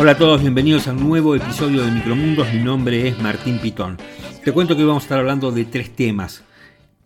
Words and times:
Hola 0.00 0.12
a 0.12 0.16
todos, 0.16 0.40
bienvenidos 0.40 0.88
a 0.88 0.92
un 0.92 1.06
nuevo 1.06 1.36
episodio 1.36 1.84
de 1.84 1.90
Micromundos. 1.90 2.50
Mi 2.54 2.62
nombre 2.62 3.06
es 3.06 3.18
Martín 3.18 3.58
Pitón. 3.58 3.98
Te 4.42 4.50
cuento 4.50 4.74
que 4.74 4.80
hoy 4.80 4.88
vamos 4.88 5.02
a 5.02 5.04
estar 5.04 5.18
hablando 5.18 5.52
de 5.52 5.66
tres 5.66 5.94
temas. 5.94 6.42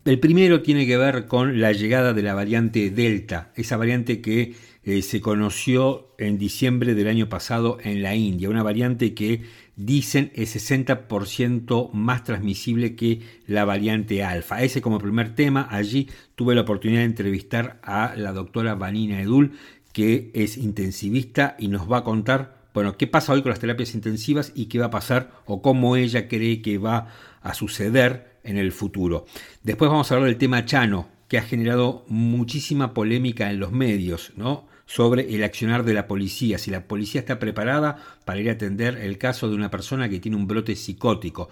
El 0.05 0.17
primero 0.17 0.61
tiene 0.61 0.87
que 0.87 0.95
ver 0.95 1.25
con 1.27 1.59
la 1.59 1.73
llegada 1.73 2.13
de 2.13 2.23
la 2.23 2.33
variante 2.33 2.91
Delta, 2.91 3.51
esa 3.55 3.75
variante 3.75 4.21
que 4.21 4.55
eh, 4.85 5.01
se 5.01 5.19
conoció 5.19 6.07
en 6.17 6.37
diciembre 6.37 6.95
del 6.95 7.09
año 7.09 7.27
pasado 7.27 7.79
en 7.83 8.01
la 8.01 8.15
India, 8.15 8.49
una 8.49 8.63
variante 8.63 9.13
que 9.13 9.41
dicen 9.75 10.31
es 10.33 10.55
60% 10.55 11.91
más 11.91 12.23
transmisible 12.23 12.95
que 12.95 13.19
la 13.45 13.65
variante 13.65 14.23
alfa. 14.23 14.63
Ese 14.63 14.81
como 14.81 14.99
primer 14.99 15.35
tema, 15.35 15.67
allí 15.69 16.07
tuve 16.35 16.55
la 16.55 16.61
oportunidad 16.61 17.01
de 17.01 17.07
entrevistar 17.07 17.77
a 17.83 18.13
la 18.15 18.31
doctora 18.31 18.75
Vanina 18.75 19.21
Edul, 19.21 19.51
que 19.91 20.31
es 20.33 20.55
intensivista 20.55 21.57
y 21.59 21.67
nos 21.67 21.91
va 21.91 21.97
a 21.97 22.03
contar 22.05 22.54
bueno, 22.75 22.97
qué 22.97 23.07
pasa 23.07 23.31
hoy 23.31 23.41
con 23.41 23.51
las 23.51 23.59
terapias 23.59 23.95
intensivas 23.95 24.51
y 24.53 24.65
qué 24.65 24.79
va 24.79 24.87
a 24.87 24.91
pasar 24.91 25.31
o 25.45 25.61
cómo 25.61 25.95
ella 25.95 26.27
cree 26.27 26.61
que 26.61 26.77
va 26.77 27.07
a 27.41 27.53
suceder 27.53 28.35
en 28.43 28.57
el 28.57 28.73
futuro. 28.73 29.25
Después 29.63 29.89
vamos 29.89 30.11
a 30.11 30.15
hablar 30.15 30.29
del 30.29 30.37
tema 30.37 30.65
Chano, 30.65 31.07
que 31.29 31.37
ha 31.37 31.41
generado 31.41 32.03
muchísima 32.09 32.93
polémica 32.93 33.49
en 33.49 33.61
los 33.61 33.71
medios, 33.71 34.33
¿no? 34.35 34.67
sobre 34.85 35.33
el 35.33 35.43
accionar 35.45 35.85
de 35.85 35.93
la 35.93 36.05
policía, 36.05 36.57
si 36.57 36.69
la 36.69 36.85
policía 36.85 37.21
está 37.21 37.39
preparada 37.39 37.97
para 38.25 38.41
ir 38.41 38.49
a 38.49 38.53
atender 38.53 38.97
el 38.97 39.17
caso 39.17 39.49
de 39.49 39.55
una 39.55 39.71
persona 39.71 40.09
que 40.09 40.19
tiene 40.19 40.35
un 40.35 40.45
brote 40.45 40.75
psicótico. 40.75 41.47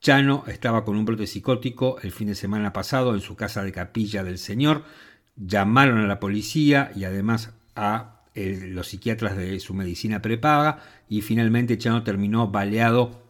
Chano 0.00 0.44
estaba 0.48 0.84
con 0.84 0.96
un 0.96 1.06
brote 1.06 1.26
psicótico 1.26 1.96
el 2.02 2.12
fin 2.12 2.28
de 2.28 2.34
semana 2.34 2.74
pasado 2.74 3.14
en 3.14 3.22
su 3.22 3.36
casa 3.36 3.64
de 3.64 3.72
capilla 3.72 4.22
del 4.22 4.36
Señor, 4.36 4.84
llamaron 5.34 5.98
a 5.98 6.06
la 6.06 6.20
policía 6.20 6.92
y 6.94 7.04
además 7.04 7.54
a 7.74 8.17
eh, 8.38 8.68
los 8.68 8.88
psiquiatras 8.88 9.36
de 9.36 9.58
su 9.58 9.74
medicina 9.74 10.22
prepaga 10.22 10.82
y 11.08 11.22
finalmente 11.22 11.76
Chano 11.76 12.04
terminó 12.04 12.48
baleado 12.48 13.20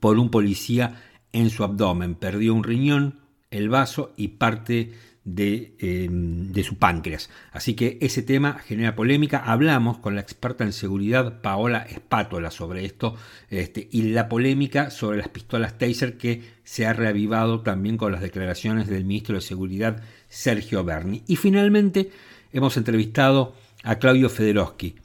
por 0.00 0.18
un 0.18 0.30
policía 0.30 1.02
en 1.32 1.50
su 1.50 1.62
abdomen. 1.62 2.14
Perdió 2.14 2.54
un 2.54 2.64
riñón, 2.64 3.20
el 3.50 3.68
vaso 3.68 4.14
y 4.16 4.28
parte 4.28 4.92
de, 5.24 5.74
em, 5.80 6.52
de, 6.52 6.62
su 6.62 6.76
páncreas. 6.76 7.28
Así 7.52 7.74
que 7.74 7.98
ese 8.00 8.22
tema 8.22 8.60
genera 8.60 8.96
polémica. 8.96 9.38
Hablamos 9.44 9.98
con 9.98 10.14
la 10.14 10.22
experta 10.22 10.64
en 10.64 10.72
seguridad 10.72 11.42
Paola 11.42 11.82
Espátola 11.82 12.50
sobre 12.50 12.86
esto 12.86 13.14
este, 13.50 13.88
y 13.92 14.02
la 14.04 14.30
polémica 14.30 14.90
sobre 14.90 15.18
las 15.18 15.28
pistolas 15.28 15.76
Taser 15.76 16.16
que 16.16 16.42
se 16.64 16.86
ha 16.86 16.94
reavivado 16.94 17.60
también 17.60 17.98
con 17.98 18.12
las 18.12 18.22
declaraciones 18.22 18.88
del 18.88 19.04
ministro 19.04 19.34
de 19.34 19.42
Seguridad 19.42 20.02
Sergio 20.30 20.82
Berni. 20.82 21.24
Y 21.26 21.36
finalmente 21.36 22.10
hemos 22.52 22.78
entrevistado 22.78 23.54
a 23.84 23.98
Claudio 23.98 24.28
Federowski, 24.28 24.96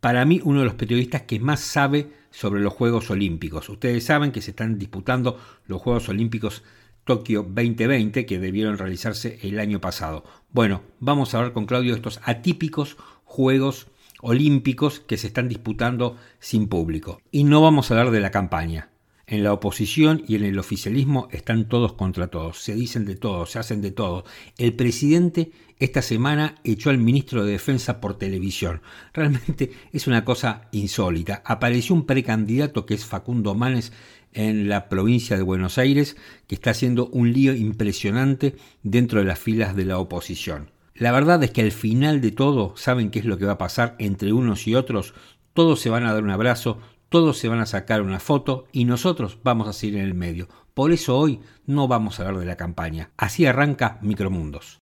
para 0.00 0.24
mí 0.24 0.40
uno 0.44 0.60
de 0.60 0.64
los 0.64 0.74
periodistas 0.74 1.22
que 1.22 1.40
más 1.40 1.60
sabe 1.60 2.10
sobre 2.30 2.60
los 2.60 2.72
Juegos 2.72 3.10
Olímpicos. 3.10 3.68
Ustedes 3.68 4.04
saben 4.04 4.32
que 4.32 4.40
se 4.40 4.50
están 4.50 4.78
disputando 4.78 5.38
los 5.66 5.80
Juegos 5.82 6.08
Olímpicos 6.08 6.62
Tokio 7.04 7.42
2020 7.42 8.24
que 8.24 8.38
debieron 8.38 8.78
realizarse 8.78 9.38
el 9.42 9.58
año 9.58 9.80
pasado. 9.80 10.24
Bueno, 10.50 10.82
vamos 11.00 11.34
a 11.34 11.38
hablar 11.38 11.52
con 11.52 11.66
Claudio 11.66 11.92
de 11.92 11.96
estos 11.96 12.20
atípicos 12.24 12.96
Juegos 13.24 13.88
Olímpicos 14.22 15.00
que 15.00 15.16
se 15.16 15.26
están 15.26 15.48
disputando 15.48 16.16
sin 16.38 16.68
público. 16.68 17.20
Y 17.30 17.44
no 17.44 17.62
vamos 17.62 17.90
a 17.90 17.94
hablar 17.94 18.12
de 18.12 18.20
la 18.20 18.30
campaña. 18.30 18.90
En 19.26 19.44
la 19.44 19.52
oposición 19.52 20.24
y 20.26 20.34
en 20.34 20.44
el 20.44 20.58
oficialismo 20.58 21.28
están 21.30 21.68
todos 21.68 21.92
contra 21.92 22.26
todos, 22.28 22.58
se 22.58 22.74
dicen 22.74 23.04
de 23.04 23.14
todo, 23.14 23.46
se 23.46 23.60
hacen 23.60 23.80
de 23.80 23.92
todo. 23.92 24.24
El 24.58 24.74
presidente 24.74 25.52
esta 25.80 26.02
semana 26.02 26.56
echó 26.62 26.90
al 26.90 26.98
ministro 26.98 27.42
de 27.42 27.52
Defensa 27.52 28.00
por 28.00 28.18
televisión. 28.18 28.82
Realmente 29.14 29.72
es 29.92 30.06
una 30.06 30.24
cosa 30.24 30.68
insólita. 30.72 31.42
Apareció 31.44 31.94
un 31.94 32.04
precandidato 32.04 32.84
que 32.84 32.94
es 32.94 33.06
Facundo 33.06 33.54
Manes 33.54 33.92
en 34.32 34.68
la 34.68 34.88
provincia 34.88 35.36
de 35.36 35.42
Buenos 35.42 35.78
Aires 35.78 36.16
que 36.46 36.54
está 36.54 36.70
haciendo 36.70 37.08
un 37.08 37.32
lío 37.32 37.54
impresionante 37.54 38.56
dentro 38.82 39.20
de 39.20 39.24
las 39.24 39.38
filas 39.38 39.74
de 39.74 39.86
la 39.86 39.98
oposición. 39.98 40.70
La 40.94 41.12
verdad 41.12 41.42
es 41.42 41.50
que 41.50 41.62
al 41.62 41.72
final 41.72 42.20
de 42.20 42.30
todo, 42.30 42.74
¿saben 42.76 43.10
qué 43.10 43.20
es 43.20 43.24
lo 43.24 43.38
que 43.38 43.46
va 43.46 43.52
a 43.52 43.58
pasar 43.58 43.96
entre 43.98 44.34
unos 44.34 44.68
y 44.68 44.74
otros? 44.74 45.14
Todos 45.54 45.80
se 45.80 45.88
van 45.88 46.04
a 46.04 46.12
dar 46.12 46.22
un 46.22 46.30
abrazo, 46.30 46.78
todos 47.08 47.38
se 47.38 47.48
van 47.48 47.58
a 47.58 47.66
sacar 47.66 48.02
una 48.02 48.20
foto 48.20 48.66
y 48.70 48.84
nosotros 48.84 49.38
vamos 49.42 49.66
a 49.66 49.72
seguir 49.72 49.96
en 49.96 50.04
el 50.04 50.14
medio. 50.14 50.48
Por 50.74 50.92
eso 50.92 51.16
hoy 51.18 51.40
no 51.64 51.88
vamos 51.88 52.20
a 52.20 52.26
hablar 52.26 52.40
de 52.40 52.46
la 52.46 52.56
campaña. 52.56 53.12
Así 53.16 53.46
arranca 53.46 53.98
Micromundos. 54.02 54.79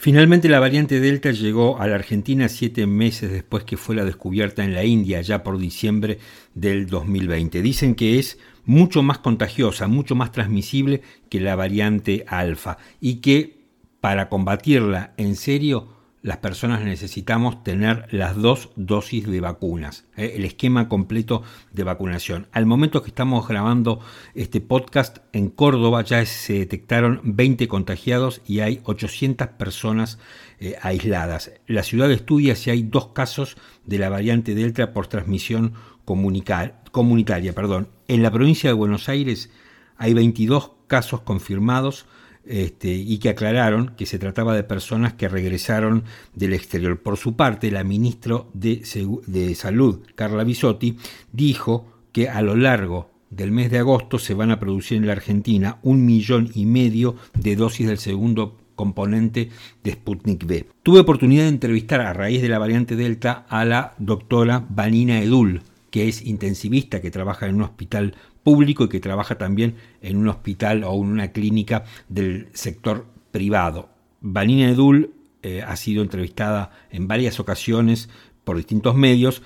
Finalmente 0.00 0.48
la 0.48 0.60
variante 0.60 0.98
Delta 0.98 1.30
llegó 1.30 1.78
a 1.78 1.86
la 1.86 1.96
Argentina 1.96 2.48
siete 2.48 2.86
meses 2.86 3.30
después 3.30 3.64
que 3.64 3.76
fue 3.76 3.94
la 3.94 4.06
descubierta 4.06 4.64
en 4.64 4.72
la 4.72 4.82
India, 4.82 5.20
ya 5.20 5.42
por 5.42 5.58
diciembre 5.58 6.18
del 6.54 6.86
2020. 6.86 7.60
Dicen 7.60 7.94
que 7.94 8.18
es 8.18 8.38
mucho 8.64 9.02
más 9.02 9.18
contagiosa, 9.18 9.88
mucho 9.88 10.14
más 10.14 10.32
transmisible 10.32 11.02
que 11.28 11.38
la 11.38 11.54
variante 11.54 12.24
alfa 12.28 12.78
y 12.98 13.16
que 13.16 13.58
para 14.00 14.30
combatirla 14.30 15.12
en 15.18 15.36
serio 15.36 15.99
las 16.22 16.36
personas 16.38 16.82
necesitamos 16.82 17.64
tener 17.64 18.06
las 18.10 18.36
dos 18.36 18.70
dosis 18.76 19.26
de 19.26 19.40
vacunas, 19.40 20.04
¿eh? 20.16 20.34
el 20.36 20.44
esquema 20.44 20.88
completo 20.88 21.42
de 21.72 21.84
vacunación. 21.84 22.46
Al 22.52 22.66
momento 22.66 23.02
que 23.02 23.08
estamos 23.08 23.48
grabando 23.48 24.00
este 24.34 24.60
podcast, 24.60 25.18
en 25.32 25.48
Córdoba 25.48 26.02
ya 26.04 26.24
se 26.26 26.54
detectaron 26.54 27.20
20 27.24 27.68
contagiados 27.68 28.42
y 28.46 28.60
hay 28.60 28.80
800 28.84 29.48
personas 29.48 30.18
eh, 30.58 30.76
aisladas. 30.82 31.52
La 31.66 31.82
ciudad 31.82 32.10
estudia 32.10 32.54
si 32.54 32.68
hay 32.68 32.82
dos 32.82 33.08
casos 33.08 33.56
de 33.86 33.98
la 33.98 34.10
variante 34.10 34.54
Delta 34.54 34.92
por 34.92 35.06
transmisión 35.06 35.72
comunitaria. 36.04 37.54
Perdón. 37.54 37.88
En 38.08 38.22
la 38.22 38.30
provincia 38.30 38.68
de 38.68 38.74
Buenos 38.74 39.08
Aires 39.08 39.50
hay 39.96 40.12
22 40.12 40.72
casos 40.86 41.22
confirmados 41.22 42.06
este, 42.46 42.88
y 42.88 43.18
que 43.18 43.28
aclararon 43.28 43.94
que 43.96 44.06
se 44.06 44.18
trataba 44.18 44.54
de 44.54 44.64
personas 44.64 45.12
que 45.12 45.28
regresaron 45.28 46.04
del 46.34 46.54
exterior. 46.54 47.00
Por 47.00 47.16
su 47.16 47.36
parte, 47.36 47.70
la 47.70 47.84
ministra 47.84 48.42
de, 48.54 49.54
Salud, 49.54 50.00
Carla 50.14 50.44
Bisotti, 50.44 50.96
dijo 51.32 51.86
que 52.12 52.28
a 52.28 52.42
lo 52.42 52.56
largo 52.56 53.10
del 53.30 53.52
mes 53.52 53.70
de 53.70 53.78
agosto 53.78 54.18
se 54.18 54.34
van 54.34 54.50
a 54.50 54.58
producir 54.58 54.96
en 54.96 55.06
la 55.06 55.12
Argentina 55.12 55.78
un 55.82 56.04
millón 56.04 56.50
y 56.54 56.66
medio 56.66 57.16
de 57.34 57.56
dosis 57.56 57.86
del 57.86 57.98
segundo 57.98 58.56
componente 58.74 59.50
de 59.84 59.92
Sputnik 59.92 60.44
V. 60.44 60.66
Tuve 60.82 61.00
oportunidad 61.00 61.42
de 61.42 61.50
entrevistar 61.50 62.00
a 62.00 62.14
raíz 62.14 62.42
de 62.42 62.48
la 62.48 62.58
variante 62.58 62.96
Delta 62.96 63.44
a 63.48 63.64
la 63.64 63.94
doctora 63.98 64.64
Vanina 64.70 65.20
Edul, 65.22 65.62
que 65.90 66.08
es 66.08 66.24
intensivista, 66.24 67.00
que 67.00 67.10
trabaja 67.10 67.46
en 67.46 67.56
un 67.56 67.62
hospital 67.62 68.14
público 68.50 68.84
y 68.84 68.88
que 68.88 68.98
trabaja 68.98 69.38
también 69.38 69.76
en 70.02 70.16
un 70.16 70.26
hospital 70.26 70.82
o 70.82 70.92
en 70.94 71.06
una 71.06 71.30
clínica 71.30 71.84
del 72.08 72.48
sector 72.52 73.06
privado. 73.30 73.90
Vanina 74.20 74.68
Edul 74.68 75.14
eh, 75.44 75.62
ha 75.62 75.76
sido 75.76 76.02
entrevistada 76.02 76.72
en 76.90 77.06
varias 77.06 77.38
ocasiones 77.38 78.08
por 78.42 78.56
distintos 78.56 78.96
medios 78.96 79.40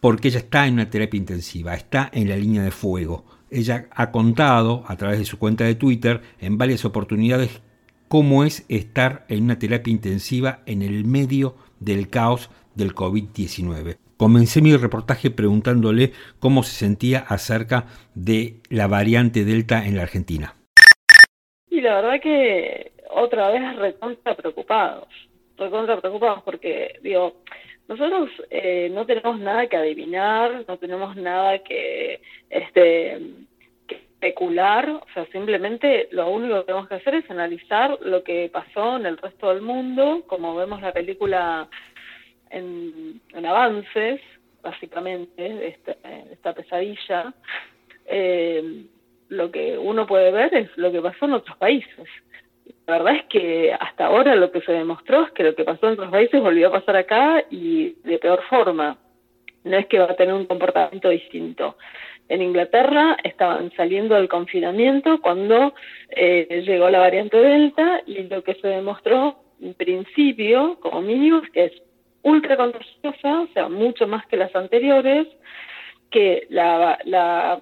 porque 0.00 0.28
ella 0.28 0.38
está 0.38 0.66
en 0.66 0.74
una 0.74 0.88
terapia 0.88 1.18
intensiva, 1.18 1.74
está 1.74 2.08
en 2.10 2.30
la 2.30 2.38
línea 2.38 2.62
de 2.62 2.70
fuego. 2.70 3.26
Ella 3.50 3.88
ha 3.90 4.10
contado 4.12 4.82
a 4.86 4.96
través 4.96 5.18
de 5.18 5.26
su 5.26 5.38
cuenta 5.38 5.64
de 5.64 5.74
Twitter 5.74 6.22
en 6.40 6.56
varias 6.56 6.86
oportunidades 6.86 7.60
cómo 8.08 8.44
es 8.44 8.64
estar 8.68 9.26
en 9.28 9.44
una 9.44 9.58
terapia 9.58 9.92
intensiva 9.92 10.62
en 10.64 10.80
el 10.80 11.04
medio 11.04 11.54
del 11.80 12.08
caos 12.08 12.48
del 12.74 12.94
COVID-19. 12.94 13.98
Comencé 14.18 14.60
mi 14.60 14.76
reportaje 14.76 15.30
preguntándole 15.30 16.10
cómo 16.40 16.64
se 16.64 16.72
sentía 16.72 17.20
acerca 17.20 17.86
de 18.16 18.54
la 18.68 18.88
variante 18.88 19.44
Delta 19.44 19.86
en 19.86 19.96
la 19.96 20.02
Argentina. 20.02 20.56
Y 21.70 21.80
la 21.80 22.00
verdad 22.00 22.20
que 22.20 22.90
otra 23.10 23.48
vez 23.50 23.76
recontra 23.76 24.34
preocupados, 24.34 25.06
recontra 25.56 26.00
preocupados 26.00 26.42
porque, 26.42 26.98
digo, 27.00 27.42
nosotros 27.86 28.28
eh, 28.50 28.90
no 28.92 29.06
tenemos 29.06 29.38
nada 29.38 29.68
que 29.68 29.76
adivinar, 29.76 30.64
no 30.66 30.76
tenemos 30.78 31.14
nada 31.14 31.60
que, 31.60 32.20
este, 32.50 33.20
que 33.86 33.94
especular, 33.94 34.90
o 34.90 35.06
sea, 35.14 35.26
simplemente 35.26 36.08
lo 36.10 36.28
único 36.28 36.56
que 36.56 36.66
tenemos 36.66 36.88
que 36.88 36.96
hacer 36.96 37.14
es 37.14 37.30
analizar 37.30 37.96
lo 38.02 38.24
que 38.24 38.50
pasó 38.52 38.96
en 38.96 39.06
el 39.06 39.16
resto 39.16 39.50
del 39.50 39.62
mundo, 39.62 40.24
como 40.26 40.56
vemos 40.56 40.82
la 40.82 40.92
película 40.92 41.68
en, 42.50 43.20
avances, 43.44 44.20
básicamente, 44.62 45.42
de, 45.42 45.68
este, 45.68 45.96
esta 46.32 46.52
pesadilla, 46.54 47.32
eh, 48.06 48.84
lo 49.28 49.50
que 49.50 49.76
uno 49.76 50.06
puede 50.06 50.30
ver 50.30 50.54
es 50.54 50.70
lo 50.76 50.90
que 50.90 51.02
pasó 51.02 51.26
en 51.26 51.34
otros 51.34 51.56
países. 51.58 52.08
La 52.86 52.98
verdad 52.98 53.16
es 53.16 53.24
que 53.26 53.72
hasta 53.78 54.06
ahora 54.06 54.34
lo 54.34 54.50
que 54.50 54.62
se 54.62 54.72
demostró 54.72 55.24
es 55.24 55.32
que 55.32 55.44
lo 55.44 55.54
que 55.54 55.64
pasó 55.64 55.86
en 55.86 55.92
otros 55.94 56.10
países 56.10 56.40
volvió 56.40 56.68
a 56.68 56.72
pasar 56.72 56.96
acá 56.96 57.44
y 57.50 57.96
de 58.04 58.18
peor 58.18 58.42
forma. 58.48 58.96
No 59.64 59.76
es 59.76 59.86
que 59.86 59.98
va 59.98 60.06
a 60.06 60.16
tener 60.16 60.34
un 60.34 60.46
comportamiento 60.46 61.10
distinto. 61.10 61.76
En 62.28 62.42
Inglaterra 62.42 63.16
estaban 63.24 63.72
saliendo 63.76 64.14
del 64.14 64.28
confinamiento 64.28 65.20
cuando 65.20 65.74
eh, 66.10 66.62
llegó 66.66 66.90
la 66.90 67.00
variante 67.00 67.36
Delta 67.38 68.02
y 68.06 68.22
lo 68.24 68.42
que 68.42 68.54
se 68.54 68.68
demostró 68.68 69.36
en 69.60 69.74
principio, 69.74 70.78
como 70.80 71.00
mínimo, 71.00 71.42
es 71.42 71.50
que 71.50 71.72
ultra 72.28 72.56
contagiosa, 72.56 73.40
o 73.40 73.46
sea, 73.48 73.68
mucho 73.68 74.06
más 74.06 74.26
que 74.26 74.36
las 74.36 74.54
anteriores, 74.54 75.26
que 76.10 76.46
la, 76.50 77.60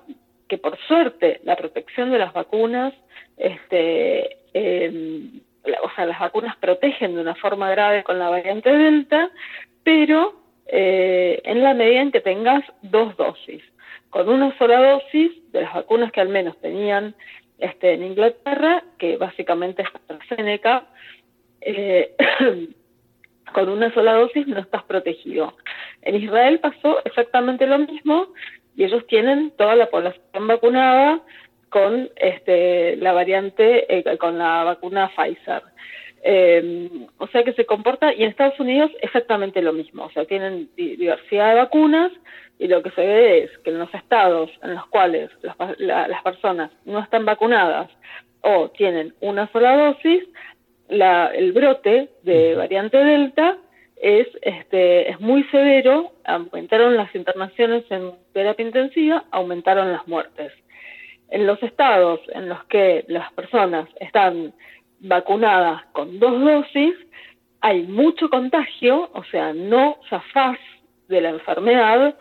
que 0.49 0.59
por 0.59 0.79
suerte 0.87 1.41
la 1.45 1.57
protección 1.57 2.11
de 2.11 2.19
las 2.19 2.33
vacunas, 2.33 2.93
este, 3.37 4.39
em, 4.55 5.41
o 5.83 5.91
sea, 5.95 6.07
las 6.07 6.21
vacunas 6.21 6.57
protegen 6.57 7.15
de 7.15 7.21
una 7.21 7.35
forma 7.35 7.71
grave 7.71 8.05
con 8.05 8.19
la 8.19 8.31
variante 8.31 8.71
Delta, 8.71 9.31
pero 9.83 10.35
eh, 10.67 11.41
en 11.45 11.63
la 11.63 11.75
medida 11.75 12.03
en 12.03 12.13
que 12.13 12.21
tengas 12.21 12.65
dos 12.83 13.17
dosis. 13.17 13.63
Con 14.11 14.29
una 14.29 14.57
sola 14.59 14.81
dosis 14.81 15.33
de 15.53 15.63
las 15.63 15.75
vacunas 15.75 16.13
que 16.13 16.21
al 16.21 16.29
menos 16.29 16.57
tenían 16.61 17.15
este, 17.59 17.95
en 17.95 18.05
Inglaterra, 18.05 18.83
que 18.99 19.17
básicamente 19.17 19.83
es 19.83 19.89
AstraZeneca, 19.95 20.87
eh, 21.61 22.15
con 23.53 23.69
una 23.69 23.93
sola 23.95 24.15
dosis 24.15 24.47
no 24.47 24.61
estás 24.61 24.83
protegido. 24.85 25.55
En 26.03 26.17
Israel 26.17 26.61
pasó 26.61 27.05
exactamente 27.05 27.67
lo 27.67 27.79
mismo 27.79 28.29
y 28.77 28.85
ellos 28.85 29.07
tienen 29.07 29.53
toda 29.57 29.75
la 29.77 29.87
población 29.87 30.47
vacunada 30.47 31.21
con 31.69 32.11
este, 32.17 32.97
la 32.97 33.13
variante, 33.13 33.99
eh, 33.99 34.19
con 34.19 34.39
la 34.39 34.65
vacuna 34.65 35.11
Pfizer. 35.17 35.63
Eh, 36.23 36.91
o 37.19 37.27
sea 37.29 37.45
que 37.45 37.53
se 37.53 37.67
comporta, 37.67 38.13
y 38.13 38.25
en 38.25 38.31
Estados 38.31 38.59
Unidos 38.59 38.91
exactamente 39.01 39.63
lo 39.63 39.73
mismo, 39.73 40.07
o 40.07 40.11
sea, 40.11 40.25
tienen 40.25 40.69
diversidad 40.75 41.51
de 41.51 41.61
vacunas 41.61 42.11
y 42.59 42.67
lo 42.69 42.83
que 42.83 42.91
se 42.91 43.01
ve 43.01 43.45
es 43.45 43.59
que 43.59 43.71
en 43.71 43.79
los 43.79 43.93
estados 43.95 44.51
en 44.63 44.75
los 44.75 44.87
cuales 44.87 45.31
las, 45.79 46.23
personas 46.23 46.71
no 46.85 46.99
están 46.99 47.25
vacunadas 47.25 47.91
o 48.41 48.71
tienen 48.71 49.15
una 49.21 49.47
sola 49.53 49.77
dosis, 49.77 50.25
el 50.89 51.53
brote 51.53 52.09
de 52.23 52.55
variante 52.55 52.97
Delta 52.97 53.59
es, 53.97 54.29
este, 54.43 55.11
es 55.11 55.21
muy 55.21 55.45
severo, 55.45 56.13
aumentaron 56.25 56.97
las 56.97 57.15
internaciones 57.15 57.85
en 57.91 58.13
terapia 58.33 58.67
intensiva, 58.67 59.25
aumentaron 59.31 59.93
las 59.93 60.07
muertes. 60.07 60.53
En 61.29 61.47
los 61.47 61.61
estados 61.63 62.21
en 62.29 62.49
los 62.49 62.63
que 62.65 63.05
las 63.09 63.33
personas 63.33 63.89
están 64.01 64.53
vacunadas 65.01 65.85
con 65.93 66.19
dos 66.19 66.41
dosis, 66.41 66.95
hay 67.61 67.83
mucho 67.83 68.29
contagio, 68.29 69.11
o 69.13 69.25
sea, 69.25 69.53
no 69.53 69.99
zafás 70.09 70.59
de 71.09 71.21
la 71.21 71.31
enfermedad, 71.31 72.15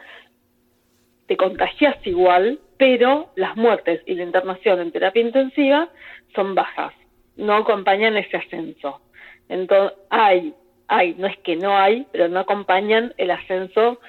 te 1.27 1.37
contagias 1.37 1.95
igual, 2.05 2.59
pero 2.77 3.31
las 3.35 3.55
muertes 3.55 4.01
y 4.05 4.15
la 4.15 4.23
internación 4.23 4.79
en 4.79 4.91
terapia 4.91 5.21
intensiva 5.21 5.89
son 6.33 6.55
bajas, 6.55 6.93
no 7.37 7.55
acompañan 7.55 8.17
ese 8.17 8.37
ascenso. 8.37 9.01
Entonces, 9.49 9.97
hay, 10.09 10.53
hay, 10.87 11.13
no 11.15 11.27
es 11.27 11.37
que 11.39 11.55
no 11.55 11.77
hay, 11.77 12.07
pero 12.11 12.27
no 12.27 12.39
acompañan 12.39 13.13
el 13.17 13.31
ascenso 13.31 13.99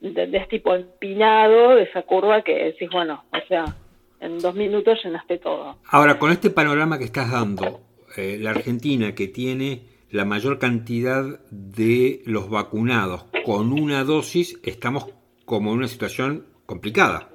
de, 0.00 0.26
de 0.26 0.38
este 0.38 0.58
tipo 0.58 0.74
empinado, 0.74 1.76
de 1.76 1.84
esa 1.84 2.02
curva 2.02 2.42
que 2.42 2.64
decís, 2.64 2.88
bueno, 2.90 3.24
o 3.32 3.46
sea, 3.48 3.64
en 4.20 4.38
dos 4.38 4.54
minutos 4.54 4.98
llenaste 5.04 5.38
todo. 5.38 5.76
Ahora, 5.90 6.18
con 6.18 6.30
este 6.30 6.50
panorama 6.50 6.98
que 6.98 7.04
estás 7.04 7.30
dando, 7.30 7.80
eh, 8.16 8.38
la 8.40 8.50
Argentina 8.50 9.14
que 9.14 9.28
tiene 9.28 9.82
la 10.10 10.24
mayor 10.24 10.58
cantidad 10.58 11.24
de 11.50 12.22
los 12.24 12.48
vacunados 12.48 13.24
con 13.44 13.72
una 13.72 14.04
dosis, 14.04 14.58
estamos 14.64 15.06
como 15.44 15.72
en 15.72 15.78
una 15.78 15.88
situación 15.88 16.46
complicada. 16.64 17.28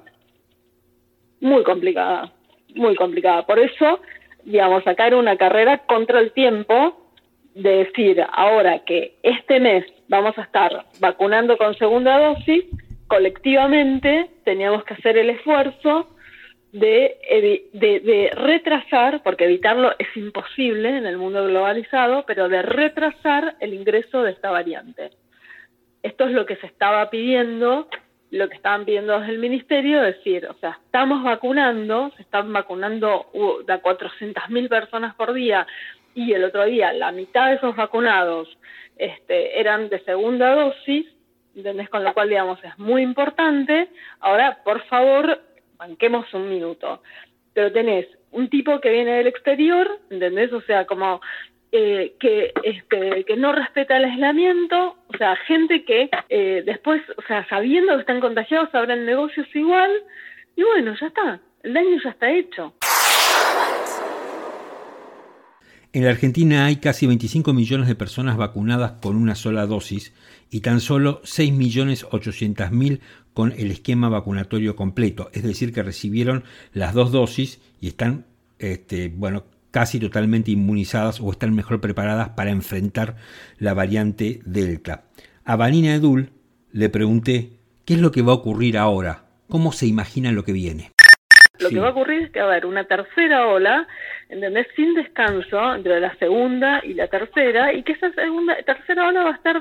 Muy 1.40 1.62
complicada, 1.64 2.32
muy 2.74 2.94
complicada. 2.94 3.46
Por 3.46 3.58
eso, 3.58 4.00
digamos, 4.44 4.84
sacar 4.84 5.14
una 5.14 5.36
carrera 5.36 5.78
contra 5.78 6.20
el 6.20 6.32
tiempo 6.32 6.98
de 7.54 7.84
decir 7.84 8.24
ahora 8.32 8.80
que 8.80 9.16
este 9.22 9.60
mes 9.60 9.84
vamos 10.08 10.36
a 10.38 10.42
estar 10.42 10.86
vacunando 11.00 11.56
con 11.58 11.76
segunda 11.76 12.18
dosis, 12.18 12.64
colectivamente 13.06 14.30
teníamos 14.44 14.84
que 14.84 14.94
hacer 14.94 15.18
el 15.18 15.30
esfuerzo 15.30 16.08
de, 16.72 17.18
de, 17.74 18.30
retrasar, 18.34 19.22
porque 19.22 19.44
evitarlo 19.44 19.92
es 19.98 20.08
imposible 20.16 20.96
en 20.96 21.04
el 21.04 21.18
mundo 21.18 21.44
globalizado, 21.44 22.24
pero 22.26 22.48
de 22.48 22.62
retrasar 22.62 23.56
el 23.60 23.74
ingreso 23.74 24.22
de 24.22 24.32
esta 24.32 24.50
variante. 24.50 25.10
Esto 26.02 26.24
es 26.24 26.32
lo 26.32 26.46
que 26.46 26.56
se 26.56 26.66
estaba 26.66 27.10
pidiendo, 27.10 27.88
lo 28.32 28.48
que 28.48 28.56
estaban 28.56 28.86
pidiendo 28.86 29.20
desde 29.20 29.34
el 29.34 29.38
ministerio, 29.38 30.00
decir, 30.00 30.46
o 30.46 30.54
sea, 30.54 30.78
estamos 30.84 31.22
vacunando, 31.22 32.10
se 32.16 32.22
están 32.22 32.50
vacunando 32.50 33.26
uh, 33.34 33.62
de 33.62 33.74
400.000 33.74 34.68
personas 34.70 35.14
por 35.14 35.34
día, 35.34 35.66
y 36.14 36.32
el 36.32 36.44
otro 36.44 36.64
día 36.64 36.92
la 36.94 37.12
mitad 37.12 37.48
de 37.48 37.56
esos 37.56 37.76
vacunados 37.76 38.48
este, 38.96 39.60
eran 39.60 39.90
de 39.90 40.00
segunda 40.00 40.54
dosis, 40.54 41.06
¿entendés? 41.54 41.90
Con 41.90 42.04
lo 42.04 42.14
cual, 42.14 42.30
digamos, 42.30 42.58
es 42.64 42.78
muy 42.78 43.02
importante. 43.02 43.88
Ahora, 44.20 44.58
por 44.64 44.82
favor, 44.86 45.38
banquemos 45.76 46.32
un 46.32 46.48
minuto. 46.48 47.02
Pero 47.52 47.70
tenés 47.70 48.06
un 48.30 48.48
tipo 48.48 48.80
que 48.80 48.90
viene 48.90 49.12
del 49.12 49.26
exterior, 49.26 49.98
¿entendés? 50.08 50.52
O 50.54 50.62
sea, 50.62 50.86
como 50.86 51.20
eh, 51.74 52.14
que, 52.20 52.52
este, 52.64 53.24
que 53.24 53.36
no 53.36 53.50
respeta 53.52 53.96
el 53.96 54.04
aislamiento, 54.04 54.98
o 55.06 55.16
sea, 55.16 55.34
gente 55.46 55.84
que 55.84 56.10
eh, 56.28 56.62
después, 56.66 57.00
o 57.16 57.22
sea, 57.26 57.48
sabiendo 57.48 57.94
que 57.94 58.00
están 58.00 58.20
contagiados, 58.20 58.74
abren 58.74 59.06
negocios 59.06 59.46
igual, 59.54 59.90
y 60.54 60.62
bueno, 60.62 60.94
ya 61.00 61.06
está, 61.06 61.40
el 61.62 61.72
daño 61.72 61.96
ya 62.04 62.10
está 62.10 62.30
hecho. 62.30 62.74
En 65.94 66.04
la 66.04 66.10
Argentina 66.10 66.66
hay 66.66 66.76
casi 66.76 67.06
25 67.06 67.52
millones 67.54 67.88
de 67.88 67.94
personas 67.94 68.36
vacunadas 68.36 68.92
con 69.00 69.16
una 69.16 69.34
sola 69.34 69.66
dosis 69.66 70.14
y 70.50 70.60
tan 70.60 70.80
solo 70.80 71.22
6.800.000 71.22 73.00
con 73.32 73.52
el 73.52 73.70
esquema 73.70 74.10
vacunatorio 74.10 74.76
completo, 74.76 75.30
es 75.32 75.42
decir, 75.42 75.72
que 75.72 75.82
recibieron 75.82 76.44
las 76.74 76.92
dos 76.92 77.12
dosis 77.12 77.60
y 77.80 77.88
están, 77.88 78.26
este, 78.58 79.08
bueno, 79.08 79.44
casi 79.72 79.98
totalmente 79.98 80.52
inmunizadas 80.52 81.20
o 81.20 81.32
están 81.32 81.54
mejor 81.56 81.80
preparadas 81.80 82.28
para 82.30 82.50
enfrentar 82.50 83.16
la 83.58 83.74
variante 83.74 84.40
Delta. 84.44 85.04
A 85.44 85.56
Vanina 85.56 85.94
Edul 85.94 86.30
le 86.70 86.88
pregunté 86.88 87.58
qué 87.84 87.94
es 87.94 88.00
lo 88.00 88.12
que 88.12 88.22
va 88.22 88.32
a 88.32 88.36
ocurrir 88.36 88.78
ahora, 88.78 89.24
cómo 89.48 89.72
se 89.72 89.86
imagina 89.86 90.30
lo 90.30 90.44
que 90.44 90.52
viene. 90.52 90.92
Lo 91.58 91.68
que 91.68 91.80
va 91.80 91.88
a 91.88 91.90
ocurrir 91.90 92.22
es 92.22 92.30
que 92.30 92.40
va 92.40 92.46
a 92.46 92.50
haber 92.50 92.66
una 92.66 92.84
tercera 92.84 93.46
ola, 93.46 93.86
¿entendés? 94.28 94.66
Sin 94.76 94.94
descanso 94.94 95.74
entre 95.74 96.00
la 96.00 96.14
segunda 96.16 96.80
y 96.84 96.94
la 96.94 97.08
tercera, 97.08 97.72
y 97.72 97.82
que 97.82 97.92
esa 97.92 98.12
segunda, 98.12 98.56
tercera 98.64 99.08
ola 99.08 99.24
va 99.24 99.30
a 99.30 99.34
estar 99.34 99.60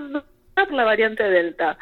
la 0.71 0.83
variante 0.83 1.23
Delta 1.23 1.77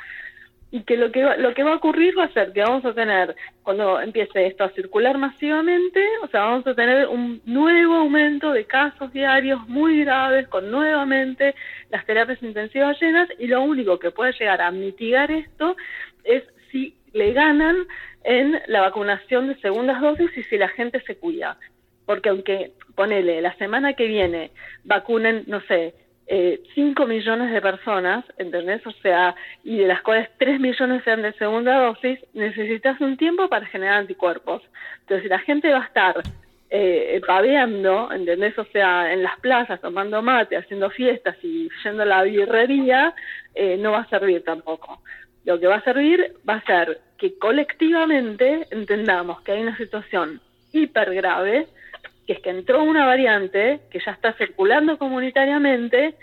y 0.71 0.83
que 0.83 0.97
lo 0.97 1.11
que 1.11 1.23
va, 1.23 1.35
lo 1.37 1.53
que 1.53 1.63
va 1.63 1.73
a 1.73 1.77
ocurrir 1.77 2.17
va 2.17 2.25
a 2.25 2.33
ser 2.33 2.53
que 2.53 2.61
vamos 2.61 2.85
a 2.85 2.93
tener 2.93 3.35
cuando 3.63 3.99
empiece 3.99 4.45
esto 4.45 4.63
a 4.63 4.69
circular 4.69 5.17
masivamente, 5.17 6.03
o 6.21 6.27
sea, 6.27 6.41
vamos 6.41 6.67
a 6.67 6.75
tener 6.75 7.07
un 7.07 7.41
nuevo 7.45 7.95
aumento 7.95 8.51
de 8.51 8.65
casos 8.65 9.11
diarios 9.11 9.67
muy 9.67 10.03
graves 10.03 10.47
con 10.47 10.69
nuevamente 10.69 11.55
las 11.89 12.05
terapias 12.05 12.41
intensivas 12.43 12.99
llenas 13.01 13.29
y 13.39 13.47
lo 13.47 13.61
único 13.63 13.97
que 13.97 14.11
puede 14.11 14.33
llegar 14.33 14.61
a 14.61 14.71
mitigar 14.71 15.31
esto 15.31 15.75
es 16.23 16.43
si 16.71 16.95
le 17.13 17.33
ganan 17.33 17.87
en 18.23 18.61
la 18.67 18.81
vacunación 18.81 19.47
de 19.47 19.55
segundas 19.61 20.01
dosis 20.01 20.29
y 20.37 20.43
si 20.43 20.57
la 20.57 20.67
gente 20.67 21.01
se 21.01 21.17
cuida. 21.17 21.57
Porque 22.05 22.29
aunque 22.29 22.73
ponele 22.95 23.41
la 23.41 23.55
semana 23.55 23.93
que 23.93 24.05
viene 24.05 24.51
vacunen, 24.83 25.43
no 25.47 25.61
sé, 25.61 25.93
eh, 26.31 26.61
5 26.75 27.07
millones 27.07 27.51
de 27.51 27.59
personas, 27.59 28.23
¿entendés? 28.37 28.85
O 28.85 28.91
sea, 29.01 29.35
y 29.63 29.77
de 29.77 29.87
las 29.87 30.03
cuales 30.03 30.29
3 30.37 30.59
millones 30.59 31.03
sean 31.03 31.23
de 31.23 31.33
segunda 31.33 31.79
dosis, 31.79 32.19
necesitas 32.35 33.01
un 33.01 33.17
tiempo 33.17 33.49
para 33.49 33.65
generar 33.65 33.95
anticuerpos. 33.95 34.61
Entonces, 35.01 35.23
si 35.23 35.29
la 35.29 35.39
gente 35.39 35.71
va 35.71 35.79
a 35.79 35.85
estar 35.85 36.21
eh, 36.69 37.19
paveando, 37.25 38.11
¿entendés? 38.11 38.55
O 38.59 38.65
sea, 38.65 39.11
en 39.11 39.23
las 39.23 39.39
plazas, 39.39 39.81
tomando 39.81 40.21
mate, 40.21 40.55
haciendo 40.55 40.91
fiestas 40.91 41.35
y 41.41 41.67
yendo 41.83 42.03
a 42.03 42.05
la 42.05 42.21
birrería, 42.21 43.15
eh, 43.55 43.77
no 43.77 43.93
va 43.93 44.01
a 44.01 44.09
servir 44.09 44.43
tampoco. 44.43 45.01
Lo 45.45 45.59
que 45.59 45.65
va 45.65 45.77
a 45.77 45.83
servir 45.83 46.35
va 46.47 46.57
a 46.57 46.65
ser 46.65 46.99
que 47.17 47.39
colectivamente 47.39 48.67
entendamos 48.69 49.41
que 49.41 49.53
hay 49.53 49.63
una 49.63 49.77
situación 49.77 50.41
hiper 50.73 51.15
grave, 51.15 51.65
que 52.29 52.33
es 52.33 52.41
que 52.41 52.51
entró 52.51 52.83
una 52.83 53.07
variante 53.07 53.79
que 53.89 53.99
ya 54.05 54.11
está 54.11 54.33
circulando 54.33 54.99
comunitariamente, 54.99 56.13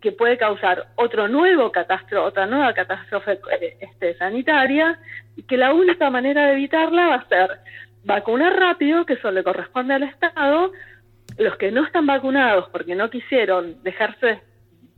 que 0.00 0.10
puede 0.10 0.36
causar 0.36 0.88
otro 0.96 1.28
nuevo 1.28 1.70
catástrofe, 1.70 2.26
otra 2.26 2.46
nueva 2.46 2.74
catástrofe 2.74 3.38
eh, 3.60 3.76
este, 3.78 4.16
sanitaria, 4.16 4.98
y 5.36 5.44
que 5.44 5.56
la 5.56 5.72
única 5.72 6.10
manera 6.10 6.46
de 6.46 6.54
evitarla 6.54 7.06
va 7.06 7.14
a 7.14 7.28
ser 7.28 7.60
vacunar 8.02 8.58
rápido, 8.58 9.06
que 9.06 9.12
eso 9.12 9.30
le 9.30 9.44
corresponde 9.44 9.94
al 9.94 10.02
Estado, 10.02 10.72
los 11.38 11.56
que 11.58 11.70
no 11.70 11.84
están 11.84 12.06
vacunados 12.06 12.68
porque 12.70 12.96
no 12.96 13.08
quisieron 13.08 13.84
dejarse 13.84 14.40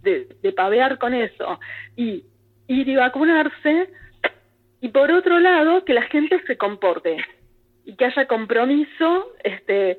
de, 0.01 0.29
de 0.43 0.53
pavear 0.53 0.97
con 0.97 1.13
eso 1.13 1.61
y 1.95 2.25
ir 2.69 2.89
y 2.89 2.97
vacunarse, 2.97 3.91
y 4.81 4.89
por 4.89 5.13
otro 5.13 5.41
lado, 5.41 5.85
que 5.85 5.93
la 5.93 6.05
gente 6.05 6.43
se 6.47 6.57
comporte 6.57 7.19
y 7.85 7.97
que 7.97 8.07
haya 8.07 8.27
compromiso 8.27 9.31
este, 9.43 9.99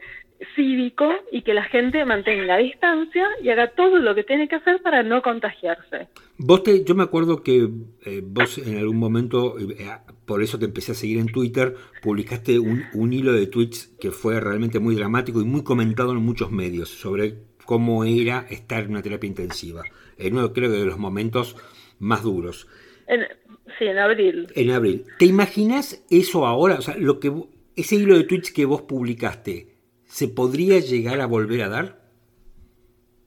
cívico 0.56 1.10
y 1.32 1.42
que 1.42 1.54
la 1.54 1.64
gente 1.64 2.04
mantenga 2.06 2.58
distancia 2.58 3.28
y 3.42 3.50
haga 3.50 3.72
todo 3.72 3.98
lo 4.00 4.16
que 4.16 4.24
tiene 4.24 4.48
que 4.48 4.56
hacer 4.56 4.82
para 4.82 5.04
no 5.04 5.22
contagiarse. 5.22 6.08
Vos 6.38 6.64
te, 6.64 6.84
yo 6.84 6.96
me 6.96 7.04
acuerdo 7.04 7.44
que 7.44 7.70
eh, 8.06 8.22
vos 8.24 8.58
en 8.58 8.78
algún 8.78 8.98
momento, 8.98 9.58
eh, 9.60 9.88
por 10.26 10.44
eso 10.44 10.60
te 10.60 10.66
empecé 10.66 10.92
a 10.92 10.96
seguir 10.96 11.20
en 11.20 11.28
Twitter, 11.28 11.76
publicaste 12.02 12.60
un, 12.60 13.14
hilo 13.14 13.34
de 13.34 13.48
tweets 13.48 13.96
que 14.00 14.12
fue 14.12 14.40
realmente 14.40 14.80
muy 14.80 14.96
dramático 14.96 15.42
y 15.42 15.46
muy 15.46 15.64
comentado 15.64 16.12
en 16.12 16.18
muchos 16.18 16.52
medios 16.52 16.90
sobre 16.90 17.36
cómo 17.66 18.04
era 18.04 18.46
estar 18.50 18.84
en 18.84 18.92
una 18.92 19.02
terapia 19.02 19.28
intensiva. 19.28 19.84
En 20.18 20.38
uno 20.38 20.54
creo 20.54 20.72
que 20.72 20.78
de 20.78 20.86
los 20.86 20.98
momentos 20.98 21.56
más 22.00 22.24
duros. 22.24 22.68
sí, 23.80 23.86
en 23.86 23.98
abril. 23.98 24.48
En 24.56 24.72
abril. 24.72 25.06
¿Te 25.18 25.26
imaginas 25.26 26.04
eso 26.10 26.46
ahora? 26.46 26.76
O 26.76 26.82
sea, 26.82 26.96
lo 26.98 27.20
que 27.20 27.32
ese 27.76 27.96
hilo 27.96 28.18
de 28.18 28.24
tweets 28.24 28.52
que 28.52 28.66
vos 28.66 28.84
publicaste, 28.84 29.75
¿se 30.16 30.30
podría 30.30 30.80
llegar 30.80 31.20
a 31.20 31.26
volver 31.26 31.62
a 31.64 31.68
dar? 31.68 31.96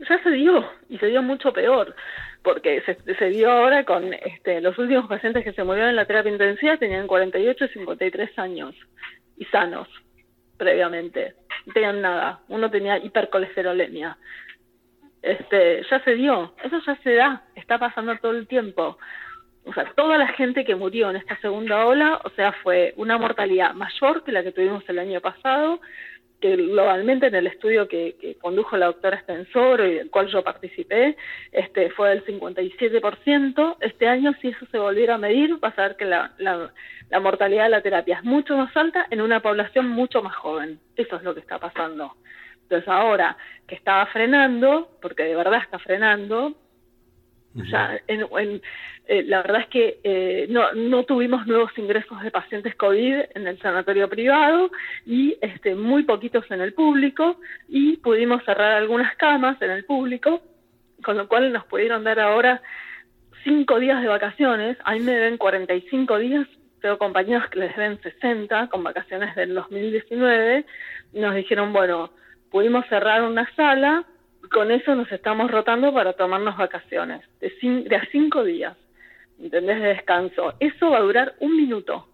Ya 0.08 0.22
se 0.22 0.30
dio, 0.30 0.64
y 0.88 0.96
se 0.96 1.08
dio 1.08 1.22
mucho 1.22 1.52
peor, 1.52 1.94
porque 2.42 2.82
se, 3.18 3.28
dio 3.28 3.50
ahora 3.50 3.84
con 3.84 4.14
este, 4.14 4.62
los 4.62 4.78
últimos 4.78 5.06
pacientes 5.06 5.44
que 5.44 5.52
se 5.52 5.64
murieron 5.64 5.90
en 5.90 5.96
la 5.96 6.06
terapia 6.06 6.32
intensiva 6.32 6.78
tenían 6.78 7.06
48 7.06 7.62
y 7.62 7.68
53 7.68 8.38
años, 8.38 8.74
y 9.36 9.44
sanos, 9.46 9.86
previamente. 10.56 11.34
No 11.66 11.74
tenían 11.74 12.00
nada, 12.00 12.40
uno 12.48 12.70
tenía 12.70 12.96
hipercolesterolemia. 12.96 14.16
Este, 15.20 15.82
ya 15.90 16.02
se 16.02 16.14
dio, 16.14 16.54
eso 16.64 16.80
ya 16.86 16.96
se 17.02 17.14
da, 17.16 17.44
está 17.54 17.76
pasando 17.76 18.16
todo 18.16 18.32
el 18.32 18.46
tiempo 18.46 18.96
o 19.68 19.74
sea, 19.74 19.84
toda 19.94 20.16
la 20.16 20.28
gente 20.28 20.64
que 20.64 20.74
murió 20.74 21.10
en 21.10 21.16
esta 21.16 21.38
segunda 21.40 21.84
ola, 21.84 22.20
o 22.24 22.30
sea, 22.30 22.52
fue 22.62 22.94
una 22.96 23.18
mortalidad 23.18 23.74
mayor 23.74 24.24
que 24.24 24.32
la 24.32 24.42
que 24.42 24.52
tuvimos 24.52 24.82
el 24.88 24.98
año 24.98 25.20
pasado, 25.20 25.80
que 26.40 26.56
globalmente 26.56 27.26
en 27.26 27.34
el 27.34 27.46
estudio 27.46 27.88
que, 27.88 28.36
condujo 28.40 28.76
la 28.76 28.86
doctora 28.86 29.16
Estensoro 29.16 29.86
y 29.86 29.94
del 29.94 30.10
cual 30.10 30.28
yo 30.28 30.42
participé, 30.42 31.16
este, 31.52 31.90
fue 31.90 32.10
del 32.10 32.24
57%. 32.24 33.76
Este 33.80 34.08
año, 34.08 34.32
si 34.40 34.48
eso 34.48 34.66
se 34.70 34.78
volviera 34.78 35.16
a 35.16 35.18
medir, 35.18 35.62
va 35.62 35.74
a 35.76 35.82
ver 35.82 35.96
que 35.96 36.04
la, 36.04 36.32
la 36.38 37.20
mortalidad 37.20 37.64
de 37.64 37.70
la 37.70 37.82
terapia 37.82 38.18
es 38.18 38.24
mucho 38.24 38.56
más 38.56 38.76
alta 38.76 39.06
en 39.10 39.20
una 39.20 39.40
población 39.40 39.88
mucho 39.88 40.22
más 40.22 40.36
joven. 40.36 40.78
Eso 40.96 41.16
es 41.16 41.22
lo 41.22 41.34
que 41.34 41.40
está 41.40 41.58
pasando. 41.58 42.14
Entonces 42.62 42.88
ahora 42.88 43.36
que 43.66 43.74
estaba 43.74 44.04
frenando, 44.06 44.90
porque 45.00 45.24
de 45.24 45.34
verdad 45.34 45.62
está 45.62 45.78
frenando, 45.78 46.54
ya 47.54 48.00
en, 48.06 48.60
eh, 49.06 49.22
la 49.22 49.42
verdad 49.42 49.62
es 49.62 49.68
que 49.68 50.00
eh, 50.04 50.46
no, 50.50 50.72
no 50.74 51.04
tuvimos 51.04 51.46
nuevos 51.46 51.70
ingresos 51.78 52.22
de 52.22 52.30
pacientes 52.30 52.74
COVID 52.74 53.20
en 53.34 53.46
el 53.46 53.58
sanatorio 53.58 54.08
privado 54.08 54.70
y 55.06 55.36
este, 55.40 55.74
muy 55.74 56.02
poquitos 56.02 56.44
en 56.50 56.60
el 56.60 56.74
público 56.74 57.40
y 57.68 57.96
pudimos 57.96 58.44
cerrar 58.44 58.72
algunas 58.72 59.16
camas 59.16 59.60
en 59.62 59.70
el 59.70 59.84
público, 59.84 60.42
con 61.02 61.16
lo 61.16 61.26
cual 61.26 61.52
nos 61.52 61.64
pudieron 61.64 62.04
dar 62.04 62.20
ahora 62.20 62.60
cinco 63.44 63.78
días 63.80 64.02
de 64.02 64.08
vacaciones. 64.08 64.76
A 64.84 64.92
mí 64.92 65.00
me 65.00 65.12
deben 65.12 65.38
45 65.38 66.18
días, 66.18 66.46
tengo 66.82 66.98
compañeros 66.98 67.48
que 67.48 67.60
les 67.60 67.74
deben 67.76 68.00
60 68.02 68.68
con 68.68 68.84
vacaciones 68.84 69.34
del 69.34 69.54
2019. 69.54 70.66
Nos 71.14 71.34
dijeron, 71.34 71.72
bueno, 71.72 72.10
pudimos 72.50 72.86
cerrar 72.88 73.22
una 73.22 73.50
sala 73.54 74.04
con 74.50 74.70
eso 74.70 74.94
nos 74.94 75.10
estamos 75.12 75.50
rotando 75.50 75.92
para 75.92 76.12
tomarnos 76.12 76.56
vacaciones, 76.56 77.22
de, 77.40 77.52
de 77.88 77.96
a 77.96 78.04
cinco 78.10 78.44
días, 78.44 78.76
¿entendés? 79.40 79.80
De 79.80 79.88
descanso. 79.88 80.54
Eso 80.60 80.90
va 80.90 80.98
a 80.98 81.02
durar 81.02 81.34
un 81.40 81.56
minuto, 81.56 82.08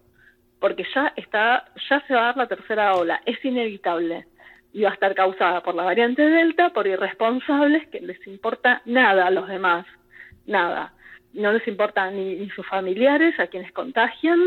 porque 0.59 0.85
ya 0.93 1.13
está, 1.15 1.65
ya 1.89 2.01
se 2.07 2.13
va 2.13 2.21
a 2.21 2.25
dar 2.25 2.37
la 2.37 2.47
tercera 2.47 2.95
ola, 2.95 3.21
es 3.25 3.43
inevitable. 3.43 4.25
Y 4.73 4.81
va 4.81 4.89
a 4.89 4.93
estar 4.93 5.15
causada 5.15 5.63
por 5.63 5.73
la 5.73 5.83
variante 5.83 6.21
Delta, 6.21 6.71
por 6.71 6.85
irresponsables 6.85 7.87
que 7.87 8.01
les 8.01 8.25
importa 8.27 8.81
nada 8.83 9.27
a 9.27 9.31
los 9.31 9.47
demás, 9.47 9.85
nada. 10.45 10.91
No 11.31 11.53
les 11.53 11.65
importa 11.67 12.11
ni, 12.11 12.35
ni 12.35 12.49
sus 12.49 12.67
familiares, 12.67 13.39
a 13.39 13.47
quienes 13.47 13.71
contagian, 13.71 14.39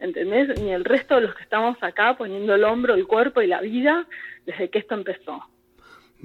¿entendés? 0.00 0.60
Ni 0.60 0.72
el 0.72 0.84
resto 0.84 1.14
de 1.16 1.20
los 1.22 1.36
que 1.36 1.44
estamos 1.44 1.80
acá 1.82 2.16
poniendo 2.16 2.56
el 2.56 2.64
hombro, 2.64 2.94
el 2.94 3.06
cuerpo 3.06 3.42
y 3.42 3.46
la 3.46 3.60
vida 3.60 4.06
desde 4.44 4.70
que 4.70 4.80
esto 4.80 4.94
empezó. 4.94 5.44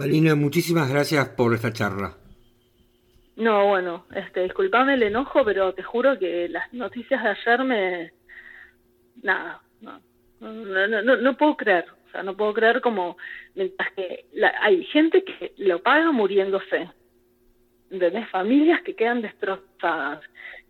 Marina, 0.01 0.33
muchísimas 0.33 0.89
gracias 0.89 1.29
por 1.29 1.53
esta 1.53 1.71
charla. 1.71 2.17
No, 3.35 3.67
bueno, 3.67 4.07
este, 4.15 4.41
disculpame 4.41 4.95
el 4.95 5.03
enojo, 5.03 5.45
pero 5.45 5.75
te 5.75 5.83
juro 5.83 6.17
que 6.17 6.49
las 6.49 6.73
noticias 6.73 7.21
de 7.21 7.29
ayer 7.29 7.63
me... 7.63 8.11
Nada, 9.21 9.61
no, 9.79 10.01
no, 10.39 10.87
no, 11.03 11.17
no 11.17 11.37
puedo 11.37 11.55
creer, 11.55 11.85
o 12.07 12.11
sea, 12.11 12.23
no 12.23 12.35
puedo 12.35 12.51
creer 12.51 12.81
como 12.81 13.15
mientras 13.53 13.91
que 13.91 14.25
hay 14.59 14.83
gente 14.85 15.23
que 15.23 15.53
lo 15.57 15.83
paga 15.83 16.11
muriéndose, 16.11 16.89
¿entendés? 17.91 18.27
Familias 18.29 18.81
que 18.81 18.95
quedan 18.95 19.21
destrozadas 19.21 20.21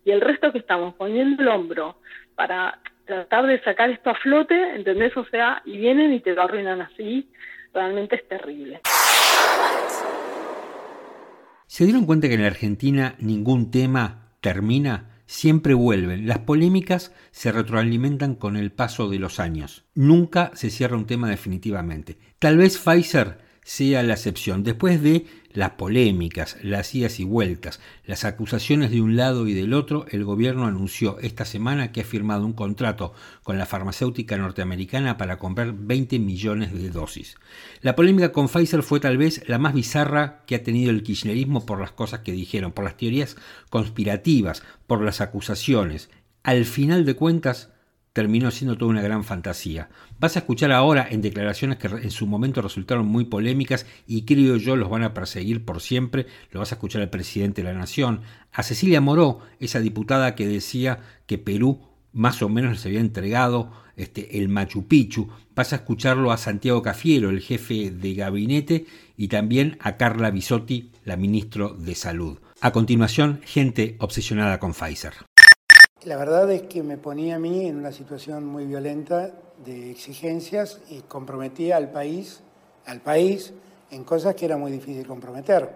y 0.04 0.10
el 0.10 0.20
resto 0.20 0.52
que 0.52 0.58
estamos 0.58 0.94
poniendo 0.96 1.42
el 1.42 1.48
hombro 1.48 1.96
para 2.34 2.80
tratar 3.06 3.46
de 3.46 3.62
sacar 3.62 3.88
esto 3.88 4.10
a 4.10 4.14
flote, 4.14 4.74
¿entendés? 4.74 5.16
O 5.16 5.24
sea, 5.24 5.62
y 5.64 5.78
vienen 5.78 6.12
y 6.12 6.20
te 6.20 6.34
lo 6.34 6.42
arruinan 6.42 6.82
así, 6.82 7.30
realmente 7.72 8.16
es 8.16 8.28
terrible. 8.28 8.82
¿Se 11.66 11.84
dieron 11.84 12.04
cuenta 12.04 12.28
que 12.28 12.34
en 12.34 12.42
la 12.42 12.48
Argentina 12.48 13.16
ningún 13.18 13.70
tema 13.70 14.34
termina? 14.42 15.22
Siempre 15.24 15.72
vuelven. 15.72 16.26
Las 16.26 16.40
polémicas 16.40 17.12
se 17.30 17.50
retroalimentan 17.50 18.34
con 18.34 18.58
el 18.58 18.72
paso 18.72 19.08
de 19.08 19.18
los 19.18 19.40
años. 19.40 19.86
Nunca 19.94 20.50
se 20.54 20.68
cierra 20.68 20.98
un 20.98 21.06
tema 21.06 21.30
definitivamente. 21.30 22.18
Tal 22.38 22.58
vez 22.58 22.76
Pfizer 22.76 23.38
sea 23.62 24.02
la 24.02 24.14
excepción. 24.14 24.64
Después 24.64 25.02
de 25.02 25.26
las 25.52 25.70
polémicas, 25.72 26.56
las 26.62 26.94
idas 26.94 27.20
y 27.20 27.24
vueltas, 27.24 27.80
las 28.04 28.24
acusaciones 28.24 28.90
de 28.90 29.00
un 29.00 29.16
lado 29.16 29.46
y 29.46 29.54
del 29.54 29.74
otro, 29.74 30.06
el 30.10 30.24
gobierno 30.24 30.66
anunció 30.66 31.18
esta 31.20 31.44
semana 31.44 31.92
que 31.92 32.00
ha 32.00 32.04
firmado 32.04 32.44
un 32.46 32.54
contrato 32.54 33.12
con 33.42 33.58
la 33.58 33.66
farmacéutica 33.66 34.36
norteamericana 34.36 35.16
para 35.16 35.38
comprar 35.38 35.74
20 35.74 36.18
millones 36.18 36.72
de 36.72 36.90
dosis. 36.90 37.36
La 37.82 37.94
polémica 37.94 38.32
con 38.32 38.48
Pfizer 38.48 38.82
fue 38.82 39.00
tal 39.00 39.18
vez 39.18 39.46
la 39.46 39.58
más 39.58 39.74
bizarra 39.74 40.42
que 40.46 40.54
ha 40.54 40.62
tenido 40.62 40.90
el 40.90 41.02
kirchnerismo 41.02 41.66
por 41.66 41.80
las 41.80 41.92
cosas 41.92 42.20
que 42.20 42.32
dijeron, 42.32 42.72
por 42.72 42.84
las 42.84 42.96
teorías 42.96 43.36
conspirativas, 43.70 44.62
por 44.86 45.02
las 45.02 45.20
acusaciones. 45.20 46.10
Al 46.42 46.64
final 46.64 47.04
de 47.04 47.14
cuentas, 47.14 47.70
terminó 48.12 48.50
siendo 48.50 48.76
toda 48.76 48.90
una 48.90 49.02
gran 49.02 49.24
fantasía. 49.24 49.88
Vas 50.18 50.36
a 50.36 50.40
escuchar 50.40 50.72
ahora 50.72 51.06
en 51.10 51.22
declaraciones 51.22 51.78
que 51.78 51.88
en 51.88 52.10
su 52.10 52.26
momento 52.26 52.62
resultaron 52.62 53.06
muy 53.06 53.24
polémicas 53.24 53.86
y 54.06 54.22
creo 54.22 54.56
yo 54.56 54.76
los 54.76 54.90
van 54.90 55.02
a 55.02 55.14
perseguir 55.14 55.64
por 55.64 55.80
siempre. 55.80 56.26
Lo 56.50 56.60
vas 56.60 56.72
a 56.72 56.76
escuchar 56.76 57.02
al 57.02 57.10
presidente 57.10 57.62
de 57.62 57.72
la 57.72 57.78
Nación, 57.78 58.20
a 58.52 58.62
Cecilia 58.62 59.00
Moró, 59.00 59.40
esa 59.60 59.80
diputada 59.80 60.34
que 60.34 60.46
decía 60.46 61.00
que 61.26 61.38
Perú 61.38 61.80
más 62.12 62.42
o 62.42 62.48
menos 62.48 62.72
les 62.72 62.86
había 62.86 63.00
entregado 63.00 63.72
este, 63.96 64.38
el 64.38 64.48
Machu 64.48 64.86
Picchu. 64.86 65.28
Vas 65.54 65.72
a 65.72 65.76
escucharlo 65.76 66.30
a 66.30 66.36
Santiago 66.36 66.82
Cafiero, 66.82 67.30
el 67.30 67.40
jefe 67.40 67.90
de 67.90 68.14
gabinete, 68.14 68.86
y 69.16 69.28
también 69.28 69.78
a 69.80 69.96
Carla 69.96 70.30
Bisotti, 70.30 70.90
la 71.04 71.16
ministra 71.16 71.68
de 71.76 71.94
Salud. 71.94 72.38
A 72.60 72.70
continuación, 72.70 73.40
gente 73.44 73.96
obsesionada 73.98 74.58
con 74.58 74.72
Pfizer. 74.72 75.14
La 76.04 76.16
verdad 76.16 76.50
es 76.50 76.62
que 76.62 76.82
me 76.82 76.98
ponía 76.98 77.36
a 77.36 77.38
mí 77.38 77.66
en 77.66 77.76
una 77.76 77.92
situación 77.92 78.44
muy 78.44 78.66
violenta 78.66 79.30
de 79.64 79.92
exigencias 79.92 80.80
y 80.90 81.02
comprometía 81.02 81.76
al 81.76 81.92
país, 81.92 82.42
al 82.86 83.00
país 83.00 83.54
en 83.90 84.02
cosas 84.02 84.34
que 84.34 84.46
era 84.46 84.56
muy 84.56 84.72
difícil 84.72 85.06
comprometer. 85.06 85.70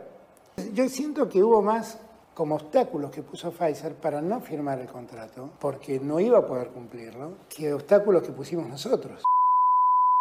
Yo 0.72 0.88
siento 0.88 1.28
que 1.28 1.40
hubo 1.40 1.62
más 1.62 2.00
como 2.34 2.56
obstáculos 2.56 3.12
que 3.12 3.22
puso 3.22 3.52
Pfizer 3.52 3.94
para 3.94 4.20
no 4.20 4.40
firmar 4.40 4.80
el 4.80 4.88
contrato, 4.88 5.52
porque 5.60 6.00
no 6.00 6.18
iba 6.18 6.38
a 6.38 6.46
poder 6.46 6.68
cumplirlo, 6.68 7.38
que 7.48 7.72
obstáculos 7.72 8.22
que 8.22 8.32
pusimos 8.32 8.68
nosotros. 8.68 9.22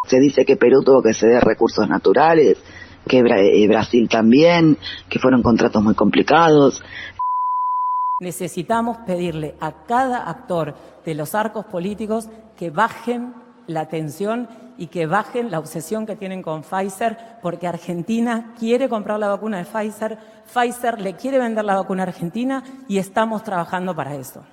Se 0.07 0.19
dice 0.19 0.45
que 0.45 0.55
Perú 0.55 0.83
tuvo 0.83 1.01
que 1.01 1.13
ceder 1.15 1.43
recursos 1.43 1.89
naturales, 1.89 2.59
que 3.07 3.19
eh, 3.19 3.67
Brasil 3.67 4.07
también, 4.07 4.77
que 5.09 5.19
fueron 5.19 5.41
contratos 5.41 5.83
muy 5.83 5.95
complicados. 5.95 6.81
Necesitamos 8.21 8.97
pedirle 8.99 9.55
a 9.59 9.83
cada 9.85 10.29
actor 10.29 10.73
de 11.03 11.15
los 11.15 11.35
arcos 11.35 11.65
políticos 11.65 12.29
que 12.55 12.69
bajen 12.69 13.33
la 13.67 13.89
tensión 13.89 14.47
y 14.77 14.87
que 14.87 15.05
bajen 15.05 15.51
la 15.51 15.59
obsesión 15.59 16.05
que 16.05 16.15
tienen 16.15 16.41
con 16.41 16.63
Pfizer, 16.63 17.17
porque 17.41 17.67
Argentina 17.67 18.53
quiere 18.57 18.87
comprar 18.87 19.19
la 19.19 19.27
vacuna 19.27 19.57
de 19.57 19.65
Pfizer, 19.65 20.17
Pfizer 20.45 21.01
le 21.01 21.15
quiere 21.15 21.39
vender 21.39 21.65
la 21.65 21.75
vacuna 21.75 22.03
a 22.03 22.07
Argentina 22.07 22.63
y 22.87 22.99
estamos 22.99 23.43
trabajando 23.43 23.93
para 23.93 24.15
eso. 24.15 24.45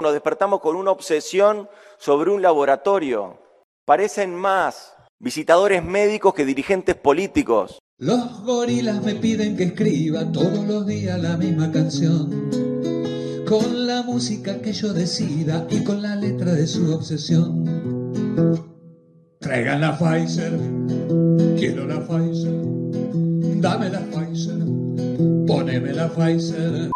Nos 0.00 0.12
despertamos 0.12 0.60
con 0.60 0.76
una 0.76 0.92
obsesión 0.92 1.68
sobre 1.98 2.30
un 2.30 2.42
laboratorio. 2.42 3.38
Parecen 3.84 4.34
más 4.34 4.94
visitadores 5.18 5.82
médicos 5.82 6.34
que 6.34 6.44
dirigentes 6.44 6.94
políticos. 6.94 7.80
Los 8.00 8.42
gorilas 8.42 9.04
me 9.04 9.14
piden 9.14 9.56
que 9.56 9.62
escriba 9.62 10.32
todos 10.32 10.66
los 10.66 10.84
días 10.84 11.16
la 11.22 11.36
misma 11.36 11.70
canción, 11.70 12.50
con 13.46 13.86
la 13.86 14.02
música 14.02 14.60
que 14.60 14.72
yo 14.72 14.92
decida 14.92 15.64
y 15.70 15.84
con 15.84 16.02
la 16.02 16.16
letra 16.16 16.54
de 16.54 16.66
su 16.66 16.92
obsesión. 16.92 17.64
Traigan 19.38 19.80
la 19.80 19.96
Pfizer, 19.96 20.58
quiero 21.56 21.86
la 21.86 22.04
Pfizer, 22.04 22.62
dame 23.60 23.88
la 23.88 24.00
Pfizer, 24.00 24.58
poneme 25.46 25.92
la 25.92 26.08
Pfizer. 26.08 26.90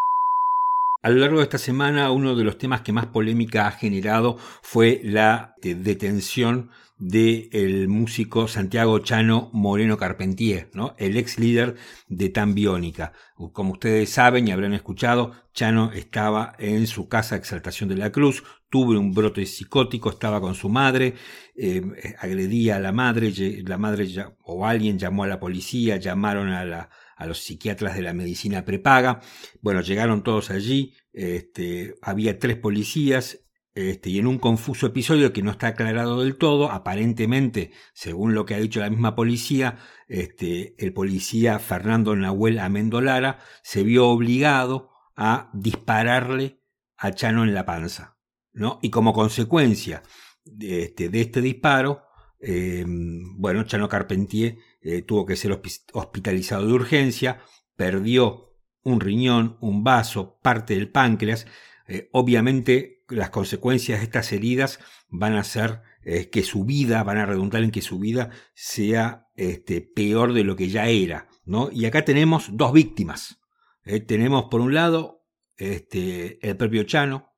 A 1.00 1.10
lo 1.10 1.16
largo 1.20 1.36
de 1.36 1.44
esta 1.44 1.58
semana, 1.58 2.10
uno 2.10 2.34
de 2.34 2.42
los 2.42 2.58
temas 2.58 2.80
que 2.80 2.92
más 2.92 3.06
polémica 3.06 3.68
ha 3.68 3.70
generado 3.70 4.36
fue 4.62 5.00
la 5.04 5.54
eh, 5.62 5.76
detención 5.76 6.70
del 6.98 7.88
músico 7.88 8.48
Santiago 8.48 8.98
Chano 8.98 9.50
Moreno 9.52 9.96
Carpentier, 9.96 10.68
¿no? 10.74 10.94
el 10.98 11.16
ex 11.16 11.38
líder 11.38 11.76
de 12.08 12.28
Tan 12.28 12.54
Biónica. 12.54 13.12
Como 13.52 13.72
ustedes 13.72 14.10
saben 14.10 14.48
y 14.48 14.50
habrán 14.50 14.74
escuchado, 14.74 15.32
Chano 15.52 15.92
estaba 15.92 16.54
en 16.58 16.86
su 16.88 17.08
casa 17.08 17.36
Exaltación 17.36 17.88
de 17.88 17.96
la 17.96 18.10
Cruz, 18.10 18.42
tuvo 18.68 18.92
un 18.92 19.12
brote 19.12 19.46
psicótico, 19.46 20.10
estaba 20.10 20.40
con 20.40 20.54
su 20.54 20.68
madre, 20.68 21.14
eh, 21.56 21.82
agredía 22.18 22.76
a 22.76 22.80
la 22.80 22.92
madre, 22.92 23.32
la 23.64 23.78
madre 23.78 24.06
o 24.42 24.66
alguien 24.66 24.98
llamó 24.98 25.24
a 25.24 25.28
la 25.28 25.40
policía, 25.40 25.96
llamaron 25.96 26.48
a, 26.48 26.64
la, 26.64 26.90
a 27.16 27.26
los 27.26 27.38
psiquiatras 27.38 27.94
de 27.94 28.02
la 28.02 28.12
medicina 28.12 28.64
prepaga. 28.64 29.20
Bueno, 29.60 29.82
llegaron 29.82 30.22
todos 30.22 30.50
allí, 30.50 30.94
este, 31.12 31.94
había 32.02 32.38
tres 32.38 32.56
policías, 32.56 33.47
este, 33.78 34.10
y 34.10 34.18
en 34.18 34.26
un 34.26 34.38
confuso 34.38 34.88
episodio 34.88 35.32
que 35.32 35.40
no 35.40 35.52
está 35.52 35.68
aclarado 35.68 36.20
del 36.20 36.36
todo, 36.36 36.72
aparentemente, 36.72 37.70
según 37.92 38.34
lo 38.34 38.44
que 38.44 38.56
ha 38.56 38.58
dicho 38.58 38.80
la 38.80 38.90
misma 38.90 39.14
policía, 39.14 39.78
este, 40.08 40.74
el 40.84 40.92
policía 40.92 41.60
Fernando 41.60 42.16
Nahuel 42.16 42.58
Amendolara 42.58 43.38
se 43.62 43.84
vio 43.84 44.08
obligado 44.08 44.90
a 45.14 45.48
dispararle 45.52 46.60
a 46.96 47.12
Chano 47.12 47.44
en 47.44 47.54
la 47.54 47.66
panza. 47.66 48.18
¿no? 48.52 48.80
Y 48.82 48.90
como 48.90 49.12
consecuencia 49.12 50.02
de 50.44 50.82
este, 50.82 51.08
este 51.12 51.40
disparo, 51.40 52.02
em, 52.40 53.36
bueno, 53.40 53.62
Chano 53.62 53.88
Carpentier 53.88 54.56
eh, 54.80 55.02
tuvo 55.02 55.24
que 55.24 55.36
ser 55.36 55.52
hospitalizado 55.92 56.66
de 56.66 56.72
urgencia, 56.72 57.42
perdió 57.76 58.56
un 58.82 58.98
riñón, 58.98 59.56
un 59.60 59.84
vaso, 59.84 60.40
parte 60.42 60.74
del 60.74 60.90
páncreas. 60.90 61.46
Eh, 61.86 62.08
obviamente 62.12 62.97
las 63.08 63.30
consecuencias 63.30 63.98
de 63.98 64.04
estas 64.04 64.32
heridas 64.32 64.80
van 65.08 65.34
a 65.34 65.44
ser 65.44 65.82
eh, 66.02 66.30
que 66.30 66.42
su 66.42 66.64
vida, 66.64 67.02
van 67.02 67.18
a 67.18 67.26
redundar 67.26 67.62
en 67.62 67.70
que 67.70 67.82
su 67.82 67.98
vida 67.98 68.30
sea 68.54 69.28
este, 69.36 69.80
peor 69.80 70.32
de 70.32 70.44
lo 70.44 70.56
que 70.56 70.68
ya 70.68 70.86
era. 70.88 71.28
¿no? 71.44 71.70
Y 71.72 71.86
acá 71.86 72.04
tenemos 72.04 72.50
dos 72.52 72.72
víctimas. 72.72 73.40
Eh, 73.84 74.00
tenemos 74.00 74.44
por 74.50 74.60
un 74.60 74.74
lado 74.74 75.24
este, 75.56 76.38
el 76.46 76.56
propio 76.56 76.84
Chano, 76.84 77.34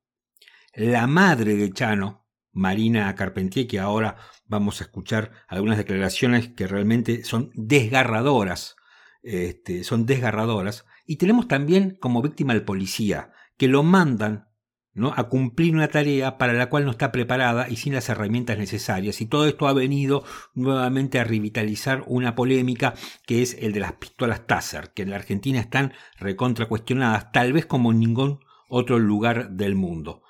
la 0.74 1.06
madre 1.06 1.56
de 1.56 1.72
Chano, 1.72 2.28
Marina 2.52 3.14
Carpentier, 3.14 3.66
que 3.66 3.78
ahora 3.78 4.16
vamos 4.46 4.80
a 4.80 4.84
escuchar 4.84 5.30
algunas 5.48 5.78
declaraciones 5.78 6.48
que 6.48 6.66
realmente 6.66 7.24
son 7.24 7.50
desgarradoras. 7.54 8.76
Este, 9.22 9.84
son 9.84 10.06
desgarradoras. 10.06 10.86
Y 11.06 11.16
tenemos 11.16 11.46
también 11.46 11.96
como 12.00 12.22
víctima 12.22 12.52
al 12.52 12.64
policía, 12.64 13.32
que 13.56 13.68
lo 13.68 13.82
mandan 13.82 14.49
¿no? 14.94 15.12
a 15.16 15.28
cumplir 15.28 15.74
una 15.74 15.88
tarea 15.88 16.38
para 16.38 16.52
la 16.52 16.68
cual 16.68 16.84
no 16.84 16.90
está 16.90 17.12
preparada 17.12 17.68
y 17.68 17.76
sin 17.76 17.94
las 17.94 18.08
herramientas 18.08 18.58
necesarias. 18.58 19.20
Y 19.20 19.26
todo 19.26 19.46
esto 19.46 19.68
ha 19.68 19.72
venido 19.72 20.24
nuevamente 20.54 21.18
a 21.18 21.24
revitalizar 21.24 22.04
una 22.06 22.34
polémica 22.34 22.94
que 23.26 23.42
es 23.42 23.54
el 23.60 23.72
de 23.72 23.80
las 23.80 23.92
pistolas 23.94 24.46
Taser, 24.46 24.92
que 24.92 25.02
en 25.02 25.10
la 25.10 25.16
Argentina 25.16 25.60
están 25.60 25.92
recontra 26.18 26.66
cuestionadas, 26.66 27.32
tal 27.32 27.52
vez 27.52 27.66
como 27.66 27.92
en 27.92 28.00
ningún 28.00 28.40
otro 28.68 28.98
lugar 28.98 29.50
del 29.50 29.74
mundo. 29.74 30.22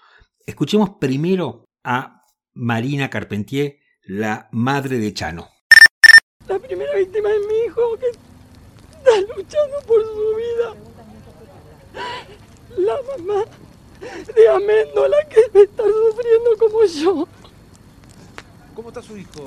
Escuchemos 0.47 0.91
primero 1.01 1.65
a 1.85 2.25
Marina 2.53 3.11
Carpentier, 3.11 3.79
la 4.03 4.49
madre 4.53 4.99
de 4.99 5.15
Chano. 5.15 5.49
La 6.49 6.59
primera 6.59 6.97
víctima 6.97 7.29
es 7.31 7.47
mi 7.47 7.67
hijo 7.67 7.81
que 7.99 8.07
está 8.11 9.35
luchando 9.37 9.77
por 9.87 10.03
su 10.03 10.37
vida. 10.37 10.75
La 12.79 12.95
mamá 13.17 13.45
de 14.01 14.49
Améndola 14.49 15.17
que 15.29 15.41
debe 15.43 15.65
estar 15.65 15.87
sufriendo 15.87 16.57
como 16.59 16.85
yo. 16.85 17.29
¿Cómo 18.75 18.89
está 18.89 19.03
su 19.03 19.17
hijo? 19.17 19.45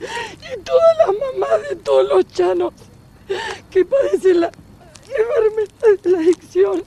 Y 0.00 0.60
todas 0.62 0.96
las 0.98 1.08
mamás 1.08 1.68
de 1.68 1.76
todos 1.76 2.08
los 2.08 2.26
chanos 2.28 2.72
que 3.70 3.84
padecen 3.84 4.40
la 4.40 4.50
enfermedad 5.06 6.02
de 6.02 6.10
la 6.10 6.18
adicción 6.18 6.84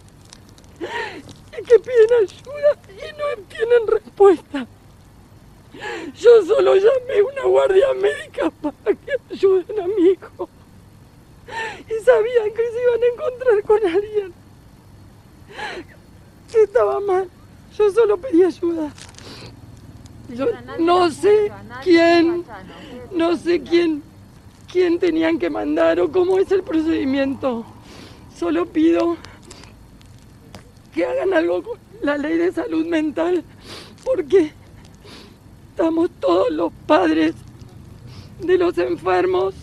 y 0.80 1.64
que 1.64 1.80
piden 1.80 2.14
ayuda 2.22 2.78
y 2.90 3.18
no 3.18 3.44
tienen 3.48 3.88
respuesta. 3.88 4.68
Yo 6.16 6.46
solo 6.46 6.76
llamé 6.76 7.20
a 7.20 7.24
una 7.24 7.44
guardia 7.46 7.94
médica 7.94 8.50
para 8.50 8.96
que 8.96 9.18
ayuden 9.32 9.80
a 9.80 9.88
mi 9.88 10.10
hijo. 10.10 10.50
Y 11.88 12.04
sabían 12.04 12.54
que 12.54 12.72
se 12.72 12.82
iban 12.82 13.04
a 13.04 13.08
encontrar 13.14 13.64
con 13.64 13.86
alguien 13.86 14.42
estaba 16.63 17.00
mal. 17.00 17.30
Yo 17.78 17.92
solo 17.92 18.18
pedí 18.18 18.44
ayuda. 18.44 18.92
Yo 20.30 20.48
no 20.80 21.10
sé 21.10 21.52
quién, 21.84 22.44
no 23.12 23.36
sé 23.38 23.62
quién, 23.62 24.02
quién 24.72 25.00
tenían 25.00 25.38
que 25.38 25.50
mandar 25.50 26.00
o 26.00 26.12
cómo 26.12 26.39
es 26.39 26.52
el 26.52 26.63
procedimiento. 26.63 27.66
Solo 28.36 28.66
pido 28.66 29.18
que 30.94 31.06
hagan 31.06 31.34
algo 31.34 31.63
con 31.63 31.78
la 32.02 32.18
ley 32.18 32.38
de 32.38 32.52
salud 32.52 32.86
mental, 32.86 33.44
porque 34.04 34.52
estamos 35.70 36.10
todos 36.20 36.52
los 36.52 36.72
padres 36.88 37.36
de 38.39 38.58
los 38.58 38.78
enfermos. 38.78 39.56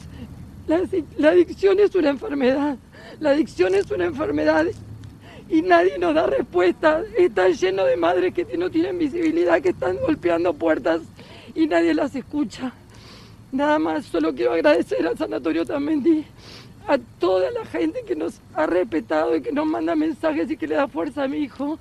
La, 0.67 0.83
la 1.19 1.31
adicción 1.31 1.81
es 1.81 1.95
una 1.95 2.11
enfermedad. 2.11 2.77
La 3.19 3.31
adicción 3.31 3.75
es 3.75 3.91
una 3.91 4.05
enfermedad 4.05 4.67
y 5.51 5.63
nadie 5.63 5.99
nos 5.99 6.15
da 6.15 6.27
respuesta. 6.27 7.03
Está 7.17 7.49
lleno 7.49 7.85
de 7.85 7.97
madres 7.97 8.33
que 8.33 8.47
no 8.57 8.71
tienen 8.71 8.99
visibilidad, 8.99 9.61
que 9.61 9.71
están 9.71 9.97
golpeando 9.97 10.55
puertas 10.55 11.03
y 11.55 11.67
nadie 11.67 11.95
las 11.95 12.15
escucha. 12.15 12.73
Nada 13.53 13.79
más, 13.79 14.07
solo 14.07 14.33
quiero 14.35 14.53
agradecer 14.53 15.05
al 15.07 15.19
Sanatorio 15.19 15.67
Tamendi, 15.67 16.25
a 16.87 16.99
toda 17.19 17.51
la 17.51 17.65
gente 17.67 18.03
que 18.07 18.15
nos 18.15 18.41
ha 18.55 18.67
respetado 18.67 19.35
y 19.35 19.43
que 19.43 19.51
nos 19.51 19.67
manda 19.67 19.97
mensajes 19.97 20.49
y 20.51 20.57
que 20.57 20.69
le 20.69 20.77
da 20.77 20.87
fuerza 20.87 21.25
a 21.25 21.29
mi 21.29 21.39
hijo. 21.39 21.79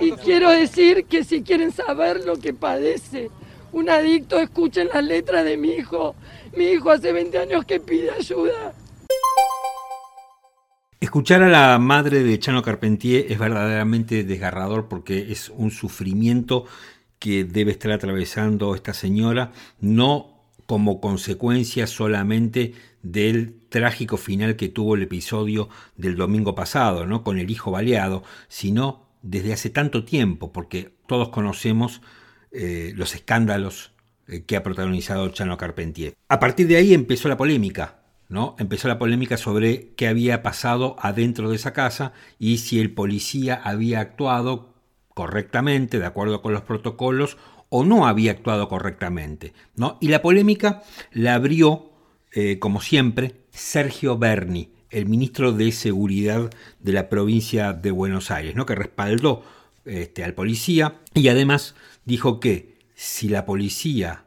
Y 0.00 0.12
quiero 0.12 0.50
decir 0.50 1.04
que 1.04 1.22
si 1.22 1.42
quieren 1.42 1.70
saber 1.70 2.24
lo 2.24 2.36
que 2.36 2.52
padece 2.52 3.30
un 3.70 3.88
adicto, 3.88 4.40
escuchen 4.40 4.88
las 4.92 5.04
letras 5.04 5.44
de 5.44 5.56
mi 5.56 5.72
hijo. 5.72 6.16
Mi 6.56 6.64
hijo 6.64 6.90
hace 6.90 7.12
20 7.12 7.38
años 7.38 7.64
que 7.64 7.78
pide 7.78 8.10
ayuda. 8.10 8.74
Escuchar 11.00 11.44
a 11.44 11.48
la 11.48 11.78
madre 11.78 12.24
de 12.24 12.38
Chano 12.40 12.60
Carpentier 12.62 13.26
es 13.30 13.38
verdaderamente 13.38 14.24
desgarrador 14.24 14.88
porque 14.88 15.30
es 15.30 15.48
un 15.48 15.70
sufrimiento 15.70 16.64
que 17.20 17.44
debe 17.44 17.70
estar 17.70 17.92
atravesando 17.92 18.74
esta 18.74 18.92
señora, 18.92 19.52
no 19.80 20.42
como 20.66 21.00
consecuencia 21.00 21.86
solamente 21.86 22.74
del 23.02 23.54
trágico 23.68 24.16
final 24.16 24.56
que 24.56 24.68
tuvo 24.68 24.96
el 24.96 25.02
episodio 25.02 25.68
del 25.96 26.16
domingo 26.16 26.56
pasado, 26.56 27.06
¿no? 27.06 27.22
con 27.22 27.38
el 27.38 27.48
hijo 27.48 27.70
baleado, 27.70 28.24
sino 28.48 29.06
desde 29.22 29.52
hace 29.52 29.70
tanto 29.70 30.04
tiempo, 30.04 30.52
porque 30.52 30.96
todos 31.06 31.28
conocemos 31.28 32.02
eh, 32.50 32.92
los 32.96 33.14
escándalos 33.14 33.92
eh, 34.26 34.42
que 34.42 34.56
ha 34.56 34.64
protagonizado 34.64 35.28
Chano 35.28 35.56
Carpentier. 35.56 36.14
A 36.28 36.40
partir 36.40 36.66
de 36.66 36.76
ahí 36.76 36.92
empezó 36.92 37.28
la 37.28 37.36
polémica, 37.36 37.97
¿no? 38.28 38.56
Empezó 38.58 38.88
la 38.88 38.98
polémica 38.98 39.36
sobre 39.36 39.94
qué 39.94 40.08
había 40.08 40.42
pasado 40.42 40.96
adentro 41.00 41.50
de 41.50 41.56
esa 41.56 41.72
casa 41.72 42.12
y 42.38 42.58
si 42.58 42.80
el 42.80 42.92
policía 42.92 43.60
había 43.62 44.00
actuado 44.00 44.74
correctamente, 45.14 45.98
de 45.98 46.06
acuerdo 46.06 46.42
con 46.42 46.52
los 46.52 46.62
protocolos, 46.62 47.38
o 47.70 47.84
no 47.84 48.06
había 48.06 48.32
actuado 48.32 48.68
correctamente. 48.68 49.52
¿no? 49.76 49.98
Y 50.00 50.08
la 50.08 50.22
polémica 50.22 50.82
la 51.12 51.34
abrió, 51.34 51.90
eh, 52.32 52.58
como 52.58 52.80
siempre, 52.80 53.34
Sergio 53.50 54.16
Berni, 54.18 54.70
el 54.90 55.06
ministro 55.06 55.52
de 55.52 55.72
Seguridad 55.72 56.50
de 56.80 56.92
la 56.92 57.08
provincia 57.08 57.72
de 57.72 57.90
Buenos 57.90 58.30
Aires, 58.30 58.54
¿no? 58.54 58.64
que 58.64 58.74
respaldó 58.74 59.42
este, 59.84 60.24
al 60.24 60.34
policía 60.34 61.00
y 61.14 61.28
además 61.28 61.74
dijo 62.04 62.40
que 62.40 62.78
si 62.94 63.28
la 63.28 63.44
policía 63.44 64.24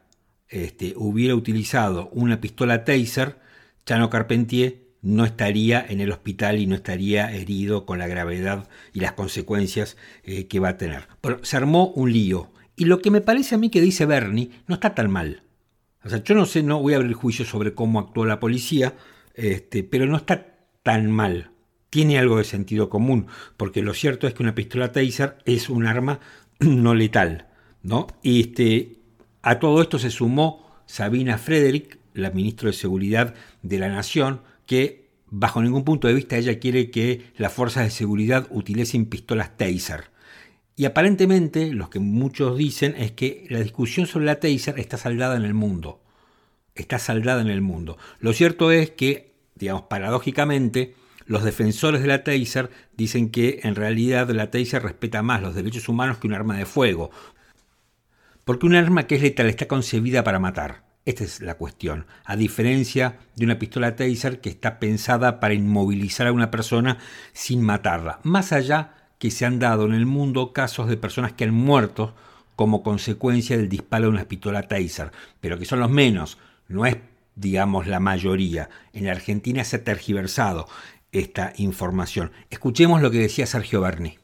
este, 0.48 0.94
hubiera 0.96 1.34
utilizado 1.34 2.08
una 2.12 2.40
pistola 2.40 2.84
taser, 2.84 3.41
Chano 3.86 4.10
Carpentier 4.10 4.82
no 5.02 5.24
estaría 5.24 5.84
en 5.88 6.00
el 6.00 6.12
hospital 6.12 6.60
y 6.60 6.66
no 6.66 6.76
estaría 6.76 7.32
herido 7.32 7.86
con 7.86 7.98
la 7.98 8.06
gravedad 8.06 8.68
y 8.92 9.00
las 9.00 9.12
consecuencias 9.12 9.96
eh, 10.22 10.46
que 10.46 10.60
va 10.60 10.70
a 10.70 10.76
tener. 10.76 11.08
Pero 11.20 11.44
se 11.44 11.56
armó 11.56 11.88
un 11.88 12.12
lío. 12.12 12.52
Y 12.76 12.84
lo 12.84 13.00
que 13.00 13.10
me 13.10 13.20
parece 13.20 13.54
a 13.54 13.58
mí 13.58 13.68
que 13.68 13.80
dice 13.80 14.06
Bernie 14.06 14.50
no 14.66 14.76
está 14.76 14.94
tan 14.94 15.10
mal. 15.10 15.42
O 16.04 16.08
sea, 16.08 16.22
yo 16.22 16.34
no 16.34 16.46
sé, 16.46 16.62
no 16.62 16.80
voy 16.80 16.94
a 16.94 16.96
abrir 16.96 17.12
juicio 17.14 17.44
sobre 17.44 17.74
cómo 17.74 18.00
actuó 18.00 18.24
la 18.24 18.40
policía, 18.40 18.94
este, 19.34 19.84
pero 19.84 20.06
no 20.06 20.16
está 20.16 20.56
tan 20.82 21.10
mal. 21.10 21.50
Tiene 21.90 22.18
algo 22.18 22.38
de 22.38 22.44
sentido 22.44 22.88
común, 22.88 23.26
porque 23.56 23.82
lo 23.82 23.94
cierto 23.94 24.26
es 24.26 24.34
que 24.34 24.42
una 24.42 24.54
pistola 24.54 24.92
taser 24.92 25.38
es 25.44 25.68
un 25.68 25.86
arma 25.86 26.20
no 26.60 26.94
letal. 26.94 27.48
¿no? 27.82 28.06
Y 28.22 28.40
este, 28.40 28.96
a 29.42 29.58
todo 29.58 29.82
esto 29.82 29.98
se 29.98 30.10
sumó 30.10 30.82
Sabina 30.86 31.38
Frederick, 31.38 31.98
la 32.14 32.30
ministra 32.30 32.68
de 32.68 32.74
Seguridad 32.74 33.34
de 33.62 33.78
la 33.78 33.88
Nación, 33.88 34.40
que 34.66 35.02
bajo 35.34 35.62
ningún 35.62 35.84
punto 35.84 36.08
de 36.08 36.14
vista 36.14 36.36
ella 36.36 36.58
quiere 36.58 36.90
que 36.90 37.32
las 37.36 37.52
fuerzas 37.52 37.84
de 37.84 37.90
seguridad 37.90 38.46
utilicen 38.50 39.06
pistolas 39.06 39.56
taser. 39.56 40.10
Y 40.76 40.84
aparentemente 40.84 41.72
lo 41.72 41.90
que 41.90 42.00
muchos 42.00 42.56
dicen 42.56 42.94
es 42.96 43.12
que 43.12 43.46
la 43.48 43.60
discusión 43.60 44.06
sobre 44.06 44.26
la 44.26 44.40
taser 44.40 44.78
está 44.78 44.96
saldada 44.96 45.36
en 45.36 45.44
el 45.44 45.54
mundo. 45.54 46.02
Está 46.74 46.98
saldada 46.98 47.40
en 47.40 47.48
el 47.48 47.60
mundo. 47.60 47.98
Lo 48.20 48.32
cierto 48.32 48.72
es 48.72 48.90
que, 48.90 49.34
digamos, 49.54 49.82
paradójicamente, 49.82 50.94
los 51.26 51.44
defensores 51.44 52.02
de 52.02 52.08
la 52.08 52.24
taser 52.24 52.70
dicen 52.96 53.30
que 53.30 53.60
en 53.62 53.74
realidad 53.74 54.28
la 54.30 54.50
taser 54.50 54.82
respeta 54.82 55.22
más 55.22 55.42
los 55.42 55.54
derechos 55.54 55.88
humanos 55.88 56.18
que 56.18 56.26
un 56.26 56.34
arma 56.34 56.56
de 56.56 56.66
fuego. 56.66 57.10
Porque 58.44 58.66
un 58.66 58.74
arma 58.74 59.06
que 59.06 59.16
es 59.16 59.22
letal 59.22 59.46
está 59.46 59.66
concebida 59.66 60.24
para 60.24 60.40
matar. 60.40 60.91
Esta 61.04 61.24
es 61.24 61.40
la 61.40 61.54
cuestión. 61.54 62.06
A 62.24 62.36
diferencia 62.36 63.18
de 63.34 63.44
una 63.44 63.58
pistola 63.58 63.96
taser 63.96 64.40
que 64.40 64.50
está 64.50 64.78
pensada 64.78 65.40
para 65.40 65.54
inmovilizar 65.54 66.26
a 66.28 66.32
una 66.32 66.50
persona 66.50 66.98
sin 67.32 67.62
matarla. 67.62 68.20
Más 68.22 68.52
allá 68.52 68.94
que 69.18 69.30
se 69.30 69.44
han 69.44 69.58
dado 69.58 69.86
en 69.86 69.94
el 69.94 70.06
mundo 70.06 70.52
casos 70.52 70.88
de 70.88 70.96
personas 70.96 71.32
que 71.32 71.44
han 71.44 71.54
muerto 71.54 72.14
como 72.54 72.82
consecuencia 72.82 73.56
del 73.56 73.68
disparo 73.68 74.04
de 74.04 74.10
una 74.10 74.24
pistola 74.24 74.68
taser, 74.68 75.10
pero 75.40 75.58
que 75.58 75.64
son 75.64 75.80
los 75.80 75.90
menos, 75.90 76.38
no 76.68 76.86
es 76.86 76.96
digamos 77.34 77.86
la 77.86 78.00
mayoría. 78.00 78.68
En 78.92 79.06
la 79.06 79.12
Argentina 79.12 79.64
se 79.64 79.76
ha 79.76 79.84
tergiversado 79.84 80.68
esta 81.12 81.52
información. 81.56 82.32
Escuchemos 82.50 83.02
lo 83.02 83.10
que 83.10 83.18
decía 83.18 83.46
Sergio 83.46 83.80
Berni. 83.80 84.18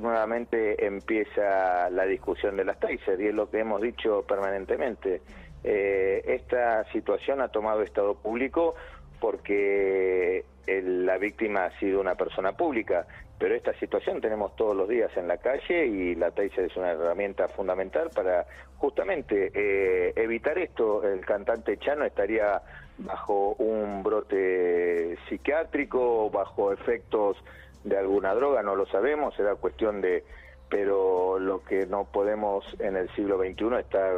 Nuevamente 0.00 0.86
empieza 0.86 1.90
la 1.90 2.06
discusión 2.06 2.56
de 2.56 2.64
las 2.64 2.80
taser 2.80 3.20
y 3.20 3.26
es 3.26 3.34
lo 3.34 3.50
que 3.50 3.58
hemos 3.58 3.82
dicho 3.82 4.24
permanentemente. 4.26 5.20
Eh, 5.62 6.22
esta 6.26 6.90
situación 6.90 7.42
ha 7.42 7.48
tomado 7.48 7.82
estado 7.82 8.14
público 8.14 8.74
porque 9.20 10.46
la 10.66 11.18
víctima 11.18 11.66
ha 11.66 11.78
sido 11.78 12.00
una 12.00 12.14
persona 12.14 12.52
pública, 12.52 13.06
pero 13.38 13.54
esta 13.54 13.74
situación 13.74 14.22
tenemos 14.22 14.56
todos 14.56 14.74
los 14.74 14.88
días 14.88 15.14
en 15.18 15.28
la 15.28 15.36
calle 15.36 15.86
y 15.86 16.14
la 16.14 16.30
taser 16.30 16.64
es 16.64 16.76
una 16.78 16.92
herramienta 16.92 17.48
fundamental 17.48 18.08
para 18.14 18.46
justamente 18.78 19.50
eh, 19.52 20.14
evitar 20.16 20.56
esto. 20.56 21.06
El 21.06 21.26
cantante 21.26 21.76
Chano 21.76 22.06
estaría 22.06 22.62
bajo 22.96 23.54
un 23.58 24.02
brote 24.02 25.18
psiquiátrico, 25.28 26.30
bajo 26.30 26.72
efectos 26.72 27.36
de 27.84 27.98
alguna 27.98 28.34
droga, 28.34 28.62
no 28.62 28.76
lo 28.76 28.86
sabemos, 28.86 29.34
será 29.34 29.54
cuestión 29.54 30.00
de, 30.00 30.24
pero 30.68 31.38
lo 31.38 31.62
que 31.62 31.86
no 31.86 32.04
podemos 32.04 32.64
en 32.78 32.96
el 32.96 33.08
siglo 33.14 33.38
XXI 33.38 33.80
estar 33.80 34.12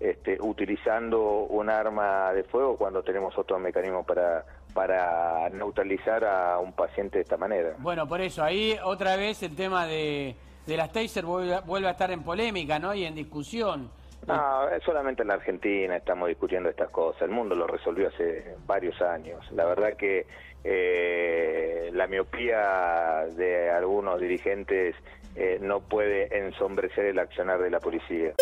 este, 0.00 0.38
utilizando 0.40 1.44
un 1.44 1.70
arma 1.70 2.32
de 2.32 2.44
fuego 2.44 2.76
cuando 2.76 3.02
tenemos 3.02 3.36
otros 3.36 3.60
mecanismos 3.60 4.06
para 4.06 4.44
para 4.78 5.48
neutralizar 5.50 6.24
a 6.24 6.58
un 6.60 6.72
paciente 6.72 7.18
de 7.18 7.22
esta 7.22 7.36
manera. 7.36 7.74
Bueno, 7.78 8.06
por 8.06 8.20
eso, 8.20 8.44
ahí 8.44 8.76
otra 8.84 9.16
vez 9.16 9.42
el 9.42 9.56
tema 9.56 9.86
de, 9.86 10.36
de 10.66 10.76
las 10.76 10.92
taser 10.92 11.24
vuelve, 11.24 11.58
vuelve 11.66 11.88
a 11.88 11.92
estar 11.92 12.10
en 12.12 12.22
polémica, 12.22 12.78
¿no? 12.78 12.94
Y 12.94 13.04
en 13.04 13.14
discusión. 13.14 13.90
No, 14.28 14.68
solamente 14.84 15.22
en 15.22 15.28
la 15.28 15.34
Argentina 15.34 15.96
estamos 15.96 16.28
discutiendo 16.28 16.68
estas 16.68 16.90
cosas. 16.90 17.22
El 17.22 17.30
mundo 17.30 17.54
lo 17.54 17.66
resolvió 17.66 18.08
hace 18.08 18.56
varios 18.66 19.00
años. 19.00 19.40
La 19.52 19.64
verdad 19.64 19.96
que 19.96 20.26
eh, 20.64 21.90
la 21.94 22.06
miopía 22.06 23.26
de 23.36 23.70
algunos 23.70 24.20
dirigentes 24.20 24.94
eh, 25.34 25.58
no 25.62 25.80
puede 25.80 26.36
ensombrecer 26.36 27.06
el 27.06 27.18
accionar 27.18 27.62
de 27.62 27.70
la 27.70 27.80
policía. 27.80 28.34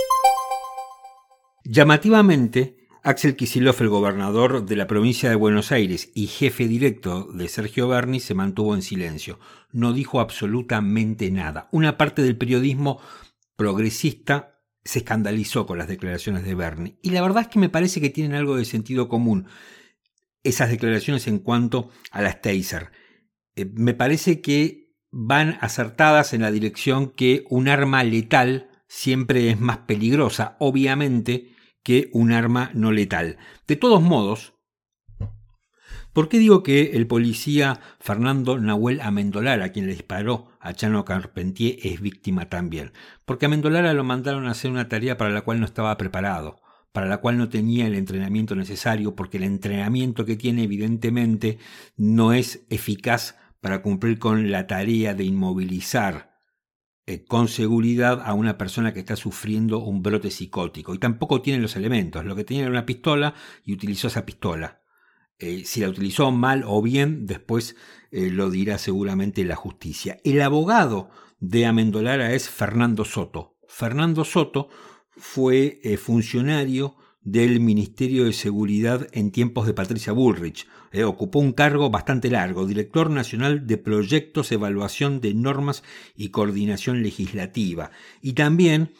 Llamativamente, 1.64 2.76
Axel 3.04 3.36
Kicillof, 3.36 3.80
el 3.80 3.88
gobernador 3.88 4.64
de 4.64 4.74
la 4.74 4.88
provincia 4.88 5.30
de 5.30 5.36
Buenos 5.36 5.70
Aires 5.70 6.10
y 6.16 6.26
jefe 6.26 6.66
directo 6.66 7.28
de 7.32 7.46
Sergio 7.46 7.86
Berni, 7.86 8.18
se 8.18 8.34
mantuvo 8.34 8.74
en 8.74 8.82
silencio. 8.82 9.38
No 9.72 9.92
dijo 9.92 10.18
absolutamente 10.18 11.30
nada. 11.30 11.68
Una 11.70 11.96
parte 11.96 12.22
del 12.22 12.36
periodismo 12.36 13.00
progresista 13.54 14.55
se 14.86 15.00
escandalizó 15.00 15.66
con 15.66 15.78
las 15.78 15.88
declaraciones 15.88 16.44
de 16.44 16.54
Bernie. 16.54 16.98
Y 17.02 17.10
la 17.10 17.22
verdad 17.22 17.42
es 17.42 17.48
que 17.48 17.58
me 17.58 17.68
parece 17.68 18.00
que 18.00 18.10
tienen 18.10 18.34
algo 18.34 18.56
de 18.56 18.64
sentido 18.64 19.08
común 19.08 19.46
esas 20.44 20.70
declaraciones 20.70 21.26
en 21.26 21.40
cuanto 21.40 21.90
a 22.10 22.22
las 22.22 22.40
taser. 22.40 22.92
Eh, 23.56 23.66
me 23.74 23.94
parece 23.94 24.40
que 24.40 24.94
van 25.10 25.58
acertadas 25.60 26.32
en 26.32 26.42
la 26.42 26.50
dirección 26.50 27.10
que 27.10 27.44
un 27.50 27.68
arma 27.68 28.04
letal 28.04 28.70
siempre 28.88 29.50
es 29.50 29.58
más 29.58 29.78
peligrosa, 29.78 30.56
obviamente, 30.60 31.54
que 31.82 32.10
un 32.12 32.32
arma 32.32 32.70
no 32.74 32.92
letal. 32.92 33.38
De 33.66 33.76
todos 33.76 34.02
modos, 34.02 34.54
¿Por 36.16 36.30
qué 36.30 36.38
digo 36.38 36.62
que 36.62 36.92
el 36.94 37.06
policía 37.06 37.78
Fernando 38.00 38.58
Nahuel 38.58 39.02
Amendolara, 39.02 39.70
quien 39.70 39.84
le 39.84 39.92
disparó 39.92 40.48
a 40.60 40.72
Chano 40.72 41.04
Carpentier, 41.04 41.76
es 41.82 42.00
víctima 42.00 42.48
también? 42.48 42.92
Porque 43.26 43.44
Amendolara 43.44 43.92
lo 43.92 44.02
mandaron 44.02 44.46
a 44.46 44.52
hacer 44.52 44.70
una 44.70 44.88
tarea 44.88 45.18
para 45.18 45.28
la 45.28 45.42
cual 45.42 45.60
no 45.60 45.66
estaba 45.66 45.94
preparado, 45.98 46.62
para 46.92 47.06
la 47.06 47.18
cual 47.18 47.36
no 47.36 47.50
tenía 47.50 47.86
el 47.86 47.94
entrenamiento 47.94 48.56
necesario, 48.56 49.14
porque 49.14 49.36
el 49.36 49.44
entrenamiento 49.44 50.24
que 50.24 50.36
tiene 50.36 50.62
evidentemente 50.62 51.58
no 51.98 52.32
es 52.32 52.64
eficaz 52.70 53.36
para 53.60 53.82
cumplir 53.82 54.18
con 54.18 54.50
la 54.50 54.66
tarea 54.66 55.12
de 55.12 55.24
inmovilizar 55.24 56.40
eh, 57.04 57.26
con 57.26 57.46
seguridad 57.46 58.22
a 58.24 58.32
una 58.32 58.56
persona 58.56 58.94
que 58.94 59.00
está 59.00 59.16
sufriendo 59.16 59.80
un 59.80 60.02
brote 60.02 60.30
psicótico. 60.30 60.94
Y 60.94 60.98
tampoco 60.98 61.42
tiene 61.42 61.60
los 61.60 61.76
elementos. 61.76 62.24
Lo 62.24 62.34
que 62.34 62.44
tenía 62.44 62.62
era 62.62 62.70
una 62.70 62.86
pistola 62.86 63.34
y 63.66 63.74
utilizó 63.74 64.06
esa 64.06 64.24
pistola. 64.24 64.80
Eh, 65.38 65.64
si 65.66 65.80
la 65.80 65.90
utilizó 65.90 66.30
mal 66.30 66.64
o 66.66 66.80
bien, 66.80 67.26
después 67.26 67.76
eh, 68.10 68.30
lo 68.30 68.50
dirá 68.50 68.78
seguramente 68.78 69.44
la 69.44 69.56
justicia. 69.56 70.18
El 70.24 70.40
abogado 70.40 71.10
de 71.40 71.66
Amendolara 71.66 72.32
es 72.32 72.48
Fernando 72.48 73.04
Soto. 73.04 73.56
Fernando 73.68 74.24
Soto 74.24 74.68
fue 75.10 75.80
eh, 75.82 75.98
funcionario 75.98 76.96
del 77.20 77.60
Ministerio 77.60 78.24
de 78.24 78.32
Seguridad 78.32 79.08
en 79.12 79.30
tiempos 79.30 79.66
de 79.66 79.74
Patricia 79.74 80.12
Bullrich. 80.12 80.66
ocupó 81.04 81.40
un 81.40 81.52
cargo 81.52 81.90
bastante 81.90 82.30
largo, 82.30 82.66
director 82.66 83.10
nacional 83.10 83.66
de 83.66 83.76
proyectos, 83.76 84.52
evaluación 84.52 85.20
de 85.20 85.34
normas 85.34 85.82
y 86.14 86.30
coordinación 86.30 87.02
legislativa. 87.02 87.90
Y 88.22 88.34
también 88.34 88.94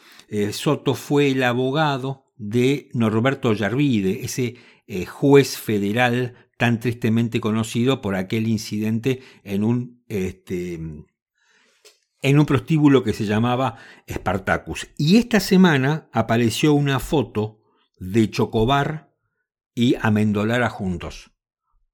Soto 0.51 0.95
fue 0.95 1.31
el 1.31 1.45
abogado 1.45 2.27
de 2.37 2.91
Norberto 2.93 3.53
Yarvide, 3.53 4.25
ese 4.25 4.57
eh, 4.87 5.07
juez 5.07 5.57
federal 5.57 6.35
tan 6.57 6.81
tristemente 6.81 7.41
conocido 7.41 8.01
por 8.01 8.15
aquel 8.15 8.49
incidente 8.49 9.23
en 9.45 9.65
un, 9.65 10.05
este, 10.09 10.75
en 12.23 12.39
un 12.39 12.47
prostíbulo 12.47 13.05
que 13.05 13.13
se 13.13 13.27
llamaba 13.27 13.77
Spartacus. 14.11 14.89
Y 14.97 15.17
esta 15.17 15.41
semana 15.41 16.09
apareció 16.13 16.73
una 16.73 16.99
foto 16.99 17.61
de 17.99 18.31
Chocobar 18.31 19.15
y 19.75 19.97
Amendolara 20.01 20.71
juntos. 20.71 21.31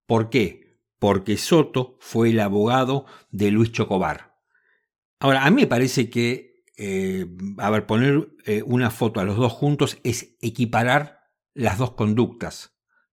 ¿Por 0.07 0.31
qué? 0.31 0.78
Porque 0.98 1.37
Soto 1.37 1.96
fue 2.00 2.31
el 2.31 2.40
abogado 2.40 3.07
de 3.31 3.50
Luis 3.50 3.72
Chocobar. 3.72 4.37
Ahora, 5.18 5.44
a 5.44 5.50
mí 5.50 5.62
me 5.62 5.66
parece 5.66 6.11
que, 6.11 6.64
eh, 6.76 7.26
a 7.59 7.70
ver, 7.70 7.87
poner 7.87 8.28
eh, 8.44 8.62
una 8.64 8.90
foto 8.90 9.20
a 9.20 9.24
los 9.24 9.37
dos 9.37 9.52
juntos 9.52 9.98
es 10.05 10.37
equiparar 10.40 11.20
las 11.55 11.78
dos 11.78 11.92
conductas. 11.92 12.71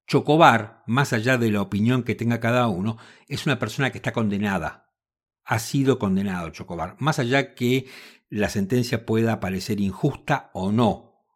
Chocobar, 0.09 0.81
más 0.87 1.13
allá 1.13 1.37
de 1.37 1.51
la 1.51 1.61
opinión 1.61 2.01
que 2.01 2.15
tenga 2.15 2.39
cada 2.39 2.67
uno, 2.67 2.97
es 3.27 3.45
una 3.45 3.59
persona 3.59 3.91
que 3.91 3.99
está 3.99 4.11
condenada. 4.11 4.89
Ha 5.45 5.59
sido 5.59 5.99
condenado 5.99 6.49
Chocobar, 6.49 6.95
más 6.97 7.19
allá 7.19 7.53
que 7.53 7.87
la 8.27 8.49
sentencia 8.49 9.05
pueda 9.05 9.39
parecer 9.39 9.79
injusta 9.79 10.49
o 10.53 10.71
no. 10.71 11.27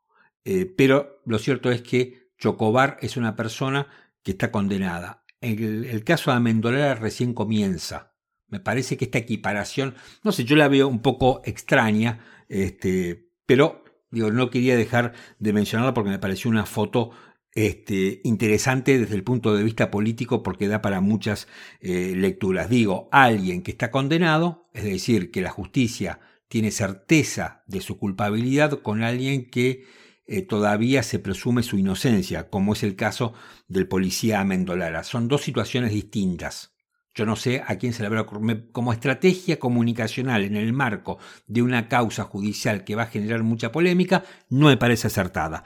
Eh, 0.44 0.66
pero 0.66 1.22
lo 1.24 1.38
cierto 1.38 1.70
es 1.70 1.84
que 1.84 2.32
Chocobar 2.40 2.98
es 3.02 3.16
una 3.16 3.36
persona 3.36 3.88
que 4.24 4.32
está 4.32 4.52
condenada. 4.52 5.24
El, 5.40 5.86
el 5.86 6.04
caso 6.04 6.32
de 6.32 6.38
Amendolara 6.38 6.96
recién 6.96 7.36
comienza. 7.36 8.16
Me 8.48 8.60
parece 8.60 8.98
que 8.98 9.06
esta 9.06 9.20
equiparación, 9.20 9.94
no 10.24 10.32
sé, 10.32 10.46
yo 10.46 10.56
la 10.56 10.68
veo 10.68 10.88
un 10.88 11.04
poco 11.04 11.42
extraña, 11.46 12.26
este, 12.50 13.30
pero 13.46 13.84
digo, 14.10 14.32
no 14.32 14.50
quería 14.50 14.76
dejar 14.76 15.14
de 15.38 15.54
mencionarla 15.54 15.94
porque 15.94 16.10
me 16.10 16.20
pareció 16.20 16.50
una 16.50 16.66
foto 16.66 17.12
este, 17.56 18.22
interesante 18.24 18.98
desde 18.98 19.16
el 19.16 19.24
punto 19.24 19.56
de 19.56 19.64
vista 19.64 19.92
político 19.92 20.42
porque 20.42 20.68
da 20.68 20.82
para 20.82 21.02
muchas 21.02 21.48
eh, 21.82 22.14
lecturas. 22.16 22.70
Digo, 22.70 23.10
alguien 23.12 23.62
que 23.62 23.72
está 23.72 23.92
condenado, 23.92 24.70
es 24.74 24.84
decir, 24.84 25.32
que 25.32 25.42
la 25.42 25.52
justicia 25.52 26.20
tiene 26.48 26.72
certeza 26.72 27.64
de 27.68 27.82
su 27.82 27.98
culpabilidad 27.98 28.82
con 28.82 29.04
alguien 29.04 29.50
que 29.50 29.86
eh, 30.26 30.42
todavía 30.42 31.04
se 31.04 31.20
presume 31.20 31.64
su 31.64 31.78
inocencia, 31.78 32.50
como 32.50 32.74
es 32.74 32.84
el 32.84 32.96
caso 32.96 33.34
del 33.68 33.88
policía 33.88 34.40
Amendolara. 34.40 35.04
Son 35.04 35.28
dos 35.28 35.42
situaciones 35.42 35.92
distintas. 35.92 36.72
yo 37.16 37.28
no 37.28 37.36
sé 37.36 37.62
a 37.68 37.78
quién 37.78 37.94
se 37.94 38.02
le 38.02 38.08
habrá 38.08 38.22
ocurrido, 38.22 38.72
como 38.72 38.94
estrategia 38.94 39.60
comunicacional 39.60 40.44
en 40.44 40.56
el 40.56 40.74
marco 40.74 41.20
de 41.46 41.62
una 41.62 41.88
causa 41.88 42.24
judicial 42.24 42.84
que 42.84 42.96
va 42.96 43.04
a 43.04 43.08
generar 43.08 43.44
mucha 43.44 43.72
polémica, 43.72 44.24
no 44.50 44.68
me 44.68 44.78
parece 44.78 45.08
acertada. 45.08 45.64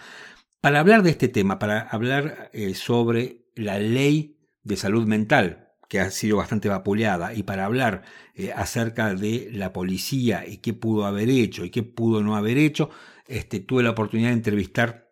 Para 0.67 0.81
hablar 0.81 1.01
de 1.01 1.11
este 1.11 1.29
tema, 1.29 1.59
para 1.59 1.79
hablar 1.79 2.49
eh, 2.51 2.73
sobre 2.73 3.45
la 3.55 3.79
ley 3.79 4.37
de 4.63 4.75
salud 4.75 5.07
mental, 5.07 5.69
que 5.87 6.01
ha 6.01 6.11
sido 6.11 6.35
bastante 6.35 6.67
vapuleada, 6.67 7.33
y 7.33 7.43
para 7.43 7.63
hablar 7.63 8.01
eh, 8.35 8.51
acerca 8.53 9.13
de 9.13 9.47
la 9.53 9.71
policía 9.71 10.45
y 10.45 10.57
qué 10.57 10.73
pudo 10.73 11.05
haber 11.05 11.29
hecho 11.29 11.63
y 11.63 11.71
qué 11.71 11.83
pudo 11.83 12.21
no 12.21 12.35
haber 12.35 12.57
hecho, 12.57 12.89
este, 13.27 13.61
tuve 13.61 13.81
la 13.81 13.91
oportunidad 13.91 14.27
de 14.27 14.33
entrevistar 14.33 15.07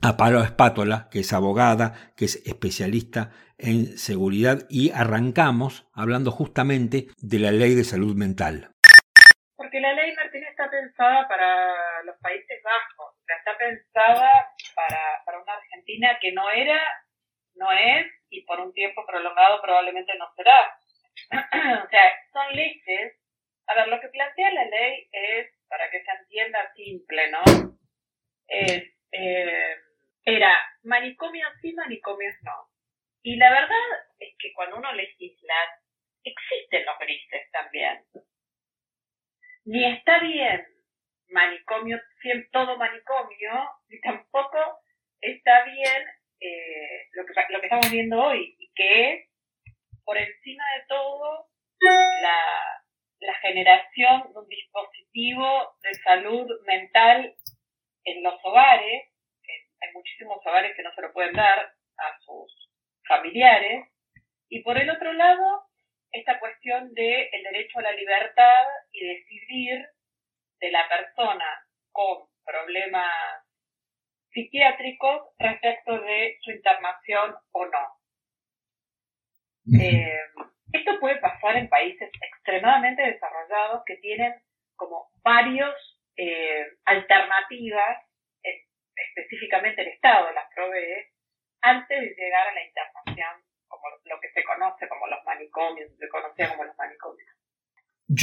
a 0.00 0.16
Palo 0.16 0.44
Espátola, 0.44 1.08
que 1.10 1.18
es 1.18 1.32
abogada, 1.32 2.12
que 2.16 2.26
es 2.26 2.40
especialista 2.46 3.32
en 3.58 3.98
seguridad, 3.98 4.64
y 4.70 4.92
arrancamos 4.92 5.88
hablando 5.92 6.30
justamente 6.30 7.08
de 7.20 7.38
la 7.40 7.50
ley 7.50 7.74
de 7.74 7.82
salud 7.82 8.14
mental. 8.14 8.70
Porque 9.56 9.80
la 9.80 9.92
ley, 9.92 10.14
Martín, 10.14 10.44
está 10.44 10.70
pensada 10.70 11.26
para 11.26 12.04
los 12.04 12.16
Países 12.18 12.62
Bajos, 12.62 13.16
está 13.26 13.58
pensada 13.58 14.53
para, 14.86 15.22
para 15.24 15.38
una 15.40 15.54
Argentina 15.54 16.18
que 16.20 16.32
no 16.32 16.50
era, 16.50 16.80
no 17.54 17.70
es, 17.72 18.06
y 18.30 18.42
por 18.42 18.60
un 18.60 18.72
tiempo 18.72 19.04
prolongado 19.06 19.60
probablemente 19.62 20.12
no 20.18 20.32
será. 20.36 20.78
o 21.84 21.88
sea, 21.88 22.12
son 22.32 22.54
leyes. 22.54 23.14
A 23.66 23.74
ver, 23.74 23.88
lo 23.88 24.00
que 24.00 24.08
plantea 24.08 24.52
la 24.52 24.64
ley 24.66 25.08
es, 25.10 25.52
para 25.68 25.90
que 25.90 26.02
se 26.02 26.10
entienda 26.10 26.72
simple, 26.74 27.30
¿no? 27.30 27.42
Es, 28.46 28.84
eh, 29.12 29.76
era 30.24 30.54
manicomios 30.82 31.48
sí, 31.62 31.72
manicomios 31.72 32.34
no. 32.42 32.68
Y 33.22 33.36
la 33.36 33.50
verdad 33.50 34.04
es 34.18 34.34
que 34.38 34.52
cuando 34.52 34.76
uno 34.76 34.92
legisla, 34.92 35.54
existen 36.24 36.84
los 36.84 36.98
grises 36.98 37.50
también. 37.52 38.04
Ni 39.64 39.84
está 39.84 40.18
bien 40.18 40.74
manicomio, 41.34 42.00
todo 42.52 42.76
manicomio, 42.76 43.70
ni 43.88 44.00
tampoco 44.00 44.58
está 45.20 45.64
bien 45.64 46.02
eh, 46.40 47.08
lo, 47.12 47.26
que, 47.26 47.32
lo 47.50 47.60
que 47.60 47.63
estamos 47.74 47.92
viendo 47.92 48.22
hoy, 48.22 48.54
y 48.58 48.72
que 48.72 49.12
es, 49.12 49.28
por 50.04 50.16
encima 50.16 50.64
de 50.76 50.86
todo, 50.86 51.48
la, 51.80 52.82
la 53.20 53.34
generación 53.34 54.32
de 54.32 54.38
un 54.38 54.48
dispositivo 54.48 55.76
de 55.82 55.94
salud 55.94 56.46
mental 56.66 57.34
en 58.04 58.22
los 58.22 58.34
hogares, 58.44 59.10
hay 59.80 59.92
muchísimos 59.92 60.38
hogares 60.46 60.74
que 60.76 60.82
no 60.82 60.94
se 60.94 61.02
lo 61.02 61.12
pueden 61.12 61.34
dar 61.34 61.58
a 61.58 62.18
sus 62.20 62.70
familiares, 63.08 63.88
y 64.48 64.62
por 64.62 64.78
el 64.78 64.88
otro 64.88 65.12
lado, 65.12 65.64
esta 66.12 66.38
cuestión 66.38 66.94
del 66.94 67.28
el 67.32 67.42
derecho 67.42 67.80
a 67.80 67.82
la 67.82 67.92
libertad 67.92 68.66
y 68.92 69.04
decidir 69.04 69.84
de 70.60 70.70
la 70.70 70.88
persona 70.88 71.66
con 71.90 72.28
problemas 72.44 73.44
psiquiátricos 74.34 75.28
respecto 75.38 75.98
de 76.00 76.38
su 76.42 76.50
internación 76.50 77.36
o 77.52 77.66
no. 77.66 79.80
Eh, 79.80 80.20
esto 80.72 81.00
puede 81.00 81.20
pasar 81.20 81.56
en 81.56 81.68
países 81.68 82.10
extremadamente 82.20 83.02
desarrollados 83.02 83.82
que 83.86 83.96
tienen 83.96 84.34
como 84.76 85.08
varios 85.22 85.74
eh, 86.16 86.66
alternativas, 86.84 88.02
específicamente 88.96 89.82
el 89.82 89.88
Estado 89.88 90.30
las 90.32 90.46
provee, 90.54 91.06
antes 91.62 92.00
de 92.00 92.14
llegar 92.14 92.48
a 92.48 92.54
la 92.54 92.64
internación, 92.64 93.42
como 93.68 93.84
lo 94.04 94.20
que 94.20 94.30
se 94.30 94.44
conoce 94.44 94.88
como 94.88 95.06
los 95.06 95.24
manicomios, 95.24 95.90
se 95.96 96.08
conocía 96.08 96.50
como 96.50 96.64
los 96.64 96.76
manicomios. 96.76 97.30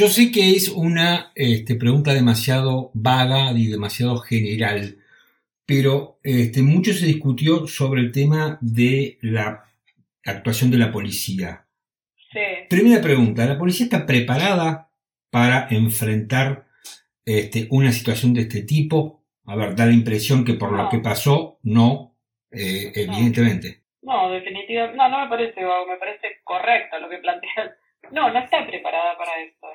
Yo 0.02 0.08
sé 0.08 0.32
que 0.32 0.56
es 0.56 0.68
una 0.68 1.32
este, 1.36 1.76
pregunta 1.76 2.12
demasiado 2.12 2.90
vaga 2.96 3.52
y 3.52 3.68
demasiado 3.68 4.18
general, 4.18 4.96
pero 5.64 6.18
este, 6.24 6.64
mucho 6.64 6.92
se 6.92 7.06
discutió 7.06 7.68
sobre 7.68 8.02
el 8.02 8.12
tema 8.12 8.58
de 8.62 9.20
la 9.22 9.64
actuación 10.26 10.72
de 10.72 10.80
la 10.80 10.92
policía. 10.92 11.68
Primera 12.68 13.00
pregunta, 13.00 13.46
¿la 13.46 13.60
policía 13.60 13.84
está 13.84 14.08
preparada 14.08 14.90
para 15.30 15.68
enfrentar 15.70 16.66
este, 17.24 17.68
una 17.70 17.92
situación 17.92 18.34
de 18.34 18.42
este 18.42 18.64
tipo? 18.64 19.22
A 19.46 19.56
ver, 19.56 19.76
da 19.76 19.86
la 19.86 19.94
impresión 19.94 20.44
que 20.44 20.56
por 20.56 20.72
lo 20.72 20.90
que 20.90 20.98
pasó, 20.98 21.60
no, 21.62 22.16
eh, 22.50 22.92
evidentemente. 22.96 23.84
No, 24.02 24.32
definitivamente, 24.32 24.98
no, 24.98 25.10
no 25.10 25.20
me 25.26 25.30
parece, 25.30 25.62
me 25.62 25.98
parece 26.00 26.40
correcto 26.44 26.98
lo 26.98 27.08
que 27.08 27.20
planteas. 27.20 27.78
No, 28.10 28.32
no 28.32 28.40
está 28.40 28.66
preparada 28.66 29.16
para 29.16 29.40
eso. 29.44 29.68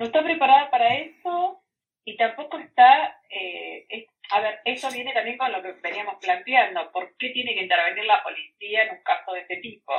No 0.00 0.06
está 0.06 0.24
preparada 0.24 0.70
para 0.70 0.94
eso 0.94 1.60
y 2.06 2.16
tampoco 2.16 2.58
está, 2.58 3.20
eh, 3.28 4.06
a 4.30 4.40
ver, 4.40 4.60
eso 4.64 4.90
viene 4.90 5.12
también 5.12 5.36
con 5.36 5.52
lo 5.52 5.60
que 5.60 5.72
veníamos 5.82 6.14
planteando. 6.18 6.90
¿Por 6.90 7.14
qué 7.18 7.28
tiene 7.28 7.54
que 7.54 7.64
intervenir 7.64 8.06
la 8.06 8.22
policía 8.22 8.84
en 8.84 8.96
un 8.96 9.02
caso 9.02 9.32
de 9.34 9.40
este 9.40 9.58
tipo? 9.58 9.92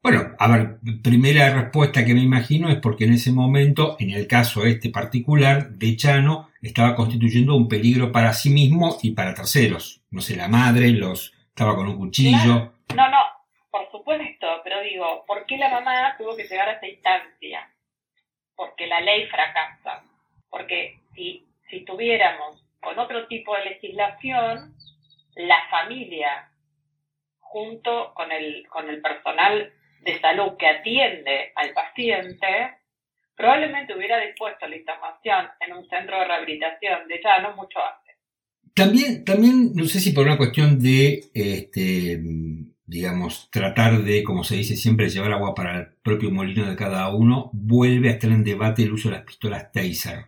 Bueno, 0.00 0.36
a 0.38 0.46
ver, 0.46 0.78
primera 1.02 1.52
respuesta 1.52 2.04
que 2.04 2.14
me 2.14 2.20
imagino 2.20 2.70
es 2.70 2.76
porque 2.76 3.04
en 3.04 3.14
ese 3.14 3.32
momento, 3.32 3.96
en 3.98 4.10
el 4.10 4.28
caso 4.28 4.64
este 4.64 4.90
particular 4.90 5.70
de 5.70 5.96
Chano, 5.96 6.50
estaba 6.62 6.94
constituyendo 6.94 7.56
un 7.56 7.66
peligro 7.66 8.12
para 8.12 8.32
sí 8.32 8.50
mismo 8.50 8.96
y 9.02 9.10
para 9.10 9.34
terceros. 9.34 10.04
No 10.12 10.20
sé, 10.20 10.36
la 10.36 10.46
madre, 10.46 10.90
los 10.90 11.34
estaba 11.48 11.74
con 11.74 11.88
un 11.88 11.98
cuchillo. 11.98 12.74
No, 12.94 13.10
no, 13.10 13.18
por 13.72 13.90
supuesto, 13.90 14.46
pero 14.62 14.80
digo, 14.82 15.24
¿por 15.26 15.46
qué 15.46 15.56
la 15.56 15.68
mamá 15.68 16.14
tuvo 16.16 16.36
que 16.36 16.44
llegar 16.44 16.68
a 16.68 16.72
esta 16.74 16.86
instancia? 16.86 17.68
Porque 18.60 18.86
la 18.86 19.00
ley 19.00 19.26
fracasa. 19.26 20.04
Porque 20.50 21.00
si, 21.14 21.46
si 21.70 21.82
tuviéramos 21.86 22.62
con 22.78 22.98
otro 22.98 23.26
tipo 23.26 23.56
de 23.56 23.70
legislación, 23.70 24.74
la 25.34 25.66
familia 25.70 26.50
junto 27.38 28.12
con 28.12 28.30
el, 28.30 28.66
con 28.68 28.90
el 28.90 29.00
personal 29.00 29.72
de 30.02 30.20
salud 30.20 30.58
que 30.58 30.66
atiende 30.66 31.52
al 31.56 31.72
paciente, 31.72 32.74
probablemente 33.34 33.96
hubiera 33.96 34.20
dispuesto 34.20 34.68
la 34.68 34.76
internación 34.76 35.48
en 35.60 35.72
un 35.78 35.88
centro 35.88 36.18
de 36.18 36.26
rehabilitación 36.26 37.08
de 37.08 37.20
no 37.40 37.56
mucho 37.56 37.78
antes. 37.78 38.16
También, 38.74 39.24
también, 39.24 39.72
no 39.74 39.86
sé 39.86 40.00
si 40.00 40.12
por 40.12 40.26
una 40.26 40.36
cuestión 40.36 40.78
de, 40.78 41.24
este, 41.32 42.20
digamos, 42.90 43.48
tratar 43.52 44.02
de, 44.02 44.24
como 44.24 44.42
se 44.42 44.56
dice 44.56 44.74
siempre, 44.74 45.08
llevar 45.08 45.32
agua 45.32 45.54
para 45.54 45.78
el 45.78 45.86
propio 46.02 46.32
molino 46.32 46.68
de 46.68 46.74
cada 46.74 47.08
uno, 47.14 47.50
vuelve 47.52 48.08
a 48.08 48.12
estar 48.12 48.30
en 48.30 48.42
debate 48.42 48.82
el 48.82 48.92
uso 48.92 49.08
de 49.08 49.14
las 49.14 49.24
pistolas 49.24 49.70
Taser. 49.70 50.26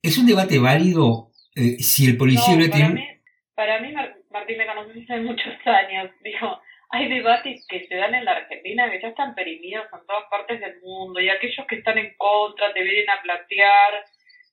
¿Es 0.00 0.16
un 0.18 0.26
debate 0.26 0.60
válido 0.60 1.32
eh, 1.56 1.82
si 1.82 2.06
el 2.06 2.16
policía 2.16 2.54
no, 2.54 2.70
tiene... 2.70 3.22
para 3.56 3.80
mí, 3.80 3.92
Martín, 4.30 4.56
me 4.56 4.66
conoces 4.66 5.02
hace 5.10 5.20
muchos 5.20 5.52
años. 5.66 6.12
Digo, 6.22 6.60
hay 6.90 7.08
debates 7.08 7.66
que 7.68 7.84
se 7.88 7.96
dan 7.96 8.14
en 8.14 8.24
la 8.24 8.36
Argentina 8.36 8.88
que 8.88 9.02
ya 9.02 9.08
están 9.08 9.34
perimidos 9.34 9.86
en 9.92 10.06
todas 10.06 10.30
partes 10.30 10.60
del 10.60 10.80
mundo 10.80 11.20
y 11.20 11.28
aquellos 11.28 11.66
que 11.66 11.74
están 11.74 11.98
en 11.98 12.14
contra 12.16 12.72
te 12.72 12.84
vienen 12.84 13.10
a 13.10 13.20
plantear 13.20 14.04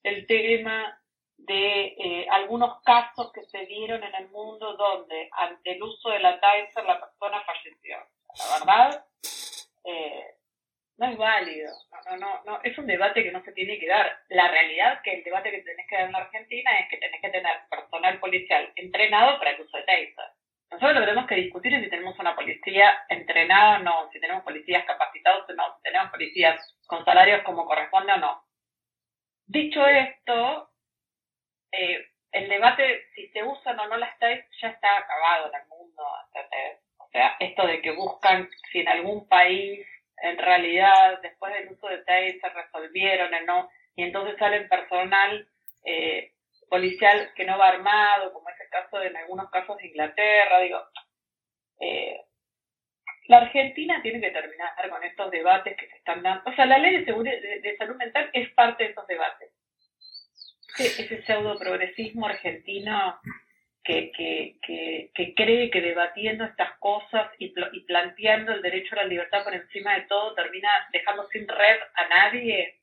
el 0.01 0.25
tema 0.25 0.99
de 1.45 1.95
eh, 1.97 2.27
algunos 2.29 2.81
casos 2.83 3.31
que 3.33 3.43
se 3.45 3.65
dieron 3.65 4.03
en 4.03 4.15
el 4.15 4.29
mundo 4.29 4.75
donde 4.75 5.29
ante 5.31 5.71
el 5.73 5.83
uso 5.83 6.09
de 6.09 6.19
la 6.19 6.39
Taser 6.39 6.85
la 6.85 6.99
persona 6.99 7.43
falleció. 7.43 7.97
La 8.37 8.59
verdad, 8.59 9.05
eh, 9.83 10.35
no 10.97 11.07
es 11.07 11.17
válido. 11.17 11.71
No, 12.09 12.17
no, 12.17 12.43
no, 12.45 12.59
es 12.63 12.77
un 12.77 12.87
debate 12.87 13.23
que 13.23 13.31
no 13.31 13.43
se 13.43 13.51
tiene 13.51 13.79
que 13.79 13.87
dar. 13.87 14.11
La 14.29 14.47
realidad 14.47 15.01
que 15.03 15.13
el 15.13 15.23
debate 15.23 15.51
que 15.51 15.61
tenés 15.61 15.87
que 15.87 15.95
dar 15.95 16.05
en 16.05 16.11
la 16.11 16.19
Argentina 16.19 16.79
es 16.79 16.89
que 16.89 16.97
tenés 16.97 17.21
que 17.21 17.29
tener 17.29 17.55
personal 17.69 18.19
policial 18.19 18.71
entrenado 18.75 19.37
para 19.37 19.51
el 19.51 19.61
uso 19.61 19.77
de 19.77 19.83
taser. 19.83 20.31
Nosotros 20.71 20.93
lo 20.95 20.99
que 21.01 21.05
tenemos 21.05 21.29
que 21.29 21.35
discutir 21.35 21.73
es 21.73 21.83
si 21.83 21.89
tenemos 21.89 22.17
una 22.19 22.35
policía 22.35 23.05
entrenada 23.07 23.79
o 23.79 23.83
no, 23.83 24.09
si 24.11 24.19
tenemos 24.19 24.43
policías 24.43 24.83
capacitados 24.85 25.47
o 25.49 25.53
no, 25.53 25.75
si 25.75 25.83
tenemos 25.83 26.09
policías 26.11 26.75
con 26.87 27.05
salarios 27.05 27.43
como 27.43 27.65
corresponde 27.65 28.13
o 28.13 28.17
no. 28.17 28.43
Dicho 29.47 29.85
esto, 29.85 30.69
eh, 31.77 32.05
el 32.31 32.49
debate 32.49 33.05
si 33.15 33.27
se 33.29 33.43
usan 33.43 33.79
o 33.79 33.87
no 33.87 33.97
las 33.97 34.17
taser 34.19 34.45
ya 34.61 34.69
está 34.69 34.97
acabado 34.97 35.49
en 35.49 35.61
el 35.61 35.67
mundo. 35.67 36.03
O 36.97 37.09
sea, 37.09 37.35
esto 37.39 37.65
de 37.65 37.81
que 37.81 37.91
buscan 37.91 38.49
si 38.71 38.79
en 38.79 38.89
algún 38.89 39.27
país 39.27 39.85
en 40.17 40.37
realidad 40.37 41.19
después 41.21 41.53
del 41.53 41.71
uso 41.71 41.87
de 41.87 42.03
se 42.39 42.49
resolvieron 42.49 43.33
o 43.33 43.41
no, 43.41 43.69
y 43.95 44.03
entonces 44.03 44.37
salen 44.37 44.67
personal 44.67 45.47
eh, 45.83 46.33
policial 46.69 47.31
que 47.35 47.45
no 47.45 47.57
va 47.57 47.69
armado, 47.69 48.33
como 48.33 48.49
es 48.49 48.59
el 48.59 48.69
caso 48.69 48.99
de 48.99 49.07
en 49.07 49.17
algunos 49.17 49.49
casos 49.49 49.77
de 49.77 49.87
Inglaterra, 49.87 50.59
digo, 50.59 50.81
eh, 51.79 52.21
la 53.27 53.37
Argentina 53.37 54.01
tiene 54.01 54.21
que 54.21 54.31
terminar 54.31 54.71
con 54.89 55.03
estos 55.03 55.31
debates 55.31 55.75
que 55.77 55.87
se 55.87 55.95
están 55.97 56.21
dando. 56.21 56.49
O 56.49 56.53
sea, 56.53 56.65
la 56.65 56.77
ley 56.77 56.97
de, 56.97 57.05
seguridad, 57.05 57.35
de, 57.41 57.75
salud 57.77 57.95
mental 57.95 58.29
es 58.33 58.49
parte 58.53 58.83
de 58.83 58.89
estos 58.91 59.07
debates. 59.07 59.51
Ese, 60.77 61.03
ese 61.03 61.23
pseudo 61.23 61.57
progresismo 61.57 62.27
argentino 62.27 63.15
que, 63.83 64.11
que, 64.17 64.57
que, 64.65 65.11
que 65.13 65.33
cree 65.35 65.69
que 65.69 65.79
debatiendo 65.79 66.43
estas 66.43 66.69
cosas 66.79 67.29
y, 67.39 67.53
y, 67.73 67.79
planteando 67.85 68.51
el 68.51 68.61
derecho 68.61 68.93
a 68.93 69.03
la 69.03 69.07
libertad 69.07 69.43
por 69.43 69.53
encima 69.53 69.93
de 69.95 70.01
todo 70.09 70.33
termina 70.33 70.67
dejando 70.91 71.27
sin 71.31 71.47
red 71.47 71.77
a 71.95 72.29
nadie. 72.29 72.79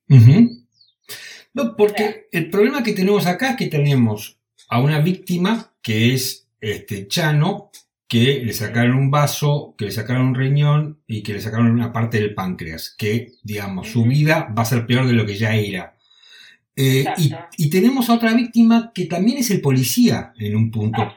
No, 1.54 1.76
porque 1.76 2.28
el 2.30 2.48
problema 2.48 2.82
que 2.82 2.92
tenemos 2.92 3.26
acá 3.26 3.50
es 3.50 3.56
que 3.56 3.66
tenemos 3.66 4.38
a 4.68 4.80
una 4.80 5.00
víctima 5.00 5.74
que 5.82 6.14
es 6.14 6.48
este 6.60 7.08
Chano, 7.08 7.70
que 8.08 8.42
le 8.44 8.52
sacaron 8.52 8.94
un 8.94 9.10
vaso, 9.10 9.74
que 9.76 9.86
le 9.86 9.90
sacaron 9.90 10.28
un 10.28 10.34
riñón 10.34 11.02
y 11.06 11.22
que 11.22 11.32
le 11.32 11.40
sacaron 11.40 11.70
una 11.70 11.92
parte 11.92 12.18
del 12.18 12.34
páncreas, 12.34 12.94
que, 12.96 13.32
digamos, 13.42 13.90
su 13.90 14.04
vida 14.04 14.52
va 14.56 14.62
a 14.62 14.66
ser 14.66 14.86
peor 14.86 15.06
de 15.06 15.14
lo 15.14 15.26
que 15.26 15.34
ya 15.34 15.54
era. 15.56 15.96
Eh, 16.74 17.04
y, 17.58 17.70
tenemos 17.70 18.08
a 18.08 18.14
otra 18.14 18.32
víctima 18.32 18.92
que 18.94 19.04
también 19.04 19.38
es 19.38 19.50
el 19.50 19.60
policía 19.60 20.32
en 20.38 20.56
un 20.56 20.70
punto. 20.70 21.14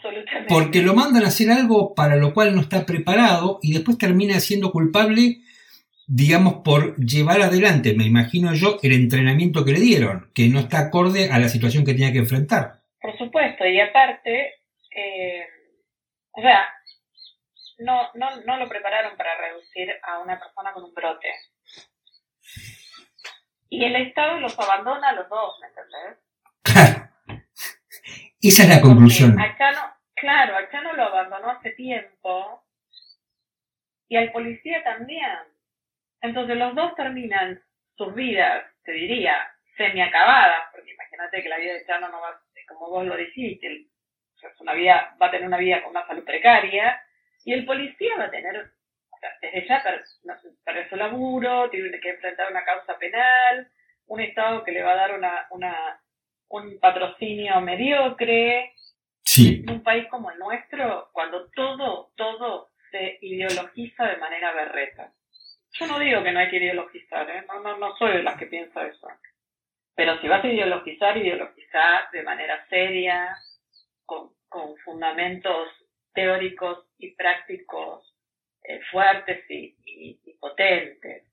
Porque 0.50 0.82
lo 0.82 0.94
mandan 0.94 1.24
a 1.24 1.28
hacer 1.28 1.50
algo 1.50 1.96
para 1.96 2.18
lo 2.18 2.34
cual 2.34 2.54
no 2.54 2.62
está 2.62 2.86
preparado 2.86 3.60
y 3.62 3.74
después 3.74 3.98
termina 3.98 4.40
siendo 4.42 4.72
culpable, 4.72 5.38
digamos, 6.08 6.56
por 6.56 6.98
llevar 6.98 7.42
adelante, 7.42 7.96
me 7.96 8.06
imagino 8.06 8.54
yo, 8.54 8.80
el 8.84 8.92
entrenamiento 8.92 9.64
que 9.64 9.72
le 9.72 9.80
dieron, 9.80 10.30
que 10.36 10.50
no 10.50 10.60
está 10.60 10.80
acorde 10.80 11.32
a 11.32 11.40
la 11.40 11.48
situación 11.48 11.86
que 11.86 11.94
tenía 11.94 12.12
que 12.12 12.20
enfrentar. 12.20 12.82
Por 13.02 13.18
supuesto, 13.18 13.66
y 13.66 13.80
aparte, 13.80 14.56
eh, 14.96 15.46
o 16.32 16.42
sea, 16.42 16.68
no, 17.80 18.10
no, 18.16 18.42
no 18.42 18.58
lo 18.58 18.68
prepararon 18.68 19.16
para 19.16 19.38
reducir 19.38 19.90
a 20.04 20.20
una 20.20 20.38
persona 20.38 20.74
con 20.74 20.84
un 20.84 20.94
brote. 20.94 21.30
Y 23.70 23.84
el 23.84 23.96
Estado 23.96 24.40
los 24.40 24.58
abandona 24.60 25.10
a 25.10 25.14
los 25.14 25.30
dos, 25.30 25.60
¿me 25.62 25.68
entendés? 25.68 26.18
Claro. 26.62 27.10
Esa 28.42 28.64
es 28.64 28.70
la 28.70 28.82
conclusión. 28.82 29.36
claro, 30.16 30.58
acá 30.58 30.82
no 30.82 30.94
lo 30.94 31.04
abandonó 31.04 31.52
hace 31.52 31.72
tiempo. 31.72 32.64
Y 34.08 34.18
al 34.18 34.32
policía 34.32 34.84
también. 34.84 35.38
Entonces 36.22 36.58
los 36.58 36.76
dos 36.76 36.96
terminan 36.96 37.62
sus 37.98 38.14
vidas, 38.14 38.66
te 38.84 38.92
diría, 38.92 39.36
semi-acabadas, 39.78 40.70
porque 40.72 40.92
imagínate 40.94 41.42
que 41.42 41.50
la 41.50 41.58
vida 41.58 41.74
de 41.74 41.86
Chano 41.86 42.10
no 42.10 42.22
va, 42.22 42.40
como 42.68 42.90
vos 42.90 43.06
lo 43.06 43.16
dijiste, 43.16 43.88
una 44.60 44.74
vida, 44.74 45.16
va 45.22 45.28
a 45.28 45.32
tener 45.32 45.48
una 45.48 45.58
vida 45.58 45.82
con 45.82 45.92
una 45.92 46.06
salud 46.08 46.24
precaria, 46.24 47.02
y 47.44 47.54
el 47.54 47.66
policía 47.66 48.16
va 48.18 48.26
a 48.26 48.32
tener 48.32 48.72
desde 49.42 49.68
ya 49.68 49.84
perder 50.64 50.90
su 50.90 50.96
laburo, 50.96 51.70
tiene 51.70 52.00
que 52.00 52.10
enfrentar 52.10 52.52
una 52.52 52.64
causa 52.64 52.98
penal, 52.98 53.68
un 54.08 54.22
Estado 54.22 54.64
que 54.64 54.72
le 54.72 54.84
va 54.84 54.94
a 54.94 54.96
dar 54.96 55.14
una, 55.14 55.48
una, 55.52 56.00
un 56.50 56.80
patrocinio 56.80 57.60
mediocre. 57.62 58.74
Sí. 59.24 59.64
En 59.64 59.76
un 59.76 59.84
país 59.84 60.08
como 60.10 60.32
el 60.32 60.40
nuestro, 60.40 61.10
cuando 61.12 61.50
todo, 61.52 62.12
todo 62.16 62.70
se 62.92 63.18
ideologiza 63.22 64.06
de 64.06 64.18
manera 64.18 64.54
berreta. 64.54 65.12
Yo 65.74 65.88
no 65.88 66.00
digo 66.00 66.24
que 66.24 66.32
no 66.32 66.40
hay 66.40 66.50
que 66.50 66.58
ideologizar, 66.58 67.30
¿eh? 67.30 67.44
no, 67.48 67.60
no, 67.60 67.78
no 67.78 67.96
soy 67.98 68.18
de 68.18 68.24
las 68.24 68.38
que 68.38 68.46
piensa 68.46 68.86
eso. 68.86 69.08
Pero 69.96 70.20
si 70.22 70.28
vas 70.28 70.44
a 70.44 70.48
ideologizar, 70.48 71.18
ideologizar 71.18 72.10
de 72.12 72.24
manera 72.24 72.66
seria, 72.70 73.36
con, 74.06 74.30
con 74.48 74.78
fundamentos 74.78 75.68
teóricos 76.14 76.86
y 76.98 77.16
prácticos 77.16 78.15
eh, 78.68 78.80
fuertes 78.92 79.44
y, 79.50 80.18
potentes. 80.40 81.24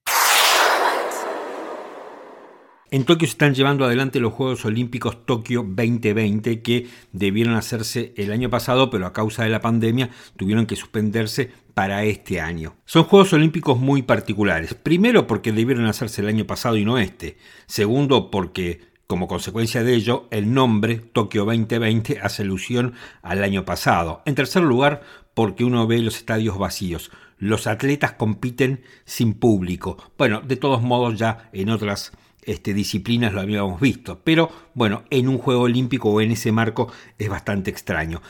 En 2.90 3.04
Tokio 3.06 3.26
se 3.26 3.32
están 3.32 3.54
llevando 3.54 3.86
adelante 3.86 4.20
los 4.20 4.34
Juegos 4.34 4.66
Olímpicos 4.66 5.24
Tokio 5.24 5.62
2020 5.62 6.60
que 6.60 6.88
debieron 7.12 7.54
hacerse 7.54 8.12
el 8.18 8.30
año 8.32 8.50
pasado, 8.50 8.90
pero 8.90 9.06
a 9.06 9.14
causa 9.14 9.44
de 9.44 9.48
la 9.48 9.62
pandemia 9.62 10.10
tuvieron 10.36 10.66
que 10.66 10.76
suspenderse 10.76 11.50
para 11.72 12.04
este 12.04 12.40
año. 12.40 12.76
Son 12.84 13.04
Juegos 13.04 13.32
Olímpicos 13.32 13.78
muy 13.78 14.02
particulares. 14.02 14.74
Primero 14.74 15.26
porque 15.26 15.52
debieron 15.52 15.86
hacerse 15.86 16.20
el 16.20 16.28
año 16.28 16.46
pasado 16.46 16.76
y 16.76 16.84
no 16.84 16.98
este. 16.98 17.38
Segundo 17.66 18.30
porque 18.30 18.91
como 19.12 19.28
consecuencia 19.28 19.84
de 19.84 19.94
ello, 19.94 20.26
el 20.30 20.54
nombre 20.54 20.96
Tokio 20.96 21.44
2020 21.44 22.20
hace 22.22 22.44
alusión 22.44 22.94
al 23.20 23.44
año 23.44 23.66
pasado. 23.66 24.22
En 24.24 24.34
tercer 24.34 24.62
lugar, 24.62 25.02
porque 25.34 25.64
uno 25.64 25.86
ve 25.86 25.98
los 25.98 26.16
estadios 26.16 26.56
vacíos. 26.56 27.10
Los 27.36 27.66
atletas 27.66 28.12
compiten 28.12 28.84
sin 29.04 29.34
público. 29.34 29.98
Bueno, 30.16 30.40
de 30.40 30.56
todos 30.56 30.80
modos 30.80 31.18
ya 31.18 31.50
en 31.52 31.68
otras 31.68 32.12
este, 32.40 32.72
disciplinas 32.72 33.34
lo 33.34 33.42
habíamos 33.42 33.82
visto, 33.82 34.22
pero 34.24 34.50
bueno, 34.72 35.02
en 35.10 35.28
un 35.28 35.36
Juego 35.36 35.64
Olímpico 35.64 36.08
o 36.08 36.22
en 36.22 36.32
ese 36.32 36.50
marco 36.50 36.90
es 37.18 37.28
bastante 37.28 37.70
extraño. 37.70 38.22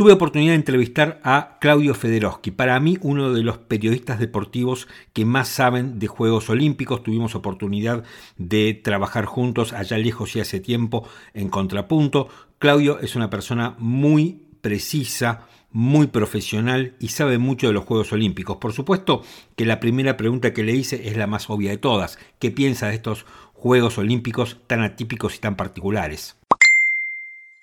Tuve 0.00 0.12
oportunidad 0.12 0.52
de 0.52 0.56
entrevistar 0.56 1.20
a 1.24 1.58
Claudio 1.60 1.92
Federowski, 1.94 2.50
para 2.50 2.80
mí 2.80 2.96
uno 3.02 3.34
de 3.34 3.42
los 3.42 3.58
periodistas 3.58 4.18
deportivos 4.18 4.88
que 5.12 5.26
más 5.26 5.48
saben 5.48 5.98
de 5.98 6.06
Juegos 6.06 6.48
Olímpicos. 6.48 7.02
Tuvimos 7.02 7.34
oportunidad 7.34 8.02
de 8.38 8.72
trabajar 8.72 9.26
juntos 9.26 9.74
allá 9.74 9.98
lejos 9.98 10.34
y 10.34 10.40
hace 10.40 10.58
tiempo 10.58 11.06
en 11.34 11.50
Contrapunto. 11.50 12.30
Claudio 12.58 12.98
es 13.00 13.14
una 13.14 13.28
persona 13.28 13.74
muy 13.76 14.40
precisa, 14.62 15.46
muy 15.70 16.06
profesional 16.06 16.94
y 16.98 17.08
sabe 17.08 17.36
mucho 17.36 17.66
de 17.66 17.74
los 17.74 17.84
Juegos 17.84 18.10
Olímpicos. 18.14 18.56
Por 18.56 18.72
supuesto 18.72 19.22
que 19.54 19.66
la 19.66 19.80
primera 19.80 20.16
pregunta 20.16 20.54
que 20.54 20.64
le 20.64 20.72
hice 20.72 21.10
es 21.10 21.18
la 21.18 21.26
más 21.26 21.50
obvia 21.50 21.72
de 21.72 21.76
todas. 21.76 22.18
¿Qué 22.38 22.50
piensa 22.50 22.88
de 22.88 22.94
estos 22.94 23.26
Juegos 23.52 23.98
Olímpicos 23.98 24.56
tan 24.66 24.80
atípicos 24.80 25.36
y 25.36 25.40
tan 25.40 25.56
particulares? 25.56 26.40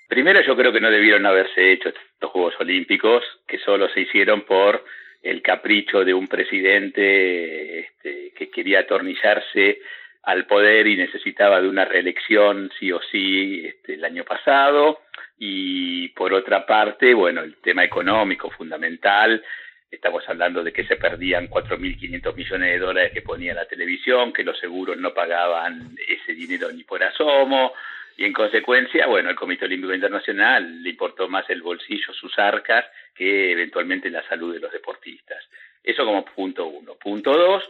Primero 0.07 0.41
yo 0.41 0.55
creo 0.55 0.71
que 0.71 0.79
no 0.79 0.89
debieron 0.89 1.25
haberse 1.25 1.71
hecho 1.71 1.89
estos 1.89 2.31
Juegos 2.31 2.55
Olímpicos, 2.59 3.23
que 3.47 3.59
solo 3.59 3.89
se 3.89 4.01
hicieron 4.01 4.41
por 4.41 4.85
el 5.21 5.41
capricho 5.41 6.05
de 6.05 6.13
un 6.13 6.27
presidente 6.27 7.79
este, 7.79 8.31
que 8.33 8.49
quería 8.49 8.81
atornillarse 8.81 9.79
al 10.23 10.45
poder 10.45 10.87
y 10.87 10.95
necesitaba 10.95 11.61
de 11.61 11.67
una 11.67 11.85
reelección 11.85 12.71
sí 12.79 12.91
o 12.91 13.01
sí 13.11 13.65
este, 13.65 13.95
el 13.95 14.05
año 14.05 14.23
pasado. 14.23 15.01
Y 15.37 16.09
por 16.09 16.33
otra 16.33 16.65
parte, 16.65 17.13
bueno, 17.13 17.41
el 17.41 17.57
tema 17.57 17.83
económico 17.83 18.49
fundamental, 18.49 19.43
estamos 19.91 20.27
hablando 20.27 20.63
de 20.63 20.71
que 20.71 20.85
se 20.85 20.95
perdían 20.95 21.49
4.500 21.49 22.35
millones 22.35 22.71
de 22.71 22.79
dólares 22.79 23.11
que 23.13 23.21
ponía 23.21 23.53
la 23.53 23.65
televisión, 23.65 24.33
que 24.33 24.43
los 24.43 24.57
seguros 24.59 24.97
no 24.97 25.13
pagaban 25.13 25.95
ese 26.07 26.33
dinero 26.33 26.71
ni 26.71 26.83
por 26.83 27.03
asomo, 27.03 27.73
y 28.17 28.25
en 28.25 28.33
consecuencia, 28.33 29.05
bueno, 29.05 29.29
el 29.29 29.35
Comité 29.35 29.65
Olímpico 29.65 29.93
Internacional 29.93 30.81
le 30.81 30.89
importó 30.89 31.29
más 31.29 31.47
el 31.51 31.61
bolsillo, 31.61 32.11
sus 32.13 32.37
arcas, 32.39 32.83
que 33.13 33.51
eventualmente 33.51 34.09
la 34.09 34.27
salud 34.27 34.53
de 34.53 34.59
los 34.59 34.71
deportistas. 34.71 35.47
Eso 35.83 36.03
como 36.03 36.25
punto 36.25 36.65
uno. 36.65 36.95
Punto 36.95 37.31
dos, 37.31 37.63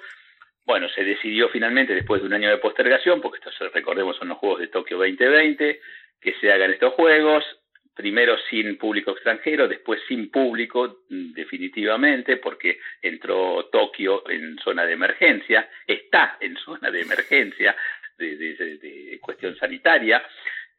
bueno, 0.66 0.88
se 0.88 1.04
decidió 1.04 1.50
finalmente, 1.50 1.94
después 1.94 2.22
de 2.22 2.28
un 2.28 2.34
año 2.34 2.50
de 2.50 2.58
postergación, 2.60 3.20
porque 3.20 3.40
estos, 3.40 3.74
recordemos, 3.74 4.16
son 4.16 4.30
los 4.30 4.38
Juegos 4.38 4.62
de 4.62 4.68
Tokio 4.70 4.98
2020, 4.98 5.82
que 6.22 6.34
se 6.40 6.52
hagan 6.52 6.72
estos 6.72 6.94
Juegos, 6.94 7.44
primero 7.94 8.38
sin 8.50 8.78
público 8.78 9.12
extranjero, 9.12 9.68
después 9.68 10.00
sin 10.08 10.30
público 10.30 11.00
definitivamente, 11.10 12.38
porque 12.38 12.80
entró 13.02 13.66
Tokio 13.72 14.30
en 14.30 14.58
zona 14.60 14.86
de 14.86 14.94
emergencia, 14.94 15.68
está 15.86 16.38
en 16.40 16.56
zona 16.58 16.92
de 16.92 17.02
emergencia, 17.02 17.76
de, 18.18 19.18
cuestión 19.22 19.56
sanitaria. 19.58 20.24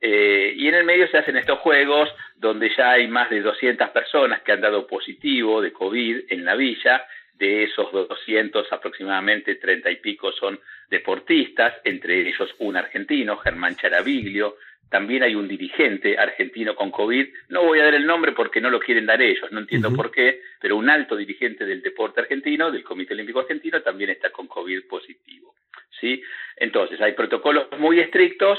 Eh, 0.01 0.53
y 0.57 0.68
en 0.68 0.74
el 0.74 0.85
medio 0.85 1.09
se 1.09 1.18
hacen 1.18 1.37
estos 1.37 1.59
juegos 1.59 2.09
donde 2.37 2.70
ya 2.77 2.92
hay 2.92 3.09
más 3.09 3.31
de 3.31 3.40
200 3.40 3.90
personas 3.90 4.42
que 4.42 4.53
han 4.53 4.61
dado 4.61 4.87
positivo 4.87 5.61
de 5.61 5.72
COVID 5.72 6.24
en 6.31 6.44
la 6.44 6.55
villa. 6.55 7.05
De 7.35 7.64
esos 7.64 7.92
200, 7.92 8.72
aproximadamente 8.72 9.55
30 9.57 9.90
y 9.90 9.96
pico 9.96 10.33
son 10.33 10.59
deportistas, 10.90 11.74
entre 11.85 12.29
ellos 12.29 12.53
un 12.59 12.77
argentino, 12.77 13.36
Germán 13.36 13.76
Charaviglio. 13.76 14.57
También 14.91 15.22
hay 15.22 15.34
un 15.34 15.49
dirigente 15.49 16.16
argentino 16.18 16.74
con 16.74 16.91
COVID. 16.91 17.26
No 17.49 17.64
voy 17.64 17.80
a 17.80 17.84
dar 17.84 17.95
el 17.95 18.07
nombre 18.07 18.32
porque 18.32 18.61
no 18.61 18.70
lo 18.70 18.80
quieren 18.80 19.07
dar 19.07 19.20
ellos, 19.20 19.51
no 19.53 19.61
entiendo 19.61 19.93
por 19.93 20.11
qué, 20.11 20.41
pero 20.61 20.76
un 20.76 20.89
alto 20.89 21.16
dirigente 21.16 21.66
del 21.66 21.82
deporte 21.82 22.20
argentino, 22.20 22.70
del 22.70 22.84
Comité 22.84 23.14
Olímpico 23.14 23.41
Argentino, 23.41 23.82
también 23.82 24.11
está 24.11 24.30
con 24.30 24.47
COVID 24.47 24.86
positivo. 24.89 25.55
¿sí? 26.01 26.22
Entonces, 26.57 27.01
hay 27.01 27.12
protocolos 27.12 27.66
muy 27.78 28.01
estrictos. 28.01 28.59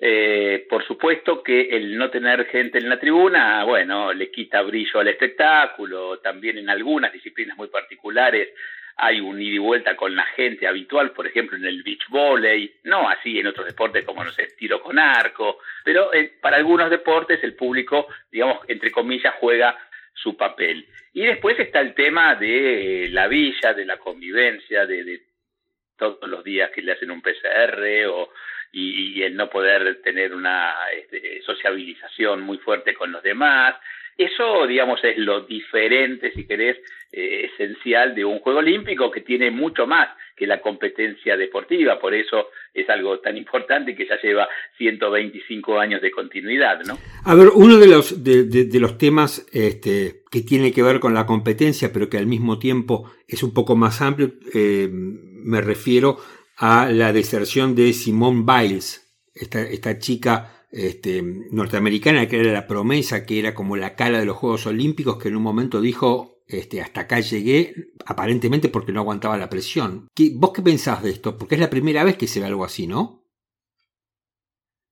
Eh, 0.00 0.66
por 0.70 0.84
supuesto 0.86 1.42
que 1.42 1.76
el 1.76 1.98
no 1.98 2.08
tener 2.10 2.46
gente 2.46 2.78
en 2.78 2.88
la 2.88 3.00
tribuna, 3.00 3.64
bueno, 3.64 4.12
le 4.12 4.30
quita 4.30 4.62
brillo 4.62 5.00
al 5.00 5.08
espectáculo. 5.08 6.18
También 6.18 6.58
en 6.58 6.70
algunas 6.70 7.12
disciplinas 7.12 7.56
muy 7.56 7.68
particulares 7.68 8.48
hay 9.00 9.20
un 9.20 9.40
ida 9.40 9.54
y 9.54 9.58
vuelta 9.58 9.96
con 9.96 10.14
la 10.16 10.24
gente 10.24 10.66
habitual, 10.66 11.12
por 11.12 11.26
ejemplo, 11.26 11.56
en 11.56 11.64
el 11.64 11.84
beach 11.84 12.08
volley, 12.08 12.74
no 12.82 13.08
así 13.08 13.38
en 13.38 13.46
otros 13.46 13.66
deportes 13.66 14.04
como, 14.04 14.24
no 14.24 14.32
sé, 14.32 14.48
tiro 14.58 14.82
con 14.82 14.98
arco, 14.98 15.60
pero 15.84 16.12
eh, 16.12 16.32
para 16.40 16.56
algunos 16.56 16.90
deportes 16.90 17.42
el 17.44 17.54
público, 17.54 18.08
digamos, 18.30 18.58
entre 18.66 18.90
comillas, 18.90 19.34
juega 19.38 19.78
su 20.12 20.36
papel. 20.36 20.86
Y 21.12 21.24
después 21.24 21.58
está 21.60 21.80
el 21.80 21.94
tema 21.94 22.34
de 22.34 23.08
la 23.12 23.28
villa, 23.28 23.72
de 23.72 23.86
la 23.86 23.98
convivencia, 23.98 24.84
de, 24.84 25.22
todos 25.96 26.28
los 26.28 26.42
días 26.42 26.70
que 26.70 26.82
le 26.82 26.92
hacen 26.92 27.10
un 27.10 27.22
PCR 27.22 28.06
o, 28.08 28.32
y, 28.72 29.22
el 29.22 29.36
no 29.36 29.48
poder 29.48 30.02
tener 30.02 30.34
una 30.34 30.74
este, 30.92 31.40
sociabilización 31.42 32.42
muy 32.42 32.58
fuerte 32.58 32.94
con 32.94 33.12
los 33.12 33.22
demás. 33.22 33.76
Eso, 34.18 34.66
digamos, 34.66 34.98
es 35.04 35.16
lo 35.16 35.42
diferente, 35.42 36.32
si 36.34 36.44
querés, 36.44 36.76
eh, 37.12 37.48
esencial 37.52 38.16
de 38.16 38.24
un 38.24 38.40
Juego 38.40 38.58
Olímpico 38.58 39.12
que 39.12 39.20
tiene 39.20 39.52
mucho 39.52 39.86
más 39.86 40.08
que 40.36 40.44
la 40.44 40.60
competencia 40.60 41.36
deportiva, 41.36 42.00
por 42.00 42.12
eso 42.14 42.48
es 42.74 42.90
algo 42.90 43.20
tan 43.20 43.36
importante 43.36 43.94
que 43.94 44.08
ya 44.08 44.20
lleva 44.20 44.48
125 44.76 45.78
años 45.78 46.02
de 46.02 46.10
continuidad, 46.10 46.80
¿no? 46.84 46.98
A 47.24 47.34
ver, 47.36 47.50
uno 47.54 47.78
de 47.78 47.86
los, 47.86 48.24
de, 48.24 48.80
los 48.80 48.98
temas 48.98 49.46
este, 49.52 50.24
que 50.32 50.40
tiene 50.40 50.72
que 50.72 50.82
ver 50.82 50.98
con 50.98 51.14
la 51.14 51.24
competencia, 51.24 51.92
pero 51.92 52.10
que 52.10 52.18
al 52.18 52.26
mismo 52.26 52.58
tiempo 52.58 53.08
es 53.28 53.44
un 53.44 53.54
poco 53.54 53.76
más 53.76 54.02
amplio, 54.02 54.32
eh, 54.52 54.88
me 54.90 55.60
refiero 55.60 56.18
a 56.56 56.90
la 56.90 57.12
deserción 57.12 57.76
de 57.76 57.92
Simone 57.92 58.44
Biles, 58.44 59.16
esta, 59.32 59.62
esta 59.62 60.00
chica 60.00 60.57
este, 60.70 61.22
norteamericana 61.22 62.28
que 62.28 62.40
era 62.40 62.52
la 62.52 62.66
promesa, 62.66 63.24
que 63.24 63.38
era 63.38 63.54
como 63.54 63.76
la 63.76 63.94
cara 63.94 64.18
de 64.18 64.26
los 64.26 64.36
Juegos 64.36 64.66
Olímpicos, 64.66 65.18
que 65.18 65.28
en 65.28 65.36
un 65.36 65.42
momento 65.42 65.80
dijo, 65.80 66.42
este, 66.46 66.80
hasta 66.80 67.02
acá 67.02 67.20
llegué, 67.20 67.74
aparentemente 68.06 68.68
porque 68.68 68.92
no 68.92 69.00
aguantaba 69.00 69.36
la 69.36 69.50
presión. 69.50 70.08
¿Qué, 70.14 70.30
¿Vos 70.34 70.52
qué 70.54 70.62
pensás 70.62 71.02
de 71.02 71.10
esto? 71.10 71.36
Porque 71.36 71.54
es 71.54 71.60
la 71.60 71.70
primera 71.70 72.04
vez 72.04 72.16
que 72.16 72.26
se 72.26 72.40
ve 72.40 72.46
algo 72.46 72.64
así, 72.64 72.86
¿no? 72.86 73.24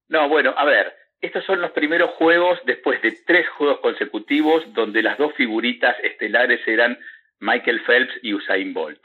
No, 0.09 0.29
bueno, 0.29 0.55
a 0.57 0.65
ver, 0.65 0.95
estos 1.21 1.45
son 1.45 1.61
los 1.61 1.73
primeros 1.73 2.11
juegos 2.13 2.59
después 2.65 3.01
de 3.03 3.13
tres 3.27 3.49
juegos 3.49 3.81
consecutivos 3.81 4.63
donde 4.75 5.03
las 5.03 5.19
dos 5.19 5.35
figuritas 5.35 5.97
estelares 6.03 6.61
eran 6.67 6.99
Michael 7.41 7.81
Phelps 7.85 8.15
y 8.23 8.35
Usain 8.35 8.73
Bolt. 8.73 9.01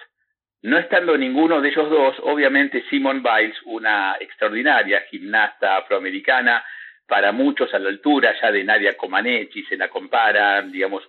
No 0.64 0.78
estando 0.78 1.18
ninguno 1.18 1.60
de 1.60 1.70
ellos 1.70 1.90
dos, 1.90 2.16
obviamente 2.22 2.84
Simone 2.90 3.22
Biles, 3.22 3.58
una 3.66 4.16
extraordinaria 4.20 5.02
gimnasta 5.10 5.78
afroamericana, 5.78 6.64
para 7.08 7.32
muchos 7.32 7.74
a 7.74 7.80
la 7.80 7.90
altura 7.90 8.34
ya 8.40 8.52
de 8.52 8.64
Nadia 8.64 8.96
Comaneci, 8.96 9.64
se 9.64 9.76
la 9.76 9.90
comparan, 9.90 10.72
digamos, 10.72 11.04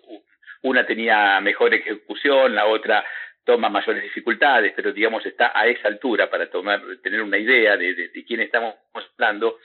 una 0.62 0.86
tenía 0.86 1.38
mejor 1.40 1.74
ejecución, 1.74 2.54
la 2.54 2.66
otra 2.66 3.04
toma 3.44 3.68
mayores 3.68 4.02
dificultades, 4.02 4.72
pero 4.74 4.92
digamos 4.92 5.24
está 5.26 5.52
a 5.54 5.66
esa 5.66 5.88
altura 5.88 6.30
para 6.30 6.48
tomar, 6.48 6.80
tener 7.02 7.20
una 7.20 7.38
idea 7.38 7.76
de, 7.76 7.94
de, 7.94 8.24
quién 8.24 8.40
estamos 8.40 8.74
hablando. 8.94 9.58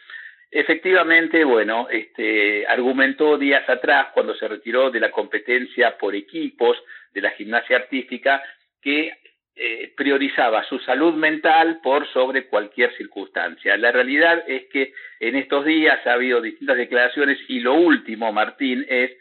Efectivamente, 0.52 1.44
bueno, 1.44 1.88
este, 1.90 2.68
argumentó 2.68 3.38
días 3.38 3.68
atrás, 3.70 4.08
cuando 4.14 4.36
se 4.36 4.48
retiró 4.48 4.92
de 4.92 5.00
la 5.00 5.12
competencia 5.12 5.98
por 5.98 6.14
equipos 6.14 6.78
de 7.14 7.22
la 7.22 7.32
gimnasia 7.32 7.78
artística, 7.78 8.44
que 8.82 9.14
eh, 9.60 9.92
priorizaba 9.98 10.64
su 10.66 10.78
salud 10.80 11.16
mental 11.16 11.80
por 11.82 12.08
sobre 12.14 12.46
cualquier 12.46 12.96
circunstancia. 12.96 13.76
La 13.78 13.92
realidad 13.92 14.44
es 14.48 14.66
que 14.68 14.94
en 15.20 15.36
estos 15.36 15.66
días 15.66 16.06
ha 16.06 16.14
habido 16.14 16.42
distintas 16.42 16.78
declaraciones 16.78 17.40
y 17.48 17.60
lo 17.60 17.74
último, 17.74 18.32
Martín, 18.32 18.86
es 18.88 19.12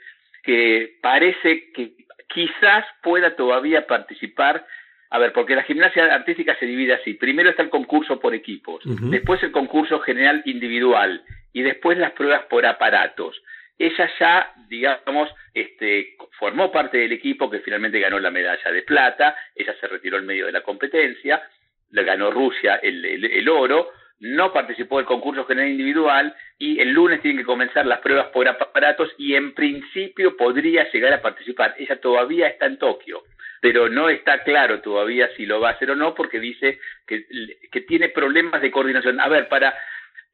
que 0.42 0.98
parece 1.00 1.72
que 1.72 1.92
quizás 2.28 2.84
pueda 3.02 3.34
todavía 3.34 3.86
participar. 3.86 4.66
A 5.08 5.18
ver, 5.18 5.32
porque 5.32 5.56
la 5.56 5.62
gimnasia 5.62 6.14
artística 6.14 6.54
se 6.58 6.66
divide 6.66 6.92
así. 6.92 7.14
Primero 7.14 7.48
está 7.48 7.62
el 7.62 7.70
concurso 7.70 8.20
por 8.20 8.34
equipos, 8.34 8.82
después 8.84 9.42
el 9.42 9.52
concurso 9.52 10.00
general 10.00 10.42
individual 10.44 11.22
y 11.54 11.62
después 11.62 11.96
las 11.96 12.12
pruebas 12.12 12.42
por 12.50 12.66
aparatos 12.66 13.40
ella 13.78 14.10
ya, 14.18 14.52
digamos, 14.68 15.28
este, 15.52 16.16
formó 16.38 16.72
parte 16.72 16.98
del 16.98 17.12
equipo 17.12 17.50
que 17.50 17.60
finalmente 17.60 18.00
ganó 18.00 18.18
la 18.18 18.30
medalla 18.30 18.70
de 18.70 18.82
plata, 18.82 19.36
ella 19.54 19.74
se 19.80 19.86
retiró 19.86 20.18
en 20.18 20.26
medio 20.26 20.46
de 20.46 20.52
la 20.52 20.62
competencia, 20.62 21.42
le 21.90 22.04
ganó 22.04 22.30
Rusia 22.30 22.76
el, 22.82 23.48
oro, 23.48 23.90
no 24.20 24.52
participó 24.52 24.96
del 24.96 25.06
concurso 25.06 25.44
general 25.44 25.70
individual 25.70 26.34
y 26.58 26.80
el 26.80 26.90
lunes 26.90 27.20
tienen 27.20 27.38
que 27.38 27.46
comenzar 27.46 27.84
las 27.86 28.00
pruebas 28.00 28.28
por 28.28 28.48
aparatos 28.48 29.12
y 29.18 29.34
en 29.34 29.52
principio 29.54 30.36
podría 30.36 30.90
llegar 30.90 31.12
a 31.12 31.22
participar. 31.22 31.74
Ella 31.78 32.00
todavía 32.00 32.48
está 32.48 32.66
en 32.66 32.78
Tokio, 32.78 33.22
pero 33.60 33.90
no 33.90 34.08
está 34.08 34.42
claro 34.42 34.80
todavía 34.80 35.28
si 35.36 35.44
lo 35.44 35.60
va 35.60 35.70
a 35.70 35.72
hacer 35.72 35.90
o 35.90 35.96
no 35.96 36.14
porque 36.14 36.40
dice 36.40 36.80
que, 37.06 37.26
que 37.70 37.80
tiene 37.82 38.08
problemas 38.08 38.62
de 38.62 38.70
coordinación. 38.70 39.20
A 39.20 39.28
ver, 39.28 39.48
para 39.48 39.74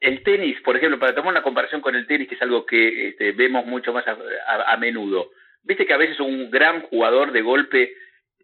el 0.03 0.22
tenis, 0.24 0.61
por 0.62 0.76
ejemplo, 0.76 0.98
para 0.98 1.14
tomar 1.14 1.30
una 1.30 1.42
comparación 1.42 1.80
con 1.80 1.94
el 1.94 2.07
tenis, 2.07 2.28
que 2.28 2.34
es 2.34 2.42
algo 2.42 2.66
que 2.66 3.09
este, 3.09 3.32
vemos 3.32 3.64
mucho 3.64 3.92
más 3.92 4.05
a, 4.07 4.76
menudo, 4.76 5.30
viste 5.62 5.86
que 5.86 5.94
a 5.94 5.98
veces 5.98 6.18
un 6.18 6.50
gran 6.50 6.82
jugador 6.82 7.30
de 7.30 7.40
golpe 7.40 7.94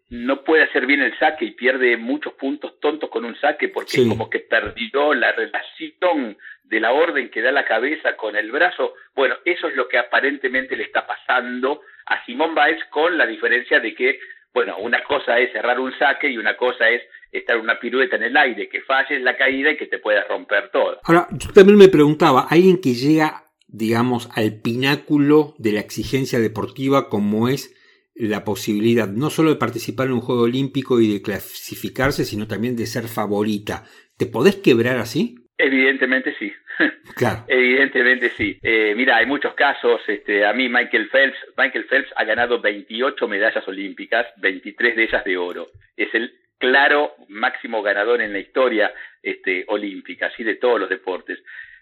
no 0.09 0.43
puede 0.43 0.63
hacer 0.63 0.85
bien 0.85 1.01
el 1.01 1.17
saque 1.19 1.45
y 1.45 1.51
pierde 1.51 1.97
muchos 1.97 2.33
puntos 2.33 2.79
tontos 2.79 3.09
con 3.09 3.25
un 3.25 3.35
saque 3.39 3.67
porque 3.67 4.07
como 4.07 4.29
que 4.29 4.39
perdió 4.39 5.13
la 5.13 5.33
relación 5.33 6.37
de 6.63 6.79
la 6.79 6.93
orden 6.93 7.29
que 7.29 7.41
da 7.41 7.51
la 7.51 7.65
cabeza 7.65 8.15
con 8.15 8.35
el 8.35 8.51
brazo. 8.51 8.95
Bueno, 9.13 9.35
eso 9.45 9.67
es 9.67 9.75
lo 9.75 9.87
que 9.87 9.99
aparentemente 9.99 10.75
le 10.75 10.83
está 10.83 11.05
pasando 11.05 11.81
a 12.05 12.23
Simón 12.25 12.55
Biles 12.55 12.83
con 12.85 13.17
la 13.17 13.27
diferencia 13.27 13.79
de 13.79 13.93
que, 13.93 14.19
bueno, 14.53 14.77
una 14.79 15.03
cosa 15.03 15.39
es 15.39 15.51
cerrar 15.51 15.79
un 15.79 15.91
saque 15.97 16.29
y 16.29 16.37
una 16.37 16.57
cosa 16.57 16.89
es 16.89 17.01
estar 17.31 17.57
una 17.57 17.79
pirueta 17.79 18.15
en 18.15 18.23
el 18.23 18.37
aire, 18.37 18.69
que 18.69 18.81
falles 18.81 19.21
la 19.21 19.37
caída 19.37 19.71
y 19.71 19.77
que 19.77 19.85
te 19.85 19.99
pueda 19.99 20.23
romper 20.23 20.69
todo. 20.71 20.99
Ahora, 21.03 21.27
yo 21.31 21.51
también 21.51 21.77
me 21.77 21.87
preguntaba, 21.87 22.47
alguien 22.49 22.81
que 22.81 22.93
llega, 22.93 23.43
digamos, 23.67 24.29
al 24.35 24.61
pináculo 24.61 25.53
de 25.57 25.73
la 25.73 25.79
exigencia 25.79 26.39
deportiva 26.39 27.09
como 27.09 27.47
es 27.47 27.75
la 28.15 28.43
posibilidad 28.43 29.07
no 29.07 29.29
solo 29.29 29.49
de 29.49 29.55
participar 29.55 30.07
en 30.07 30.13
un 30.13 30.21
juego 30.21 30.41
olímpico 30.41 30.99
y 30.99 31.11
de 31.11 31.21
clasificarse, 31.21 32.25
sino 32.25 32.47
también 32.47 32.75
de 32.75 32.85
ser 32.85 33.07
favorita. 33.07 33.85
¿Te 34.17 34.25
podés 34.25 34.57
quebrar 34.57 34.97
así? 34.97 35.35
Evidentemente 35.57 36.35
sí. 36.37 36.51
Claro. 37.15 37.43
Evidentemente 37.47 38.29
sí. 38.29 38.57
Eh, 38.61 38.93
mira, 38.95 39.17
hay 39.17 39.25
muchos 39.25 39.53
casos. 39.53 40.01
Este, 40.07 40.45
a 40.45 40.53
mí 40.53 40.69
Michael 40.69 41.09
Phelps, 41.09 41.37
Michael 41.57 41.85
Phelps 41.85 42.13
ha 42.15 42.23
ganado 42.23 42.61
28 42.61 43.27
medallas 43.27 43.67
olímpicas, 43.67 44.27
23 44.37 44.95
de 44.95 45.03
ellas 45.03 45.23
de 45.25 45.37
oro. 45.37 45.67
Es 45.97 46.13
el 46.13 46.33
claro 46.57 47.15
máximo 47.27 47.81
ganador 47.81 48.21
en 48.21 48.31
la 48.31 48.39
historia 48.39 48.93
este, 49.21 49.65
olímpica, 49.67 50.27
así 50.27 50.43
de 50.43 50.55
todos 50.55 50.79
los 50.79 50.89
deportes. 50.89 51.39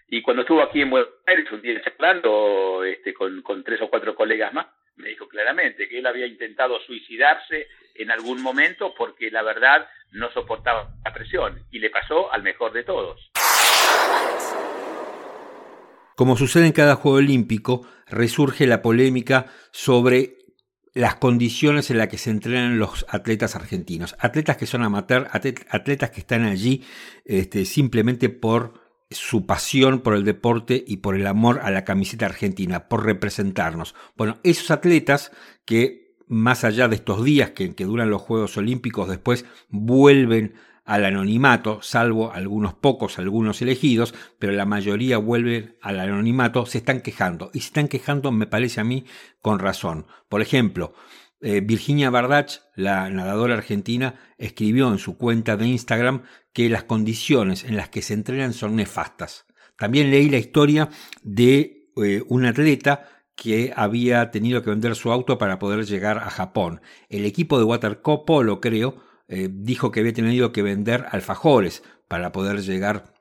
Y 0.08 0.22
cuando 0.22 0.42
estuvo 0.42 0.62
aquí 0.62 0.80
en 0.80 0.90
Buenos 0.90 1.10
Aires, 1.26 1.50
un 1.52 1.60
día 1.60 1.80
charlando 1.82 2.82
este, 2.84 3.12
con, 3.12 3.42
con 3.42 3.62
tres 3.62 3.80
o 3.82 3.90
cuatro 3.90 4.14
colegas 4.14 4.52
más, 4.52 4.66
me 4.96 5.10
dijo 5.10 5.28
claramente 5.28 5.88
que 5.88 5.98
él 5.98 6.06
había 6.06 6.26
intentado 6.26 6.80
suicidarse 6.80 7.68
en 7.94 8.10
algún 8.10 8.42
momento 8.42 8.94
porque 8.96 9.30
la 9.30 9.42
verdad 9.42 9.88
no 10.12 10.30
soportaba 10.32 10.88
la 11.04 11.12
presión 11.12 11.62
y 11.70 11.78
le 11.78 11.90
pasó 11.90 12.32
al 12.32 12.42
mejor 12.42 12.72
de 12.72 12.84
todos. 12.84 13.30
Como 16.18 16.36
sucede 16.36 16.66
en 16.66 16.72
cada 16.72 16.96
Juego 16.96 17.18
Olímpico, 17.18 17.82
resurge 18.08 18.66
la 18.66 18.82
polémica 18.82 19.46
sobre 19.70 20.38
las 20.92 21.14
condiciones 21.14 21.92
en 21.92 21.98
las 21.98 22.08
que 22.08 22.18
se 22.18 22.30
entrenan 22.30 22.80
los 22.80 23.06
atletas 23.08 23.54
argentinos. 23.54 24.16
Atletas 24.18 24.56
que 24.56 24.66
son 24.66 24.82
amateur, 24.82 25.28
atletas 25.30 26.10
que 26.10 26.18
están 26.18 26.42
allí 26.42 26.82
este, 27.24 27.64
simplemente 27.64 28.30
por 28.30 28.80
su 29.08 29.46
pasión 29.46 30.00
por 30.00 30.14
el 30.14 30.24
deporte 30.24 30.82
y 30.84 30.96
por 30.96 31.14
el 31.14 31.24
amor 31.24 31.60
a 31.62 31.70
la 31.70 31.84
camiseta 31.84 32.26
argentina, 32.26 32.88
por 32.88 33.04
representarnos. 33.04 33.94
Bueno, 34.16 34.40
esos 34.42 34.72
atletas 34.72 35.30
que 35.64 36.16
más 36.26 36.64
allá 36.64 36.88
de 36.88 36.96
estos 36.96 37.22
días 37.22 37.50
que, 37.50 37.76
que 37.76 37.84
duran 37.84 38.10
los 38.10 38.22
Juegos 38.22 38.56
Olímpicos, 38.56 39.08
después 39.08 39.44
vuelven 39.68 40.54
al 40.88 41.04
anonimato, 41.04 41.80
salvo 41.82 42.32
algunos 42.32 42.72
pocos, 42.72 43.18
algunos 43.18 43.60
elegidos, 43.60 44.14
pero 44.38 44.54
la 44.54 44.64
mayoría 44.64 45.18
vuelve 45.18 45.76
al 45.82 46.00
anonimato, 46.00 46.64
se 46.64 46.78
están 46.78 47.02
quejando. 47.02 47.50
Y 47.52 47.60
se 47.60 47.66
están 47.66 47.88
quejando, 47.88 48.32
me 48.32 48.46
parece 48.46 48.80
a 48.80 48.84
mí, 48.84 49.04
con 49.42 49.58
razón. 49.58 50.06
Por 50.30 50.40
ejemplo, 50.40 50.94
eh, 51.42 51.60
Virginia 51.60 52.08
Bardach, 52.08 52.62
la 52.74 53.10
nadadora 53.10 53.52
argentina, 53.52 54.14
escribió 54.38 54.90
en 54.90 54.96
su 54.96 55.18
cuenta 55.18 55.58
de 55.58 55.66
Instagram 55.66 56.22
que 56.54 56.70
las 56.70 56.84
condiciones 56.84 57.64
en 57.64 57.76
las 57.76 57.90
que 57.90 58.00
se 58.00 58.14
entrenan 58.14 58.54
son 58.54 58.74
nefastas. 58.74 59.44
También 59.76 60.10
leí 60.10 60.30
la 60.30 60.38
historia 60.38 60.88
de 61.22 61.90
eh, 62.02 62.22
un 62.28 62.46
atleta 62.46 63.04
que 63.36 63.74
había 63.76 64.30
tenido 64.30 64.62
que 64.62 64.70
vender 64.70 64.96
su 64.96 65.12
auto 65.12 65.36
para 65.36 65.58
poder 65.58 65.84
llegar 65.84 66.16
a 66.16 66.30
Japón. 66.30 66.80
El 67.10 67.26
equipo 67.26 67.58
de 67.58 67.64
waterpolo, 67.64 68.62
creo, 68.62 69.06
eh, 69.28 69.48
dijo 69.52 69.90
que 69.90 70.00
había 70.00 70.12
tenido 70.12 70.52
que 70.52 70.62
vender 70.62 71.06
alfajores 71.10 71.82
para 72.08 72.32
poder 72.32 72.62
llegar 72.62 73.14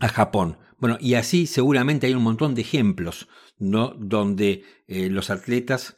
a 0.00 0.08
Japón. 0.08 0.58
Bueno, 0.78 0.96
y 1.00 1.14
así 1.14 1.46
seguramente 1.46 2.06
hay 2.06 2.14
un 2.14 2.22
montón 2.22 2.54
de 2.54 2.62
ejemplos, 2.62 3.28
¿no? 3.58 3.94
Donde 3.98 4.64
eh, 4.86 5.08
los 5.08 5.30
atletas 5.30 5.96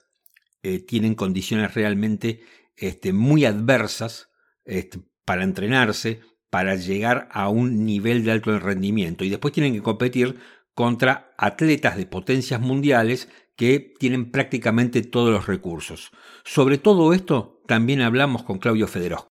eh, 0.62 0.80
tienen 0.80 1.14
condiciones 1.14 1.74
realmente 1.74 2.40
este, 2.76 3.12
muy 3.12 3.44
adversas 3.44 4.30
este, 4.64 5.00
para 5.24 5.44
entrenarse, 5.44 6.20
para 6.50 6.74
llegar 6.74 7.28
a 7.30 7.48
un 7.48 7.84
nivel 7.84 8.24
de 8.24 8.32
alto 8.32 8.58
rendimiento. 8.58 9.24
Y 9.24 9.30
después 9.30 9.54
tienen 9.54 9.72
que 9.72 9.82
competir 9.82 10.36
contra 10.74 11.32
atletas 11.38 11.96
de 11.96 12.06
potencias 12.06 12.60
mundiales 12.60 13.28
que 13.56 13.94
tienen 13.98 14.30
prácticamente 14.30 15.02
todos 15.02 15.32
los 15.32 15.46
recursos. 15.46 16.10
Sobre 16.44 16.78
todo 16.78 17.14
esto 17.14 17.62
también 17.66 18.02
hablamos 18.02 18.42
con 18.42 18.58
Claudio 18.58 18.86
Federó. 18.86 19.30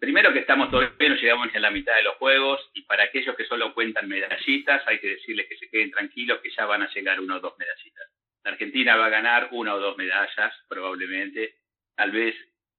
Primero 0.00 0.32
que 0.32 0.38
estamos 0.38 0.70
todavía, 0.70 1.10
no 1.10 1.14
llegamos 1.14 1.54
a 1.54 1.58
la 1.58 1.70
mitad 1.70 1.94
de 1.94 2.04
los 2.04 2.14
juegos 2.14 2.70
y 2.72 2.82
para 2.82 3.04
aquellos 3.04 3.36
que 3.36 3.44
solo 3.44 3.74
cuentan 3.74 4.08
medallitas 4.08 4.82
hay 4.86 4.98
que 4.98 5.08
decirles 5.08 5.46
que 5.46 5.58
se 5.58 5.68
queden 5.68 5.90
tranquilos 5.90 6.40
que 6.40 6.48
ya 6.50 6.64
van 6.64 6.82
a 6.82 6.90
llegar 6.90 7.20
uno 7.20 7.36
o 7.36 7.40
dos 7.40 7.52
medallitas. 7.58 8.08
La 8.42 8.52
Argentina 8.52 8.96
va 8.96 9.06
a 9.06 9.10
ganar 9.10 9.48
una 9.52 9.74
o 9.74 9.78
dos 9.78 9.98
medallas, 9.98 10.54
probablemente. 10.70 11.56
Tal 11.94 12.12
vez 12.12 12.34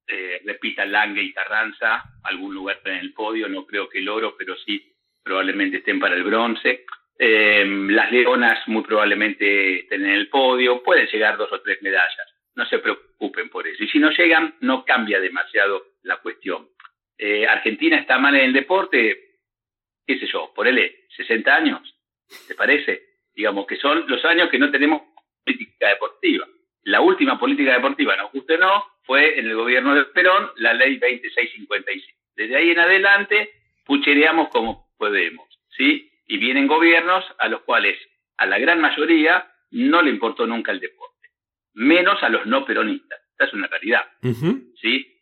eh, 0.07 0.41
repita 0.43 0.83
Lange 0.83 1.21
y 1.21 1.31
Carranza, 1.31 2.03
algún 2.23 2.55
lugar 2.55 2.81
en 2.85 2.95
el 2.95 3.13
podio, 3.13 3.47
no 3.47 3.67
creo 3.67 3.87
que 3.87 3.99
el 3.99 4.09
oro, 4.09 4.35
pero 4.35 4.57
sí 4.57 4.91
probablemente 5.23 5.77
estén 5.77 5.99
para 5.99 6.15
el 6.15 6.23
bronce. 6.23 6.85
Eh, 7.19 7.63
las 7.89 8.11
Leonas 8.11 8.67
muy 8.67 8.81
probablemente 8.81 9.81
estén 9.81 10.05
en 10.05 10.13
el 10.13 10.27
podio, 10.27 10.81
pueden 10.81 11.05
llegar 11.05 11.37
dos 11.37 11.53
o 11.53 11.61
tres 11.61 11.83
medallas, 11.83 12.33
no 12.55 12.65
se 12.65 12.79
preocupen 12.79 13.49
por 13.49 13.67
eso. 13.67 13.83
Y 13.83 13.89
si 13.89 13.99
no 13.99 14.09
llegan, 14.09 14.55
no 14.61 14.83
cambia 14.85 15.19
demasiado 15.19 15.85
la 16.01 16.17
cuestión. 16.17 16.67
Eh, 17.23 17.45
Argentina 17.45 17.97
está 17.97 18.17
mal 18.17 18.33
en 18.33 18.45
el 18.45 18.53
deporte, 18.53 19.37
qué 20.07 20.17
sé 20.17 20.25
yo, 20.25 20.51
por 20.55 20.67
él 20.67 20.91
60 21.15 21.55
años, 21.55 21.95
¿te 22.47 22.55
parece? 22.55 23.03
Digamos 23.35 23.67
que 23.67 23.75
son 23.75 24.05
los 24.07 24.25
años 24.25 24.49
que 24.49 24.57
no 24.57 24.71
tenemos 24.71 25.03
política 25.45 25.89
deportiva. 25.89 26.47
La 26.81 26.99
última 27.01 27.39
política 27.39 27.73
deportiva, 27.73 28.15
nos 28.15 28.31
guste 28.31 28.55
o 28.55 28.57
no, 28.57 28.85
fue 29.03 29.37
en 29.37 29.45
el 29.45 29.55
gobierno 29.55 29.93
de 29.93 30.05
Perón 30.05 30.49
la 30.55 30.73
ley 30.73 30.97
2655. 30.97 32.17
Desde 32.35 32.55
ahí 32.55 32.71
en 32.71 32.79
adelante 32.79 33.51
puchereamos 33.85 34.49
como 34.49 34.89
podemos, 34.97 35.47
¿sí? 35.77 36.11
Y 36.25 36.39
vienen 36.39 36.65
gobiernos 36.65 37.23
a 37.37 37.49
los 37.49 37.61
cuales 37.61 37.99
a 38.37 38.47
la 38.47 38.57
gran 38.57 38.81
mayoría 38.81 39.47
no 39.69 40.01
le 40.01 40.09
importó 40.09 40.47
nunca 40.47 40.71
el 40.71 40.79
deporte, 40.79 41.29
menos 41.75 42.23
a 42.23 42.29
los 42.29 42.47
no 42.47 42.65
peronistas. 42.65 43.19
Esta 43.33 43.45
es 43.45 43.53
una 43.53 43.67
realidad, 43.67 44.07
¿sí? 44.81 45.20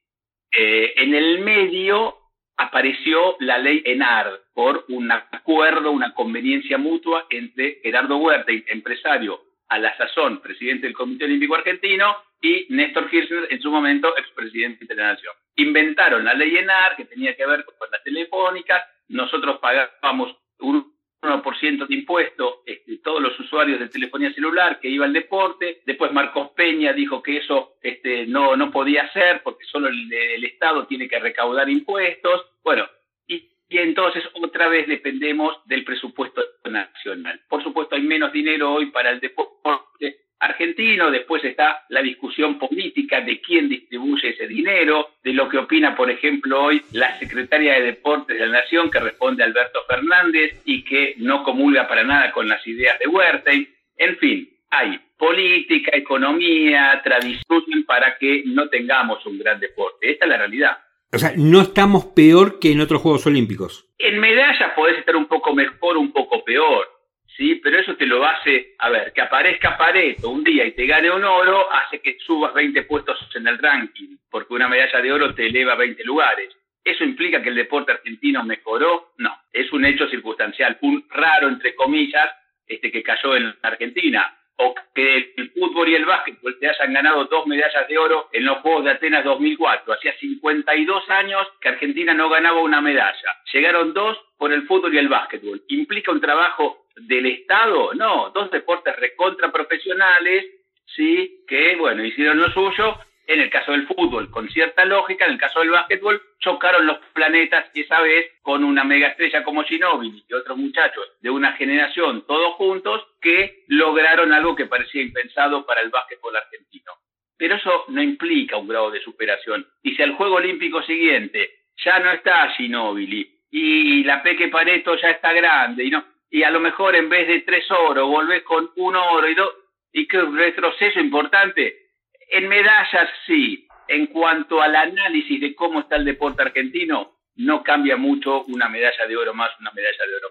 Eh, 0.51 0.93
en 0.97 1.13
el 1.13 1.39
medio 1.39 2.17
apareció 2.57 3.37
la 3.39 3.57
ley 3.57 3.81
ENAR 3.85 4.41
por 4.53 4.85
un 4.89 5.11
acuerdo, 5.11 5.91
una 5.91 6.13
conveniencia 6.13 6.77
mutua 6.77 7.25
entre 7.29 7.79
Gerardo 7.81 8.17
Huerta, 8.17 8.51
empresario 8.67 9.41
a 9.69 9.77
la 9.79 9.95
sazón 9.97 10.41
presidente 10.41 10.87
del 10.87 10.95
Comité 10.95 11.25
Olímpico 11.25 11.55
Argentino, 11.55 12.15
y 12.41 12.67
Néstor 12.69 13.09
Kirchner, 13.09 13.47
en 13.49 13.61
su 13.61 13.69
momento 13.69 14.17
expresidente 14.17 14.85
de 14.85 14.95
la 14.95 15.13
Nación. 15.13 15.33
Inventaron 15.55 16.23
la 16.23 16.33
ley 16.33 16.57
ENAR, 16.57 16.95
que 16.95 17.05
tenía 17.05 17.35
que 17.35 17.45
ver 17.45 17.65
con 17.65 17.75
las 17.91 18.03
telefónicas, 18.03 18.81
nosotros 19.09 19.59
pagábamos 19.59 20.35
un 20.59 20.93
1% 21.21 21.87
de 21.87 21.95
impuesto, 21.95 22.63
este, 22.65 22.97
todos 22.97 23.21
los 23.21 23.39
usuarios 23.39 23.79
de 23.79 23.89
telefonía 23.89 24.33
celular 24.33 24.79
que 24.79 24.89
iba 24.89 25.05
al 25.05 25.13
deporte. 25.13 25.81
Después 25.85 26.11
Marcos 26.11 26.51
Peña 26.55 26.93
dijo 26.93 27.21
que 27.21 27.37
eso 27.37 27.75
este, 27.81 28.25
no, 28.25 28.55
no 28.55 28.71
podía 28.71 29.11
ser 29.11 29.41
porque 29.43 29.65
solo 29.65 29.87
el, 29.87 30.11
el 30.13 30.45
Estado 30.45 30.87
tiene 30.87 31.07
que 31.07 31.19
recaudar 31.19 31.69
impuestos. 31.69 32.45
Bueno, 32.63 32.87
y, 33.27 33.49
y, 33.67 33.77
entonces 33.77 34.23
otra 34.41 34.67
vez 34.69 34.87
dependemos 34.87 35.57
del 35.65 35.83
presupuesto 35.83 36.41
nacional. 36.65 37.41
Por 37.49 37.63
supuesto 37.63 37.95
hay 37.95 38.01
menos 38.01 38.31
dinero 38.31 38.73
hoy 38.73 38.87
para 38.87 39.09
el 39.09 39.19
deporte 39.19 40.28
argentino, 40.39 41.11
después 41.11 41.43
está 41.43 41.85
la 41.89 42.01
discusión 42.01 42.57
política 42.57 43.21
de 43.21 43.41
quién 43.41 43.67
distribuye 43.67 44.29
ese 44.29 44.47
dinero, 44.47 45.09
de 45.23 45.33
lo 45.33 45.49
que 45.49 45.57
opina, 45.57 45.95
por 45.95 46.09
ejemplo, 46.09 46.63
hoy 46.63 46.81
la 46.93 47.17
secretaria 47.19 47.73
de 47.73 47.81
Deportes 47.81 48.37
de 48.37 48.47
la 48.47 48.59
Nación, 48.61 48.89
que 48.89 48.99
responde 48.99 49.43
a 49.43 49.47
Alberto 49.47 49.79
Fernández 49.87 50.61
y 50.65 50.83
que 50.83 51.15
no 51.17 51.43
comulga 51.43 51.87
para 51.87 52.03
nada 52.03 52.31
con 52.31 52.47
las 52.47 52.65
ideas 52.65 52.97
de 52.99 53.07
Huerta. 53.07 53.51
En 53.51 54.17
fin, 54.17 54.49
hay 54.69 54.99
política, 55.17 55.91
economía, 55.93 57.01
tradición 57.03 57.83
para 57.85 58.17
que 58.17 58.43
no 58.45 58.69
tengamos 58.69 59.25
un 59.25 59.37
gran 59.37 59.59
deporte. 59.59 60.11
Esta 60.11 60.25
es 60.25 60.29
la 60.29 60.37
realidad. 60.37 60.77
O 61.11 61.17
sea, 61.17 61.33
no 61.35 61.61
estamos 61.61 62.05
peor 62.05 62.59
que 62.59 62.71
en 62.71 62.81
otros 62.81 63.01
Juegos 63.01 63.25
Olímpicos. 63.25 63.89
En 63.97 64.19
medallas 64.19 64.71
podés 64.75 64.99
estar 64.99 65.15
un 65.15 65.25
poco 65.25 65.53
mejor, 65.53 65.97
un 65.97 66.13
poco 66.13 66.43
peor 66.45 66.98
¿sí? 67.39 67.55
Pero 67.55 67.79
eso 67.79 67.95
te 67.95 68.05
lo 68.05 68.25
hace, 68.25 68.75
a 68.77 68.89
ver, 68.89 69.13
que 69.13 69.21
aparezca 69.21 69.77
Pareto 69.77 70.29
un 70.29 70.43
día 70.43 70.65
y 70.65 70.73
te 70.73 70.85
gane 70.85 71.09
un 71.09 71.23
oro, 71.23 71.71
hace 71.71 72.01
que 72.01 72.17
subas 72.19 72.53
20 72.53 72.83
puestos 72.83 73.17
en 73.33 73.47
el 73.47 73.57
ranking, 73.57 74.17
porque 74.29 74.53
una 74.53 74.67
medalla 74.67 75.01
de 75.01 75.11
oro 75.11 75.33
te 75.33 75.47
eleva 75.47 75.75
20 75.75 76.03
lugares. 76.03 76.53
¿Eso 76.83 77.05
implica 77.05 77.41
que 77.41 77.49
el 77.49 77.55
deporte 77.55 77.93
argentino 77.93 78.43
mejoró? 78.43 79.13
No, 79.17 79.33
es 79.53 79.71
un 79.71 79.85
hecho 79.85 80.09
circunstancial, 80.09 80.77
un 80.81 81.05
raro, 81.09 81.47
entre 81.47 81.75
comillas, 81.75 82.29
este 82.67 82.91
que 82.91 83.01
cayó 83.01 83.35
en 83.35 83.55
Argentina 83.61 84.35
o 84.61 84.75
que 84.93 85.33
el 85.37 85.51
fútbol 85.51 85.87
y 85.87 85.95
el 85.95 86.03
básquetbol 86.03 86.59
te 86.59 86.67
hayan 86.67 86.93
ganado 86.93 87.23
dos 87.25 87.47
medallas 87.47 87.87
de 87.87 87.97
oro 87.97 88.27
en 88.33 88.43
los 88.43 88.57
Juegos 88.57 88.83
de 88.83 88.91
Atenas 88.91 89.23
2004. 89.23 89.93
Hacía 89.93 90.13
52 90.19 91.09
años 91.09 91.47
que 91.61 91.69
Argentina 91.69 92.13
no 92.13 92.29
ganaba 92.29 92.59
una 92.59 92.81
medalla. 92.81 93.37
Llegaron 93.53 93.93
dos 93.93 94.17
por 94.37 94.51
el 94.51 94.63
fútbol 94.67 94.93
y 94.93 94.97
el 94.97 95.07
básquetbol. 95.07 95.63
¿Implica 95.69 96.11
un 96.11 96.19
trabajo 96.19 96.88
del 97.07 97.25
Estado? 97.25 97.93
No, 97.93 98.31
dos 98.31 98.51
deportes 98.51 98.95
recontra 98.95 99.51
profesionales, 99.51 100.45
¿sí? 100.85 101.43
que, 101.47 101.75
bueno, 101.75 102.03
hicieron 102.03 102.39
lo 102.39 102.51
suyo 102.51 102.97
en 103.29 103.41
el 103.41 103.51
caso 103.51 103.73
del 103.73 103.85
fútbol, 103.85 104.31
con 104.31 104.49
cierta 104.49 104.85
lógica, 104.85 105.25
en 105.25 105.33
el 105.33 105.37
caso 105.37 105.59
del 105.59 105.69
básquetbol, 105.69 106.19
chocaron 106.39 106.87
los 106.87 106.97
planetas 107.13 107.69
esa 107.75 108.01
vez 108.01 108.25
con 108.41 108.63
una 108.63 108.83
mega 108.83 109.09
estrella 109.09 109.43
como 109.43 109.63
Ginóbili 109.63 110.25
y 110.27 110.33
otros 110.33 110.57
muchachos 110.57 111.03
de 111.21 111.29
una 111.29 111.53
generación, 111.53 112.25
todos 112.25 112.55
juntos, 112.55 113.05
que 113.21 113.65
lograron 113.67 114.33
algo 114.33 114.55
que 114.55 114.65
parecía 114.65 115.03
impensado 115.03 115.63
para 115.63 115.81
el 115.81 115.91
básquetbol 115.91 116.35
argentino. 116.35 116.91
Pero 117.37 117.55
eso 117.55 117.85
no 117.89 118.01
implica 118.01 118.57
un 118.57 118.67
grado 118.67 118.89
de 118.89 118.99
superación. 118.99 119.63
Y 119.83 119.95
si 119.95 120.01
al 120.01 120.15
Juego 120.15 120.37
Olímpico 120.37 120.81
siguiente 120.81 121.51
ya 121.85 121.99
no 121.99 122.11
está 122.11 122.49
Ginóbili 122.53 123.41
y 123.51 124.03
la 124.05 124.23
Peque 124.23 124.47
Pareto 124.47 124.95
ya 124.95 125.11
está 125.11 125.33
grande 125.33 125.83
y 125.83 125.91
no 125.91 126.03
y 126.29 126.43
a 126.43 126.51
lo 126.51 126.59
mejor 126.59 126.95
en 126.95 127.09
vez 127.09 127.27
de 127.27 127.41
tres 127.41 127.65
oros 127.71 128.07
volvés 128.07 128.43
con 128.43 128.69
un 128.75 128.95
oro 128.95 129.27
y 129.27 129.35
dos 129.35 129.49
y 129.91 130.07
que 130.07 130.21
retroceso 130.21 130.99
importante 130.99 131.89
en 132.31 132.47
medallas 132.47 133.09
sí, 133.25 133.67
en 133.87 134.07
cuanto 134.07 134.61
al 134.61 134.75
análisis 134.75 135.41
de 135.41 135.55
cómo 135.55 135.79
está 135.79 135.95
el 135.95 136.05
deporte 136.05 136.43
argentino, 136.43 137.15
no 137.37 137.63
cambia 137.63 137.97
mucho 137.97 138.43
una 138.43 138.69
medalla 138.69 139.07
de 139.07 139.17
oro 139.17 139.33
más, 139.33 139.49
una 139.59 139.71
medalla 139.71 140.05
de 140.07 140.15
oro. 140.15 140.27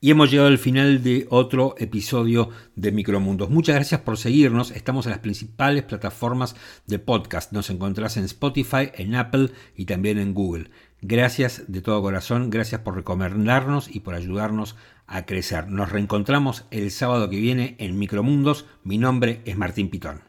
Y 0.00 0.10
hemos 0.10 0.30
llegado 0.30 0.48
al 0.48 0.58
final 0.58 1.02
de 1.02 1.26
otro 1.30 1.74
episodio 1.78 2.50
de 2.74 2.92
Micromundos. 2.92 3.48
Muchas 3.48 3.76
gracias 3.76 4.02
por 4.02 4.18
seguirnos. 4.18 4.70
Estamos 4.70 5.06
en 5.06 5.12
las 5.12 5.20
principales 5.20 5.84
plataformas 5.84 6.54
de 6.86 6.98
podcast. 6.98 7.52
Nos 7.52 7.70
encontrás 7.70 8.16
en 8.16 8.24
Spotify, 8.24 8.90
en 8.94 9.14
Apple 9.14 9.48
y 9.74 9.86
también 9.86 10.18
en 10.18 10.34
Google. 10.34 10.70
Gracias 11.02 11.64
de 11.68 11.82
todo 11.82 12.00
corazón, 12.02 12.50
gracias 12.50 12.80
por 12.80 12.96
recomendarnos 12.96 13.94
y 13.94 14.00
por 14.00 14.14
ayudarnos 14.14 14.76
a 15.06 15.26
crecer. 15.26 15.68
Nos 15.68 15.92
reencontramos 15.92 16.64
el 16.70 16.90
sábado 16.90 17.28
que 17.30 17.38
viene 17.38 17.76
en 17.78 17.98
Micromundos. 17.98 18.66
Mi 18.82 18.98
nombre 18.98 19.42
es 19.44 19.56
Martín 19.56 19.90
Pitón. 19.90 20.22